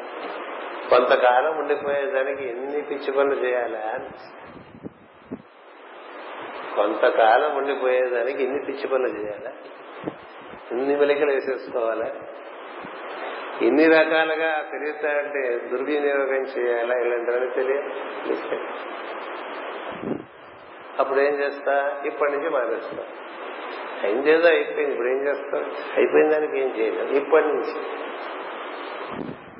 [0.90, 3.98] కొంతకాలం ఉండిపోయేదానికి ఎన్ని పిచ్చి పనులు చేయాలా?
[6.76, 9.52] కొంతకాలం ఉండిపోయేదానికి ఎన్ని పిచ్చి పనులు చేయాలా?
[10.72, 12.10] ఎన్ని మెలికలు వేసేసుకోవాలా?
[13.62, 16.94] ఎన్ని రకాలుగా పెరుగుతాయంటే దుర్వినియోగం చేయాలా?
[16.94, 17.90] ఇలాంటివన్నీ తెలియదు.
[20.98, 22.02] అప్పుడు ఏం చేస్తా?
[22.06, 23.04] ఇప్పటి నుంచి మానేస్తా.
[24.02, 24.92] అయిందేదో అయిపోయింది.
[24.92, 25.62] ఇప్పుడు ఏం చేస్తావు
[25.96, 27.12] అయిపోయిన దానికి ఏం చేయలేదు.
[27.12, 27.78] ఇప్పటి నుంచి.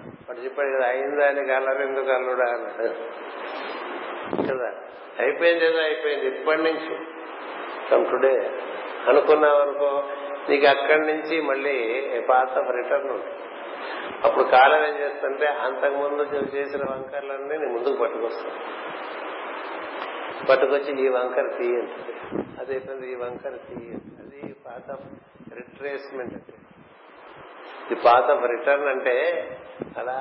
[0.07, 2.45] వాడు చెప్పాడు కదా అయిన దానికి అల్లరు ఎందుకు అల్లుడా?
[2.45, 2.89] అన్నాడు.
[4.53, 4.72] కదా?
[5.18, 6.26] అయిపోయింది ఏదో అయిపోయింది.
[6.26, 6.97] ఇప్పటి నుంచి.
[7.89, 8.51] From today.
[9.09, 10.03] అనుకున్నావు అనుకో
[10.49, 13.35] నీకు అక్కడి నుంచి మళ్ళీ పాత రిటర్న్ ఉంటుంది
[14.24, 18.55] అప్పుడు కాలం ఏం చేస్తుంటే అంతకుముందు నువ్వు చేసిన వంకర్లన్నీ నీ ముందుకు పట్టుకొస్తావు
[20.49, 24.90] పట్టుకొచ్చి ఈ వంకర తీయండి అదైపోయింది ఈ వంకర తీయండి అది పాత
[25.55, 26.53] రిట్రేస్మెంట్ అంటే
[27.93, 29.49] ఈ పాత రిటర్న్ అంటే
[29.99, 30.18] అలా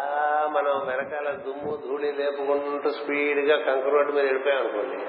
[0.52, 5.06] మనం వెనకాల దుమ్ము ధూళి లేపుకుంటూ స్పీడ్గా కంకర రోడ్డు మీద వెళ్ళిపోయాం అనుకోండి.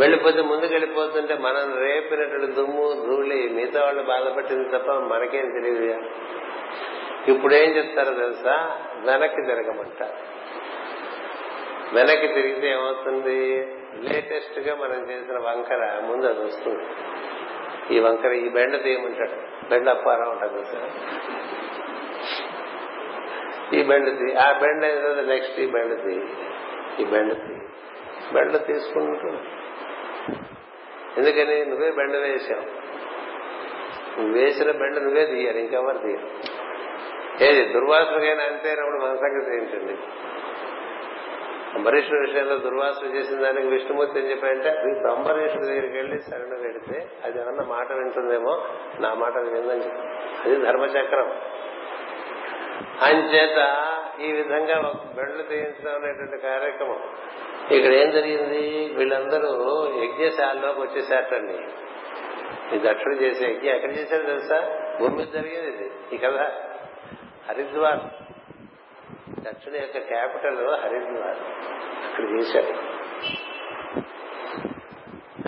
[0.00, 6.04] వెళ్ళిపోతే ముందుకు వెళ్ళిపోతుంటే మనం రేపినటువంటి దుమ్ము ధూళి మిగతా వాళ్ళు బాధపట్టింది తప్ప మనకేం తెలియదు.
[7.30, 8.78] ఇప్పుడు ఏం చెప్తారో తెలుసా?
[9.04, 10.27] వెనక్కి తిరగమంటారు.
[11.92, 13.66] వెనక్కి తిరిగితే ఏమవుతుంది?
[14.00, 16.84] లేటెస్ట్గా మనం చేసిన వంకర ముందు అది వస్తుంది.
[17.94, 19.68] ఈ వంకర ఈ బెండ తీయమంటాడు.
[19.68, 20.90] బెండ అప్పారా ఉంటుంది సార్
[23.74, 26.14] ఈ బెండ తీ ఆ బెండ ఏదో నెక్స్ట్ ఈ బెండ తీ
[27.02, 27.54] ఈ బెండ తీ
[28.34, 29.28] బెండ తీసుకుంటూ.
[31.18, 31.64] ఎందుకని?
[31.64, 32.88] నువ్వే బెండ వేసావు.
[34.20, 36.30] నువ్వు వేసిన బెండ నువ్వే తీయాలి ఇంకెవరు తీయాలి
[37.44, 39.94] ఏది దుర్వాసులకైనా అంతేనప్పుడు మన సంగతి ఏంటండి?
[41.74, 44.68] అంబరీషుడు విషయంలో దుర్వాసన చేసిన దానికి విష్ణుమూర్తి ఏం చెప్పాడంటే
[45.08, 48.64] అంబరీషుడి దగ్గరికి వెళ్ళి శరణ పెడితే అది ఏమన్నా మాట వింటుందేమో
[49.00, 49.98] నా మాట విందని చెప్పి.
[50.44, 51.40] అది ధర్మచక్రం.
[53.02, 53.88] అంచేత
[54.20, 57.00] ఈ విధంగా ఒక బెండ్లు తీయించడం అనేటువంటి కార్యక్రమం.
[57.70, 58.94] ఇక్కడ ఏం జరిగింది?
[58.94, 61.58] వీళ్ళందరూ యజ్ఞశాలలోకి వచ్చేసారటండి
[62.76, 64.78] ఈ దక్షుడు చేసే యజ్ఞం ఎక్కడ చేశారు తెలుసా?
[65.00, 65.90] భూమి మీద జరిగేది ఇది.
[66.12, 66.50] ఈ కథ.
[67.48, 68.27] హరిద్వార్.
[69.28, 71.36] దక్షిణ యొక్క క్యాపిటల్ హరిద్వార్
[72.04, 72.98] అక్కడ చేశారు.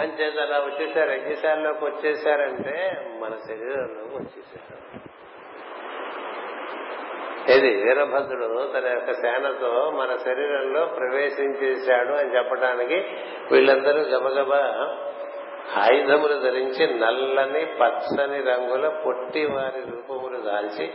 [0.01, 4.81] అంచేత అలా వచ్చేసారు యజ్ఞశాలలోకి వచ్చేసారంటే మన శరీరంలోకి వచ్చేసారు.
[7.53, 7.83] ఏది?
[7.83, 12.95] వీరభద్రుడు తన యొక్క సేనతో మన శరీరంలో ప్రవేశించేశాడు అని చెప్పడానికి
[13.53, 14.97] వీళ్ళందరూ గబగబా
[15.77, 20.93] ఆయుధములు ధరించి నల్లని పచ్చని రంగుల పొట్టి వారి రూపములు దాల్చి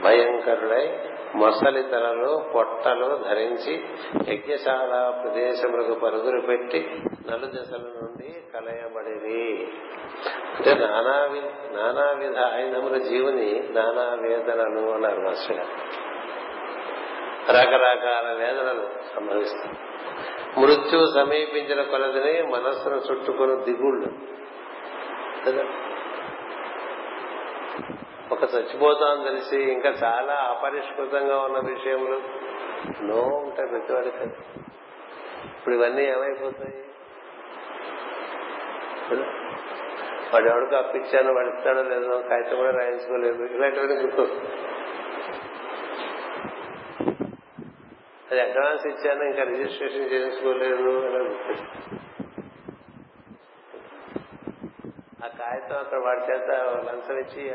[0.00, 0.98] భయంకరుడై
[1.34, 3.84] మొసలి తలలు పొట్టలు ధరించి
[4.34, 9.68] యజ్ఞశాల ప్రదేశములకు పరుగులు పెట్టి నలు దశల నుండి కలయబడి
[10.56, 11.28] అంటే నానా
[11.82, 15.68] నానా విధ ఆయుధముల జీవుని నానా వేదనలు అన్నారు మాస్టర్ గారు.
[17.52, 19.74] రకరకాల వేదనలు సంభవిస్తాయి.
[20.60, 24.06] మృత్యు సమీపించిన కొలదిని మనస్సును చుట్టుకుని దిగుళ్ళు.
[25.46, 25.64] కదా?
[28.32, 32.20] ఒక చచ్చిపోతాం తెలిసి ఇంకా చాలా అపరిష్కృతంగా ఉన్న విషయములు
[33.02, 34.24] నో ఉంటాయి ప్రతివాడికి.
[35.48, 36.78] ఇప్పుడు ఇవన్నీ ఏమైపోతాయి?
[40.34, 43.42] వాడు ఎవడికి అప్పించానో వాడు ఇస్తాడో లేదో కాగితం కూడా రాయించుకోలేదు.
[43.44, 44.50] ఇలాంటివన్నీ గుర్తొస్తుంది
[48.30, 51.34] అది అడ్వాన్స్ ఇచ్చాను ఇంకా రిజిస్ట్రేషన్ చేయించుకోలేదు అని
[55.24, 56.50] ఆ కాగితం అక్కడ వాడి చేత
[56.88, 57.54] లంచం ఇచ్చి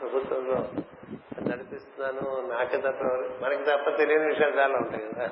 [0.00, 0.56] ప్రభుత్వంలో
[1.52, 3.04] నడిపిస్తున్నాను నాకే తప్ప
[3.44, 5.30] మనకి తప్ప తెలియని విషయాలు చాలా ఉంటాయి కదా.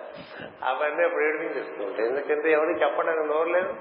[0.63, 3.75] అవన్నీ అప్పుడు ఏడిపించేస్తూ ఎందుకంటే ఎవరికి చెప్పడానికి నోరు లేదు.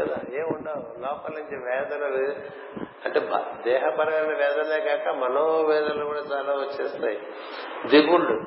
[0.00, 1.00] కదా ఏముండవు.
[1.00, 2.32] లోపల నుంచి వేదనలు
[3.04, 3.20] అంటే
[3.64, 7.18] దేహపరమైన వేదనే కాక మనోవేదనలు కూడా చాలా వచ్చేస్తాయి.
[7.86, 8.44] దిగుళ్ళు.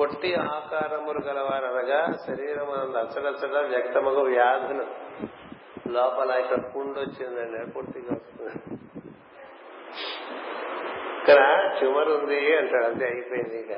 [0.00, 4.84] పొట్టి ఆకారములు గలవారనగా శరీరం అచ్చడచ్చడ వ్యక్తమగు వ్యాధులు.
[5.88, 8.52] లోపల ఇక్కడ పుండు వచ్చిందండి పొట్టిగా వస్తుంది.
[11.18, 13.72] ఇక్కడ ట్యూమర్ ఉంది అంటాడు అంతే అయిపోయింది ఇక.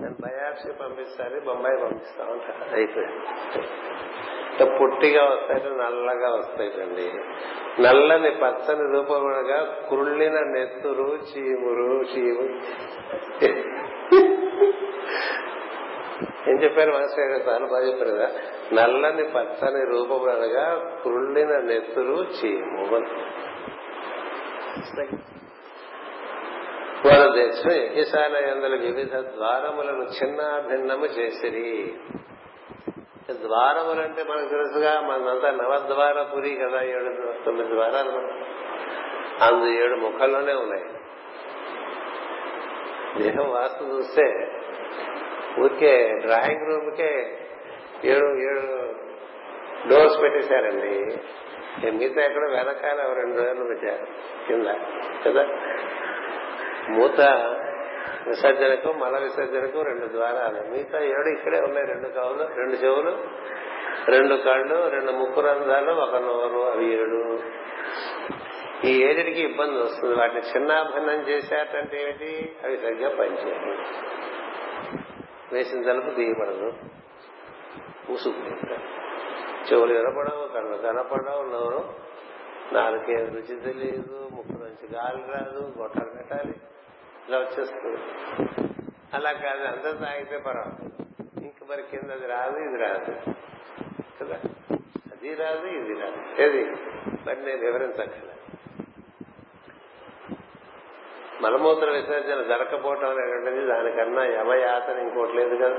[0.00, 3.18] నేను బయాప్సీ పంపిస్తాను బొంబాయి పంపిస్తా ఉంటాడు అయిపోయింది.
[4.78, 7.12] పొట్టిగా వస్తాయి నల్లగా వస్తాయండి
[7.82, 12.44] నల్లని పచ్చని రూపముగా కుళ్ళిన నెత్తురు చీమురు చీము.
[16.22, 17.50] ఏం చెప్పారు మాస్టర్ గారు?
[17.50, 18.28] చాలా బాగా చెప్పారు కదా.
[18.72, 23.00] నల్లని పచ్చని రూపమునగా కుళ్ళిన నెత్తురు చీము
[27.06, 31.94] వారు దేశం యజ్ఞశాల ఎందల వివిధ ద్వారములను చిన్న భిన్నము చేసిరి.
[33.32, 36.82] ద్వారములంటే మనకు తెలుసుగా మనంతా నవద్వారపురి కదా.
[36.82, 38.10] ఏడు తొమ్మిది ద్వారాలు
[39.44, 40.84] అందు ఏడు ముఖంలోనే ఉన్నాయి.
[43.22, 44.22] దేహం వాస్తు చూస్తే
[45.58, 47.38] ఊరికే డ్రాయింగ్ రూమ్కే
[48.04, 48.92] ఏడు ఏడు
[49.88, 51.18] డోర్స్ పెట్టేశారండి.
[51.90, 54.06] మిగతా ఎక్కడ వెనకాల రెండు రోజులు పెట్టారు
[54.48, 54.66] కింద
[55.26, 55.42] కదా?
[56.88, 57.20] మూత
[58.28, 60.70] విసర్జనకు మల విసర్జనకు రెండు ద్వారాలు.
[60.70, 61.86] మిగతా ఏడు ఇక్కడే ఉన్నాయి.
[61.86, 63.18] రెండు కవులు రెండు చెవులు
[64.08, 67.38] రెండు కళ్ళు రెండు ముక్కు రంధ్రాలు ఒక నోరు అవి ఏడు.
[68.86, 70.14] ఈ ఏడికి ఇబ్బంది వస్తుంది.
[70.14, 72.52] వాటిని చిన్నాభిన్నం చేశారంటే ఏమిటి?
[72.64, 73.78] అవి సరిగ్గా పనిచేయాలి
[75.52, 76.72] వేసిన తలుపు తీయబడదు
[78.10, 78.98] మూసుకుంటారు
[79.72, 81.94] చెవులు వినపడవు కళ్ళు కనపడవు నోరు
[82.72, 86.54] నాలుగే రుచి తెలియదు ముక్కు నుంచి గాలి రాదు గొట్టాలు పెట్టాలి
[87.28, 87.98] ఇలా వచ్చేస్తుంది.
[89.14, 91.04] అలా కాదు అంత తాగితే పర్వాలేదు.
[91.40, 93.34] ఇంక మరి కింద అది రాదు ఇది రాదు.
[94.20, 94.40] కదా?
[95.12, 96.42] అది రాదు ఇది రాదు.
[96.42, 96.64] ఏది?
[97.26, 98.37] మరి నేను వివరించక్కల
[101.40, 105.78] మలమూత్ర విసర్జన జరగకపోవటం అనేటువంటిది దానికన్నా యమయాతన ఇంకోటి లేదు కదా.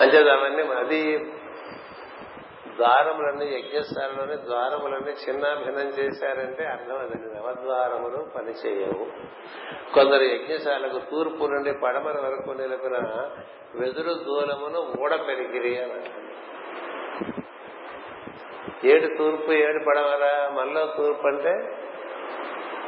[0.00, 1.00] అంచేది అవన్నీ అది
[2.76, 9.04] ద్వారములన్నీ యజ్ఞస్థానంలోనే ద్వారములన్నీ చిన్నాభిన్నం చేశారంటే అర్థం అదండి నవద్వారములు పనిచేయవు
[9.94, 12.96] కొందరు యజ్ఞశాలకు తూర్పు నుండి పడమర వరకు నిలిపిన
[13.74, 16.00] వెదురు దూలమును ఊడ పెరిగిరి అని
[18.88, 20.24] ఏడు తూర్పు ఏడు పడమర
[20.58, 21.54] మళ్ళా తూర్పు అంటే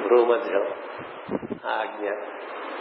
[0.08, 0.66] భూమధ్యం
[1.66, 2.10] ఆజ్ఞ.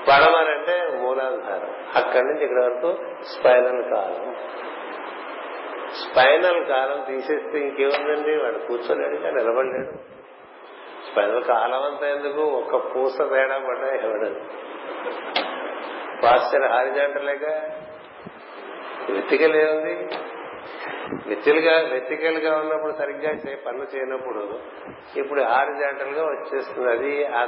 [0.08, 1.76] పడమరంటే మూలాధారం.
[1.96, 4.36] అక్కడి నుంచి ఇక్కడ వరకు స్పైనల్ కాలం.
[5.94, 8.32] స్పైనల్ కాలం తీసేస్తే ఇంకేముందండి?
[8.32, 9.92] వాడు కూర్చోలేడు ఇంకా నిలబడలేడు.
[11.12, 12.42] స్పైనల్ కాలం అంతా ఎందుకు?
[12.42, 14.36] ఒక్క పూస తేడా పడ్డా ఎవడు?
[16.24, 17.44] పాశ్చర్ హారిజాంటలేక.
[19.12, 19.56] వెతికల్
[21.28, 24.60] ఏముంది వెతికలుగా ఉన్నప్పుడు సరిగ్గా చే పనులు చేయనప్పుడు
[25.16, 26.92] ఇప్పుడు హారిజాంటల్గా వచ్చేస్తుంది.
[26.92, 27.44] అది ఆ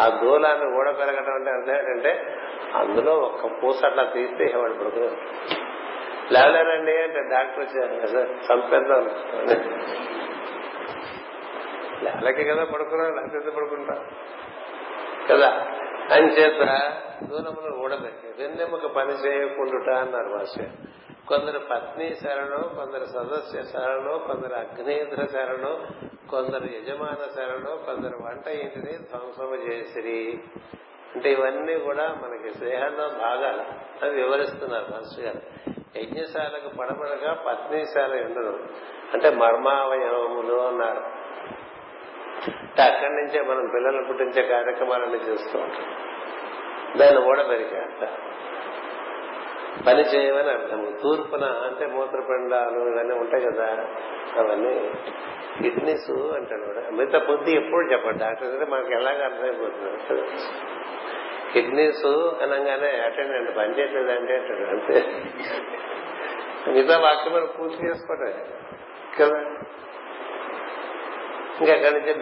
[0.00, 2.36] ఆ- దూలాన్ని ఊడ పెరగడం అంటే అర్థం ఏంటంటే
[2.74, 5.10] అందులో ఒక్క పూస అట్లా తీస్తే వాడు పడుతుంది
[6.32, 8.06] లేవలేరండి అంటే డాక్టర్ వచ్చారు.
[8.06, 9.10] సార్ చంపేద్దాం.
[12.44, 14.04] కదా పడుకున్నాం లేకపోతే పడుకుంటాం?
[15.30, 15.66] కదా?
[16.12, 16.58] అంచేత
[17.22, 20.64] దూరములు ఊడబెట్టి వెన్నెముక పని చేయకుండుట అన్నారు భాష్య
[21.30, 25.86] కొందరు పత్ని శరణం కొందరు సదస్య శరణం కొందరు అగ్నేంద్ర శరణం
[26.30, 30.38] కొందరు యజమాన శరణం కొందరు వంట ఇంటిని ధ్వంసము చేసిరి.
[31.14, 33.60] అంటే ఇవన్నీ కూడా మనకి స్నేహంలో భాగాలు
[34.04, 35.70] అని వివరిస్తున్నారు మాస్టర్ గారు.
[35.98, 38.68] యజ్ఞశాలకు పడబడగా పత్నిశాల ఉండదు
[39.12, 41.04] అంటే మర్మావయవములు అన్నారు.
[42.50, 45.86] అంటే అక్కడి నుంచే మనం పిల్లలు పుట్టించే కార్యక్రమాలన్నీ చేస్తూ ఉంటాం.
[46.98, 48.08] దాన్ని ఓడబెరికాట
[49.86, 53.86] పని చేయమని అర్థం తూర్పున అంటే మూత్రపిండాలు ఇవన్నీ ఉంటాయి కదా
[54.36, 54.90] అవన్నీ
[55.62, 60.22] కిడ్నీస్ అంటాడు కూడా మిగతా పొద్దు ఎప్పుడు చెప్పండి డాక్టర్ అంటే మనకి ఎలాగ అర్థమైపోతుంది.
[61.52, 62.06] కిడ్నీస్
[62.42, 65.06] అనగానే అటెండెంట్ పని చేయట్లేదు అంటే అంటాడు అంతే.
[66.70, 68.32] మిగతా వాక్యం మనం పూర్తి చేసుకోవటం
[69.18, 69.40] కదా?
[71.60, 72.14] ఇంకా అక్కడి నుంచి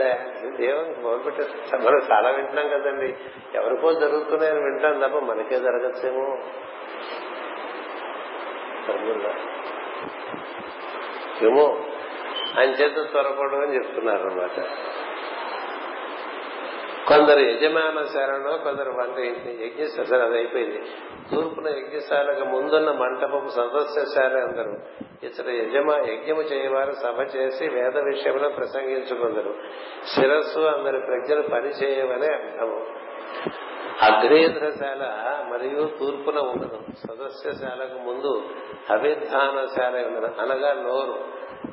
[0.56, 1.42] దేవుని మొదలుపెట్టే
[1.78, 3.16] మనం చాలా వింటున్నాం కదండి.
[3.54, 6.38] ఎవరికో జరుగుతున్నాయని వింటాం తప్ప మనకే జరగచ్చేమో.
[11.42, 11.84] ఏమో
[12.58, 14.66] ఆయన చేత త్వరపడు అని చెప్తున్నారు అనమాట
[17.08, 20.82] కొందరు యజమాన శరణం కొందరు వంట యజ్ఞశాల అది అయిపోయింది.
[21.30, 24.78] తూర్పున యజ్ఞశాలకు ముందున్న మంటపపు సదస్యశాల అందరు
[25.26, 29.54] ఇతర యజమా యజ్ఞము చేయవారు సభ చేసి వేద విషయంలో ప్రసంగించుకుందరు.
[30.14, 33.07] శిరస్సు అందరి ప్రజలు పని చేయవనే అర్థము.
[34.02, 35.04] అగ్నేంద్రశాల
[35.48, 36.78] మరియు తూర్పున ఉండదు.
[37.06, 38.42] సదస్యశాలకు ముందు
[38.90, 40.40] అభిధానశాల ఉండదు.
[40.40, 41.24] అనగా నోరు.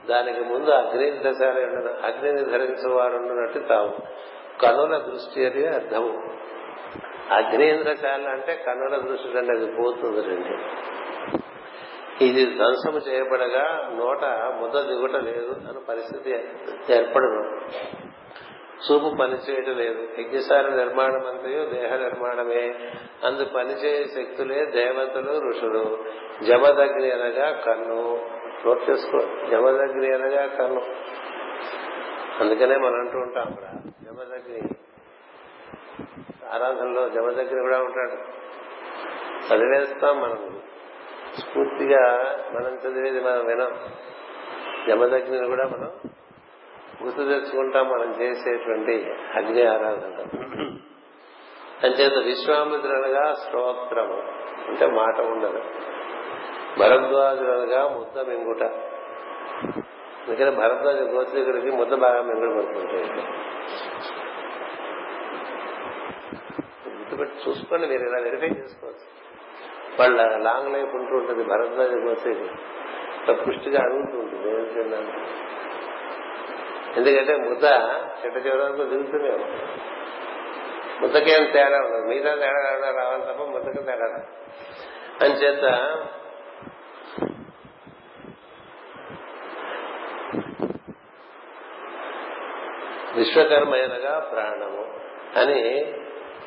[0.08, 2.06] దానికి ముందు అగ్నేంద్రశాల ఉండదు.
[2.06, 3.98] అగ్నిని ధరించే వారు ఉన్నట్టు తాము
[4.62, 6.24] కనుల దృష్టి అని అర్థము.
[7.34, 10.58] అగ్నేంద్రశాల అంటే కనుల దృష్టి అంటే అది పోతుంది రండి.
[12.26, 14.24] ఇది ధ్వంసము చేయబడగా నోట
[14.62, 16.32] ముద్ద దిగుట లేదు అని పరిస్థితి
[16.94, 17.50] ఏర్పడదు.
[18.76, 20.08] చూపు పనిచేయటం లేదు.
[20.20, 22.92] యజ్ఞసార నిర్మాణం అంతయు దేహ నిర్మాణమే.
[23.24, 26.04] అందు పనిచేయ శక్తులే దేవతలు ఋషులు.
[26.44, 28.30] జమదగ్ని అనగా కన్ను.
[28.66, 29.20] నోట్ చేసుకో.
[29.50, 30.82] జమదగ్ని అనగా కన్ను.
[32.40, 34.62] అందుకనే మనం అంటూ ఉంటాం కూడా జమదగ్ని
[36.54, 38.14] ఆరాధనలో జమదగ్ని కూడా ఉంటాడు.
[39.54, 40.62] చదివేస్తాం మనం.
[41.40, 43.76] స్ఫూర్తిగా మనం చదివేది మనం వినం.
[44.88, 45.92] జమదగ్ని కూడా మనం
[47.04, 50.26] గుర్తు తెచ్చుకుంటాం మనం చేసేటువంటి అగ్ని ఆరాధన.
[51.84, 54.18] అంచేత విశ్వామిత్రులుగా స్తోత్రము
[54.68, 55.64] అంటే మాట ఉండదు.
[56.80, 58.64] భరద్వాజులనగా ముద్ద మింగుట.
[60.28, 63.04] అందుకని భరద్వాజ గోత్రికుడికి ముద్ద బాగా మింగుడు పడుతుంటాయి
[66.98, 69.26] గుర్తుపెట్టి చూసుకోండి మీరు ఇలా వెరిఫై చేసుకోవచ్చు.
[70.00, 74.66] వాళ్ళ లాంగ్ లైఫ్ ఉంటూ ఉంటుంది భరద్వాజ గోత్రికుడు పుష్టిగా అడుగుతూ ఉంటుంది ఏం
[76.98, 77.64] ఎందుకంటే ముద్ద
[78.26, 79.62] చిట్ట చివరకు దిగుతూనే ఉంది.
[81.02, 82.08] ముద్దకేం తేడా ఉండదు.
[82.08, 84.06] మిగతా తేడా రావాలి తప్ప ముద్దకు తేడా
[85.22, 85.64] అని చేత
[93.16, 94.86] విశ్వకర్మ అనగా ప్రాణము
[95.40, 95.62] అని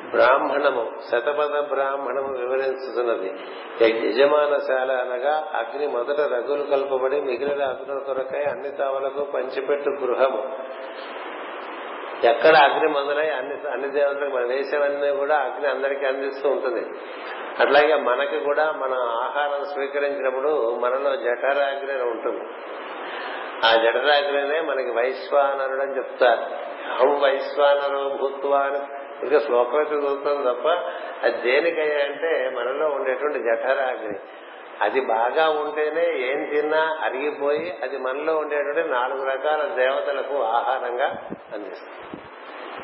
[0.05, 3.39] బ్రాహ్మణము శతపథ బ్రాహ్మణము వివరించుతున్నది.
[3.81, 10.59] యజమానశాల అనగా అగ్ని మొదట రగులు కలపబడి మిగిలిన అగ్నుల కొరకై అన్ని తావలకు పంచిపెట్టు గృహము.
[12.23, 16.99] ఎక్కడ అగ్ని మొదలై అన్ని అన్ని దేవతలకు మన దేశమన్నీ కూడా అగ్ని అందరికీ అందిస్తూ ఉంటుంది.
[17.59, 22.43] అట్లాగే మనకి కూడా మన ఆహారం స్వీకరించినప్పుడు మనలో జఠరాగ్ని అని ఉంటుంది.
[23.65, 26.41] ఆ జఠరాగ్నినే మనకి వైశ్వానరుడు అని చెప్తారు.
[26.91, 30.67] అహం వైశ్వానరు భూత్వా అని ఇంకా శ్లోకమైతే చదువుతాం తప్ప
[31.23, 34.19] అది దేనికయ్యా అంటే మనలో ఉండేటువంటి జఠరాగ్ని.
[34.81, 42.21] అది బాగా ఉంటేనే ఏం తిన్నా అరిగిపోయి అది మనలో ఉండేటువంటి నాలుగు రకాల దేవతలకు ఆహారంగా అందిస్తుంది.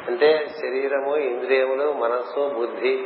[0.07, 3.05] అంటే శరీరము ఇంద్రియములు మనస్సు బుద్ధి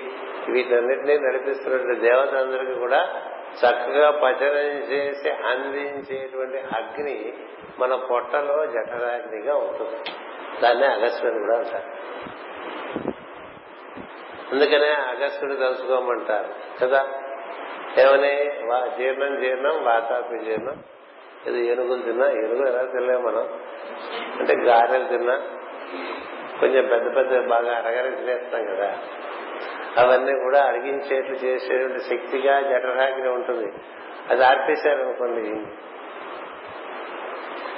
[0.49, 3.22] వీటన్నిటినీ నడిపిస్తున్నటువంటి దేవతలందరికీ కూడా
[3.56, 7.34] చక్కగా పచనం చేసి అందించేటువంటి అగ్ని
[7.80, 10.11] మన పొట్టలో జఠరాగ్నిగా ఉంటుంది.
[10.61, 12.18] దాన్ని అగస్త్యుని కూడా అంటారు.
[14.51, 17.07] అందుకనే అగస్త్యుడు తెలుసుకోమంటారు కదా?
[17.99, 18.45] ఏమని?
[18.97, 20.84] జీర్ణం జీర్ణం వాతాపి జీర్ణం.
[21.47, 23.49] ఇది ఏనుగులు తిన్నా ఏనుగు ఎలా తినలేము మనం?
[24.39, 25.41] అంటే గారెలు తిన్నా.
[26.59, 28.97] కొంచెం పెద్ద పెద్ద బాగా అడగని తినేస్తాం కదా.
[29.97, 33.73] అవన్నీ కూడా అడిగించేట్లు చేసేటువంటి శక్తిగా జఠరాగ్ని ఉంటుంది.
[34.30, 35.49] అది ఆర్పేశారనుకోండి.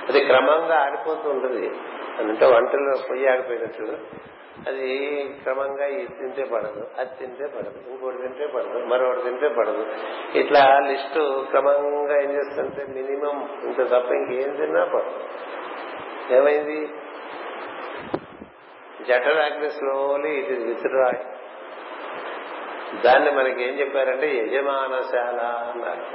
[0.10, 1.72] అది క్రమంగా ఆడిపోతూ ఉంటుంది.
[2.19, 3.98] అంటే వంటలో పొయ్యి ఆడిపోయినట్టు
[4.68, 4.90] అది
[5.44, 9.86] క్రమంగా ఇది తింటే పడదు అది తింటే పడదు ఇంకోటి తింటే పడదు మరొకటి తింటే పడదు.
[10.38, 15.14] ఇట్లా లిస్టు క్రమంగా ఏం చేస్తుంటే మినిమం ఇంత తప్ప ఇంకేం తిన్నా పడదు.
[16.34, 16.90] ఏమైంది?
[19.08, 21.22] జఠరాగ్ని స్లోలీ ఇట్ ఇస్ విత్డ్రాయ్
[23.04, 25.40] దాన్ని మనకి ఏం చెప్పారంటే యజమానశాల
[25.72, 26.06] అన్నారు.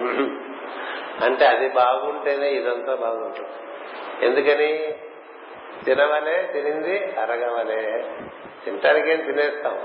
[1.24, 3.54] అంటే అది బాగుంటేనే ఇదంతా బాగుంటుంది.
[4.26, 4.94] ఎందుకని?
[5.84, 8.10] తినవలే తినింది అరగవలే.
[8.64, 9.80] తినటానికేం తినేస్తాం?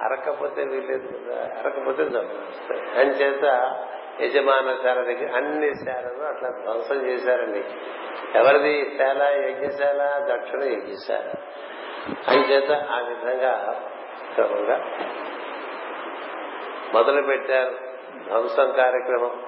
[0.00, 1.42] అరకపోతే వీలేదు కదా.
[1.42, 2.80] అరకపోతే జబ్బులు వస్తాయి.
[2.80, 3.44] అంచేత
[4.20, 7.64] యజమానశాల దగ్గర అన్ని శాలను అట్లా ధ్వంసం చేశారండి.
[8.34, 9.22] ఎవరిది శాల?
[9.22, 10.26] యజ్ఞశాల?
[10.34, 11.32] దక్షిణ యజ్ఞశాల.
[12.28, 13.80] అంచేత ఆ విధంగా
[14.34, 14.84] క్రమంగా
[16.94, 17.74] మొదలు పెట్టారు
[18.28, 19.42] ధ్వంసం కార్యక్రమం.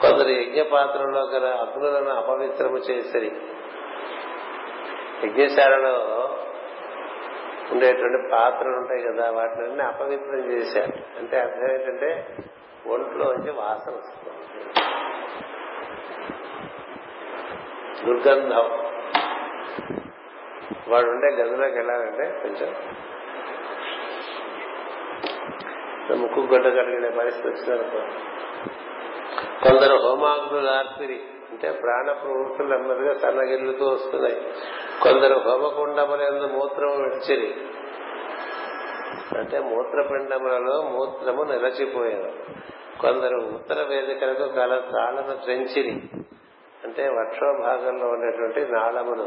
[0.00, 3.32] కొందరు యజ్ఞ పాత్రలో గల అగ్నులను అపవిత్రము చేసిరి.
[5.24, 5.94] యజ్ఞశాలలో
[7.72, 11.18] ఉండేటువంటి పాత్రలు ఉంటాయి కదా వాటిని అపవిత్రం చేశారు.
[11.18, 12.36] అంటే అర్థం ఏంటంటే
[12.86, 14.30] ఒంట్లోంచి వాసన వస్తుంది.
[18.06, 18.90] దుర్గంధం.
[20.88, 22.74] వాడు ఉండే గదిలోకి వెళ్ళాలంటే కొంచెం
[26.20, 27.98] ముక్కు గడ్డ కడిగిన పరిస్థితి వచ్చిందనుకో
[29.68, 31.20] కొందరు హోమాగ్నులు ఆర్పిరి.
[31.50, 34.52] అంటే ప్రాణ ప్రవృత్తులు నెమ్మదిగా సన్నగిల్లుతూ వస్తున్నాయి.
[35.02, 37.54] కొందరు హోమకుండములందు మూత్రము విడిచిరి.
[39.38, 42.32] అంటే మూత్రపిండములలో మూత్రము నిలచిపోయారు
[43.00, 46.02] కొందరు ఉత్తర వేదికలకు గల తాళను ట్రెంచిరి
[46.84, 49.24] అంటే వర్షోభాగంలో ఉండేటువంటి నాళమును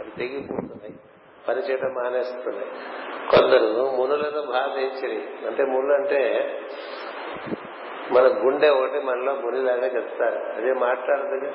[0.00, 0.94] అవి తెగిపోతున్నాయి
[1.48, 2.66] పనిచేయడం మానేస్తున్నాయి.
[3.30, 5.46] కొందరు మునులను బాధించిరి.
[5.46, 6.50] అంటే మునులు అంటే
[8.12, 10.56] మన గుండె ఒకటి మనలో మునిలాగా చెప్తారు.
[10.56, 11.52] అదే మాట్లాడుతుంది.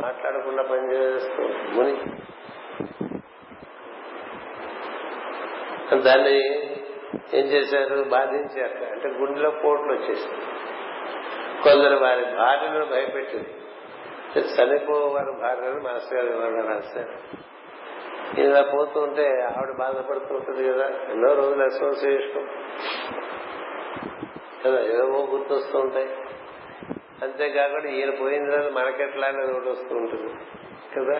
[0.00, 1.42] మాట్లాడకుండా పనిచేస్తూ
[1.72, 1.96] ముని.
[6.02, 6.62] దాన్ని
[7.34, 8.04] ఏం చేశారు?
[8.04, 8.92] బాధించారు.
[8.92, 10.44] అంటే గుండెలో పోట్లు వచ్చేసింది.
[11.62, 13.48] కొందరు వారి భార్యను భయపెట్టింది.
[14.38, 17.42] చనిపోవారి భార్యను మాస్టర్ గారు ఇవాళ రాశారు?
[18.40, 20.86] ఇలా పోతూ ఉంటే ఆవిడ బాధపడుతూ ఉంటుంది కదా.
[20.86, 22.46] ఎన్నో రోజులు అసోసియేషన్.
[24.66, 26.08] కదా ఏవో గుర్తొస్తూ ఉంటాయి.
[27.22, 30.32] అంతేకాకుండా ఈయన పోయిన తర్వాత మనకెట్లా అనేది ఒకటి వస్తూ ఉంటుంది.
[30.96, 31.18] కదా?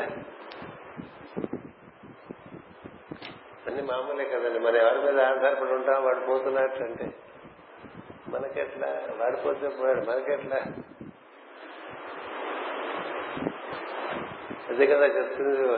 [3.67, 4.59] అన్ని మామూలే కదండి.
[4.59, 6.05] మనం ఎవరి మీద ఆధారపడి ఉంటాం?
[6.05, 7.15] వాడు పోతున్నట్లంటే.
[8.29, 9.03] మనకెట్లా?
[9.17, 10.01] వాడిపోతే పోయాడు.
[10.01, 10.57] మనకెట్లా?
[14.69, 15.69] అదే కదా చెప్తుంది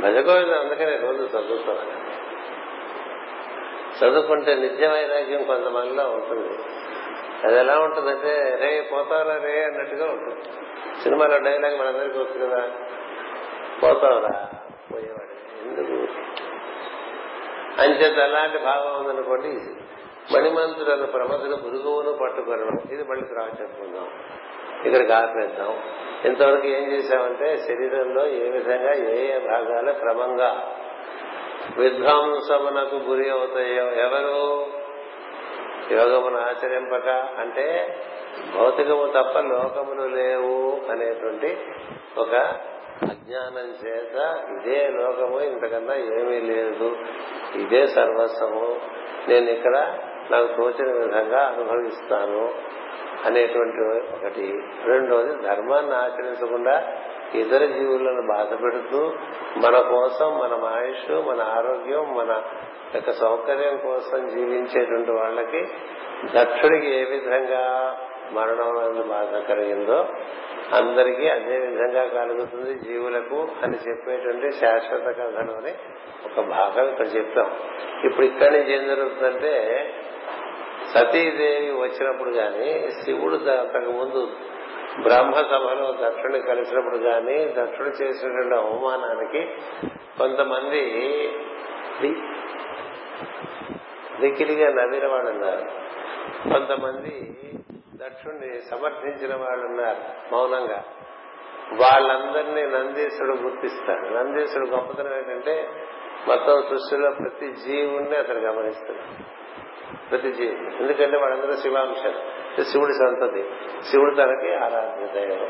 [0.00, 2.08] భజగోవింద అందుకనే రోజు చదువుతాను
[3.98, 6.77] చదువుకుంటే నిత్య వైరాగ్యం కొంతమందిలో ఉంటుంది.
[7.44, 10.40] అది ఎలా ఉంటుందంటే రే పోతావరా రే అన్నట్టుగా ఉంటుంది.
[11.02, 12.62] సినిమాలో డైలాగ్ మనందరికీ వస్తుంది కదా
[13.82, 14.48] పోతావురా
[14.92, 15.34] పోయేవాడు.
[15.62, 15.96] ఎందుకు?
[17.82, 19.48] అంచేత అలాంటి భావం ఉందనుకోండి
[20.34, 24.08] మణిమంతుడు అన్న ప్రమదులు పురుగువును పట్టుకొనడం ఇది మళ్ళీ తర్వాత చెప్పుకుందాం
[24.86, 25.70] ఇక్కడికి ఆపేద్దాం
[26.24, 30.50] ఇంతవరకు ఏం చేశామంటే శరీరంలో ఏ విధంగా ఏ ఏ భాగాలు క్రమంగా
[31.78, 34.38] విధ్వంసమునకు గురి అవుతాయో ఎవరు
[35.92, 37.08] యోగమును ఆచరింపక
[37.38, 37.96] అంటే
[38.58, 41.58] భౌతికము తప్ప లోకములు లేవు అనేటువంటి
[42.18, 42.34] ఒక
[43.02, 46.96] అజ్ఞానం చేత ఇదే లోకము ఇంతకన్నా ఏమీ లేదు.
[47.54, 48.80] ఇదే సర్వస్వము.
[49.28, 49.98] నేను ఇక్కడ
[50.30, 52.54] నాకు తోచిన విధంగా అనుభవిస్తాను
[53.24, 53.80] అనేటువంటి
[54.16, 54.62] ఒకటి.
[54.84, 56.92] రెండోది ధర్మాన్ని ఆచరించకుండా
[57.34, 59.12] ఇతర జీవులను బాధ పెడుతూ
[59.56, 62.42] మన కోసం మన ఆయుష్ మన ఆరోగ్యం మన
[62.94, 65.68] యొక్క సౌకర్యం కోసం జీవించేటువంటి వాళ్ళకి
[66.34, 67.98] దక్షుడికి ఏ విధంగా
[68.32, 70.08] మరణం బాధ కలిగిందో
[70.72, 75.74] అందరికీ అదే విధంగా కలుగుతుంది జీవులకు అని చెప్పేటువంటి శాశ్వత కథలోని
[76.24, 77.50] ఒక భాగం ఇక్కడ చెప్తాం.
[78.04, 79.52] ఇప్పుడు ఇక్కడ నుంచి ఏం జరుగుతుందంటే
[80.94, 84.28] సతీదేవి వచ్చినప్పుడు గాని శివుడు అంతకు ముందు
[85.02, 89.54] బ్రహ్మ సభలో దక్షుడిని కలిసినప్పుడు గాని దక్షుడు చేసినటువంటి అవమానానికి
[90.18, 90.80] కొంతమంది
[94.20, 95.64] దిక్కిలిగా నవ్విన వాళ్ళు ఉన్నారు
[96.48, 97.38] కొంతమంది
[97.94, 100.84] దక్షుణ్ణి సమర్థించిన వాళ్ళు ఉన్నారు మౌనంగా.
[101.80, 104.08] వాళ్ళందరినీ నందీశుడు గుర్తిస్తాడు.
[104.08, 105.68] నందీశుడు గొప్పతనం ఏంటంటే
[106.28, 109.22] మొత్తం సృష్టిలో ప్రతి జీవుణ్ణి అతను గమనిస్తున్నాడు.
[110.10, 112.47] ప్రతి జీవి ఎందుకంటే వాళ్ళందరూ శివాంశాలు.
[112.64, 113.44] శివుడి సంతతి.
[113.84, 115.48] శివుడు తనకి ఆరాధ్య దైవం.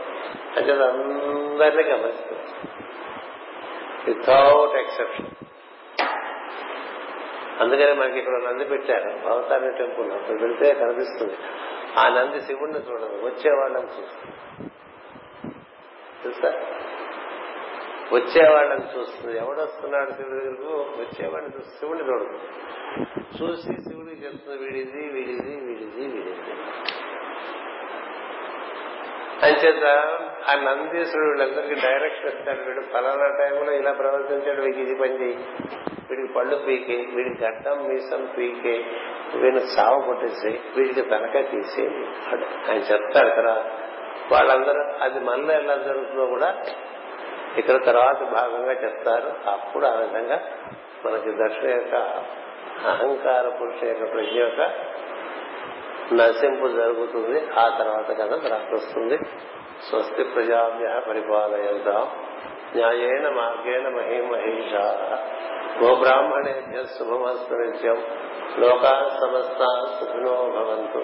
[0.56, 2.68] అంటే అందరినీ గమనిస్తుంది.
[4.06, 5.26] వితౌట్ ఎక్సెప్షన్
[7.60, 9.28] అందుకనే మనకి ఇక్కడ నంది పెట్టారు.
[9.28, 11.35] భవతారి టెంపుల్ అక్కడ వెళ్తే కనిపిస్తుంది.
[11.97, 13.24] ఆ నంది శివుడిని చూడదు.
[13.24, 14.35] వచ్చే వాళ్ళని చూస్తుంది.
[16.22, 16.60] తెలుసా
[18.14, 20.74] వచ్చేవాళ్ళని చూస్తుంది ఎవడొస్తున్నాడు శివుడి దగ్గరకు?
[21.01, 22.39] వచ్చేవాడిని చూసి శివుడిని చూడదు.
[23.36, 26.35] చూసి శివుడికి చెప్తుంది వీడిది వీడిది వీడిది వీడిది.
[29.43, 29.85] అంచేత
[30.51, 32.80] ఆ నందీశ్వరుడు వీళ్ళందరికీ డైరెక్ట్ ఇస్తాడు వీడు.
[32.80, 35.36] ఫలానా టైంలో ఇలా ప్రవర్తించాడు వీడికి ఇది పని చేయి
[36.10, 38.76] వీడికి పళ్ళు పీకే వీడికి గడ్డం మీసం పీకే
[39.35, 41.82] వీడిని సావ కొట్టేసి వీడికి తనక తీసి
[42.70, 43.55] ఆయన చెప్తాడు కదా.
[44.32, 46.62] వాళ్ళందరూ అది మనలో ఎలా జరుగుతుందో కూడా
[47.59, 49.51] ఇక్కడ తర్వాత భాగంగా చెప్తారు.
[49.51, 50.40] అప్పుడు ఆ విధంగా
[51.06, 51.94] మనకి దర్శన యొక్క
[52.86, 54.60] అహంకార పురుష యొక్క ప్రజ్ఞ యొక్క
[56.12, 57.47] నశింపు జరుగుతుంది.
[57.59, 59.24] ఆ తర్వాత కథ మనకు
[59.90, 62.10] స్వస్తి ప్రజాభ్య పరిపాలయంతా.
[62.76, 64.98] న్యాయేన మార్గేణ మహిమహీషా.
[65.82, 68.02] గో బ్రాహ్మణేభ్య శుభమస్తు నిత్యం
[68.59, 70.98] లోకా సమస్త సుఖినో భవంతు.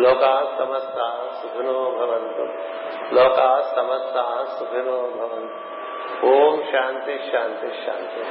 [0.00, 2.42] లోకా సమస్త సుఖినో భవంతు.
[3.14, 5.63] లోకా సమస్త సుఖినో భవంతు.
[6.22, 8.26] ఓం శాంతి శాంతి శాంతి.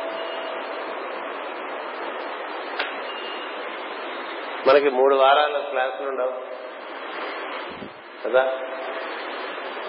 [4.70, 6.54] మనకి మూడు వారాల క్లాసులు ఉండవు.
[8.26, 8.60] కదా?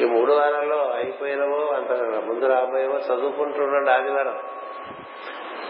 [0.00, 1.92] ఈ మూడు వారాల్లో అయిపోయినవో అంత
[2.24, 4.40] ముందు రాబోయేవో చదువుకుంటుండండి ఆదివారం.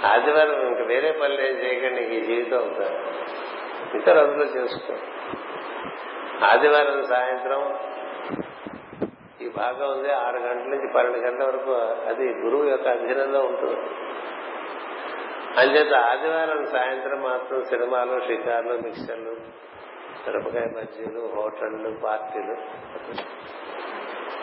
[0.04, 3.04] ఆదివారం ఇంకా వేరే పనులు ఏం చేయకండి ఈ జీవితం అవుతారు
[3.96, 4.94] ఇంకా రోజులు చేసుకో.
[6.46, 7.78] ఆదివారం సాయంత్రం
[9.56, 11.72] బాగా ఉంది ఆరు గంటల నుంచి పన్నెండు గంటల వరకు
[12.08, 13.80] అది గురువు యొక్క అధీనంలో ఉంటుంది.
[15.60, 19.64] అంచేత ఆదివారం సాయంత్రం మాత్రం సినిమాలు షికార్లు మిక్చర్లు
[20.26, 22.56] మిరపకాయ బజ్జీలు హోటళ్ళు పార్టీలు.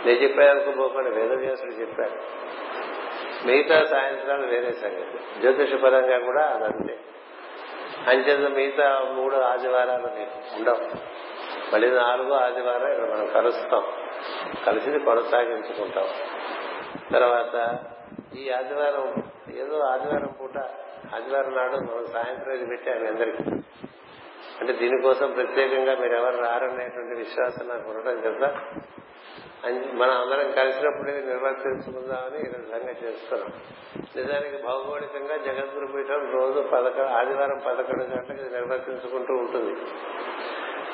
[0.08, 2.20] నేను చెప్పాను పోకుండా వేదవ్యాసుడు చెప్పారు.
[3.48, 5.42] మిగతా సాయంత్రాలు వేరే సంగతి.
[5.42, 7.00] జ్యోతిష పరంగా కూడా అదంతే.
[8.08, 11.12] అంచేత మిగతా మూడు ఆదివారాలు మీకు ఉండవు.
[11.74, 13.84] మళ్ళీ నాలుగో ఆదివారం ఇక్కడ మనం కలుస్తాం.
[14.66, 16.08] కలిసి కొనసాగించుకుంటాం.
[17.12, 17.80] తర్వాత
[18.38, 19.24] ఈ ఆదివారం
[19.56, 20.58] ఏదో ఆదివారం పూట
[21.16, 23.44] ఆదివారం నాడు మనం సాయంత్రం ఇది పెట్టాను అందరికీ.
[24.62, 28.56] అంటే దీనికోసం ప్రత్యేకంగా మీరు ఎవరు రారనేటువంటి విశ్వాసం నాకు ఉండటం చేత
[29.94, 33.52] మనం అందరం కలిసినప్పుడు ఇది నిర్వర్తించుకుందామని ఈ విధంగా చేస్తున్నాం
[34.16, 39.82] నిజానికి భౌగోళికంగా జగద్గురు పీఠం రోజు పదకొండు ఆదివారం పదకొండు గంటలకు ఇది నిర్వర్తించుకుంటూ ఉంటుంది.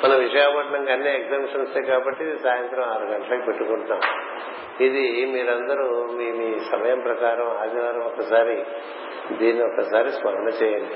[0.03, 3.99] మన విశాఖపట్నంకి అన్ని ఎగ్జామ్షన్స్ కాబట్టి సాయంత్రం ఆరు గంటలకు పెట్టుకుంటాం.
[4.81, 8.65] ఇది మీరందరూ మీ మీ సమయం ప్రకారం ఆదివారం ఒకసారి
[9.37, 10.95] దీన్ని ఒకసారి స్మరణ చేయండి.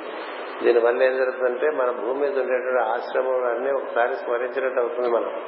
[0.64, 5.44] దీనివల్ల ఏం జరుగుతుందంటే మన భూమి మీద ఉండేటువంటి ఆశ్రమాలన్నీ ఒకసారి స్మరించినట్టు అవుతుంది మనం.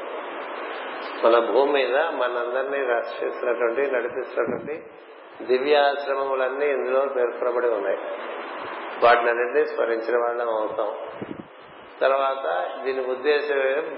[1.24, 4.84] మన భూమి మీద మనందరినీ రక్షిస్తున్నటువంటి నడిపిస్తున్నటువంటి
[5.46, 7.98] దివ్యాశ్రమములన్నీ ఇందులో పేర్కొనబడి ఉన్నాయి.
[9.04, 10.88] వాటిని అన్నింటినీ స్మరించిన వాళ్ళం అవుతాం.
[12.02, 13.98] తర్వాత దీని ఉద్దేశం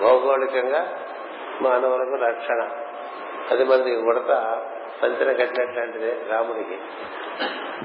[0.00, 1.06] భౌగోళికంగా
[1.60, 2.68] మానవులకు రక్షణ.
[3.50, 4.62] అది మనది ఉడత
[5.02, 6.74] పంచిన కట్టినట్లాంటిదే రాముడికి.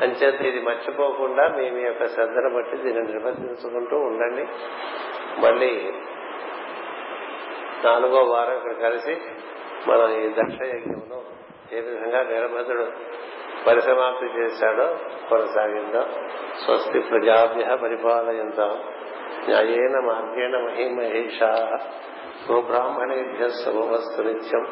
[0.05, 4.47] అంచేత ఇది మర్చిపోకుండా మేము యొక్క శ్రద్ధను బట్టి దీన్ని నిర్వర్తించుకుంటూ ఉండండి.
[5.45, 5.91] మళ్ళీ
[7.85, 9.21] నాలుగో వారం ఇక్కడ కలిసి
[9.87, 11.23] మనం ఈ దక్ష యజ్ఞంలో
[11.73, 12.87] ఏ విధంగా వీరభద్రుడు
[13.67, 14.97] పరిసమాప్తి చేశాడో
[15.29, 16.13] కొనసాగిందాం
[16.65, 18.96] స్వస్తి ప్రజాభ్య పరిపాలయంతాం.
[19.47, 21.39] న్యాయేన మార్గేణ మహిమహేష
[22.47, 24.65] గోబ్రాహ్మణేభ్య సమవస్తు నిత్యం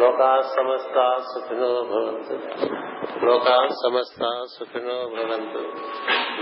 [0.00, 0.96] లోకా సమస్త
[1.30, 2.36] సుఖినో భవంతు
[3.26, 4.22] లోకా సమస్త
[4.54, 5.62] సుఖినో భవంతు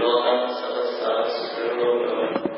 [0.00, 1.00] లోకా సమస్త
[1.36, 2.53] సుఖినో భవంతు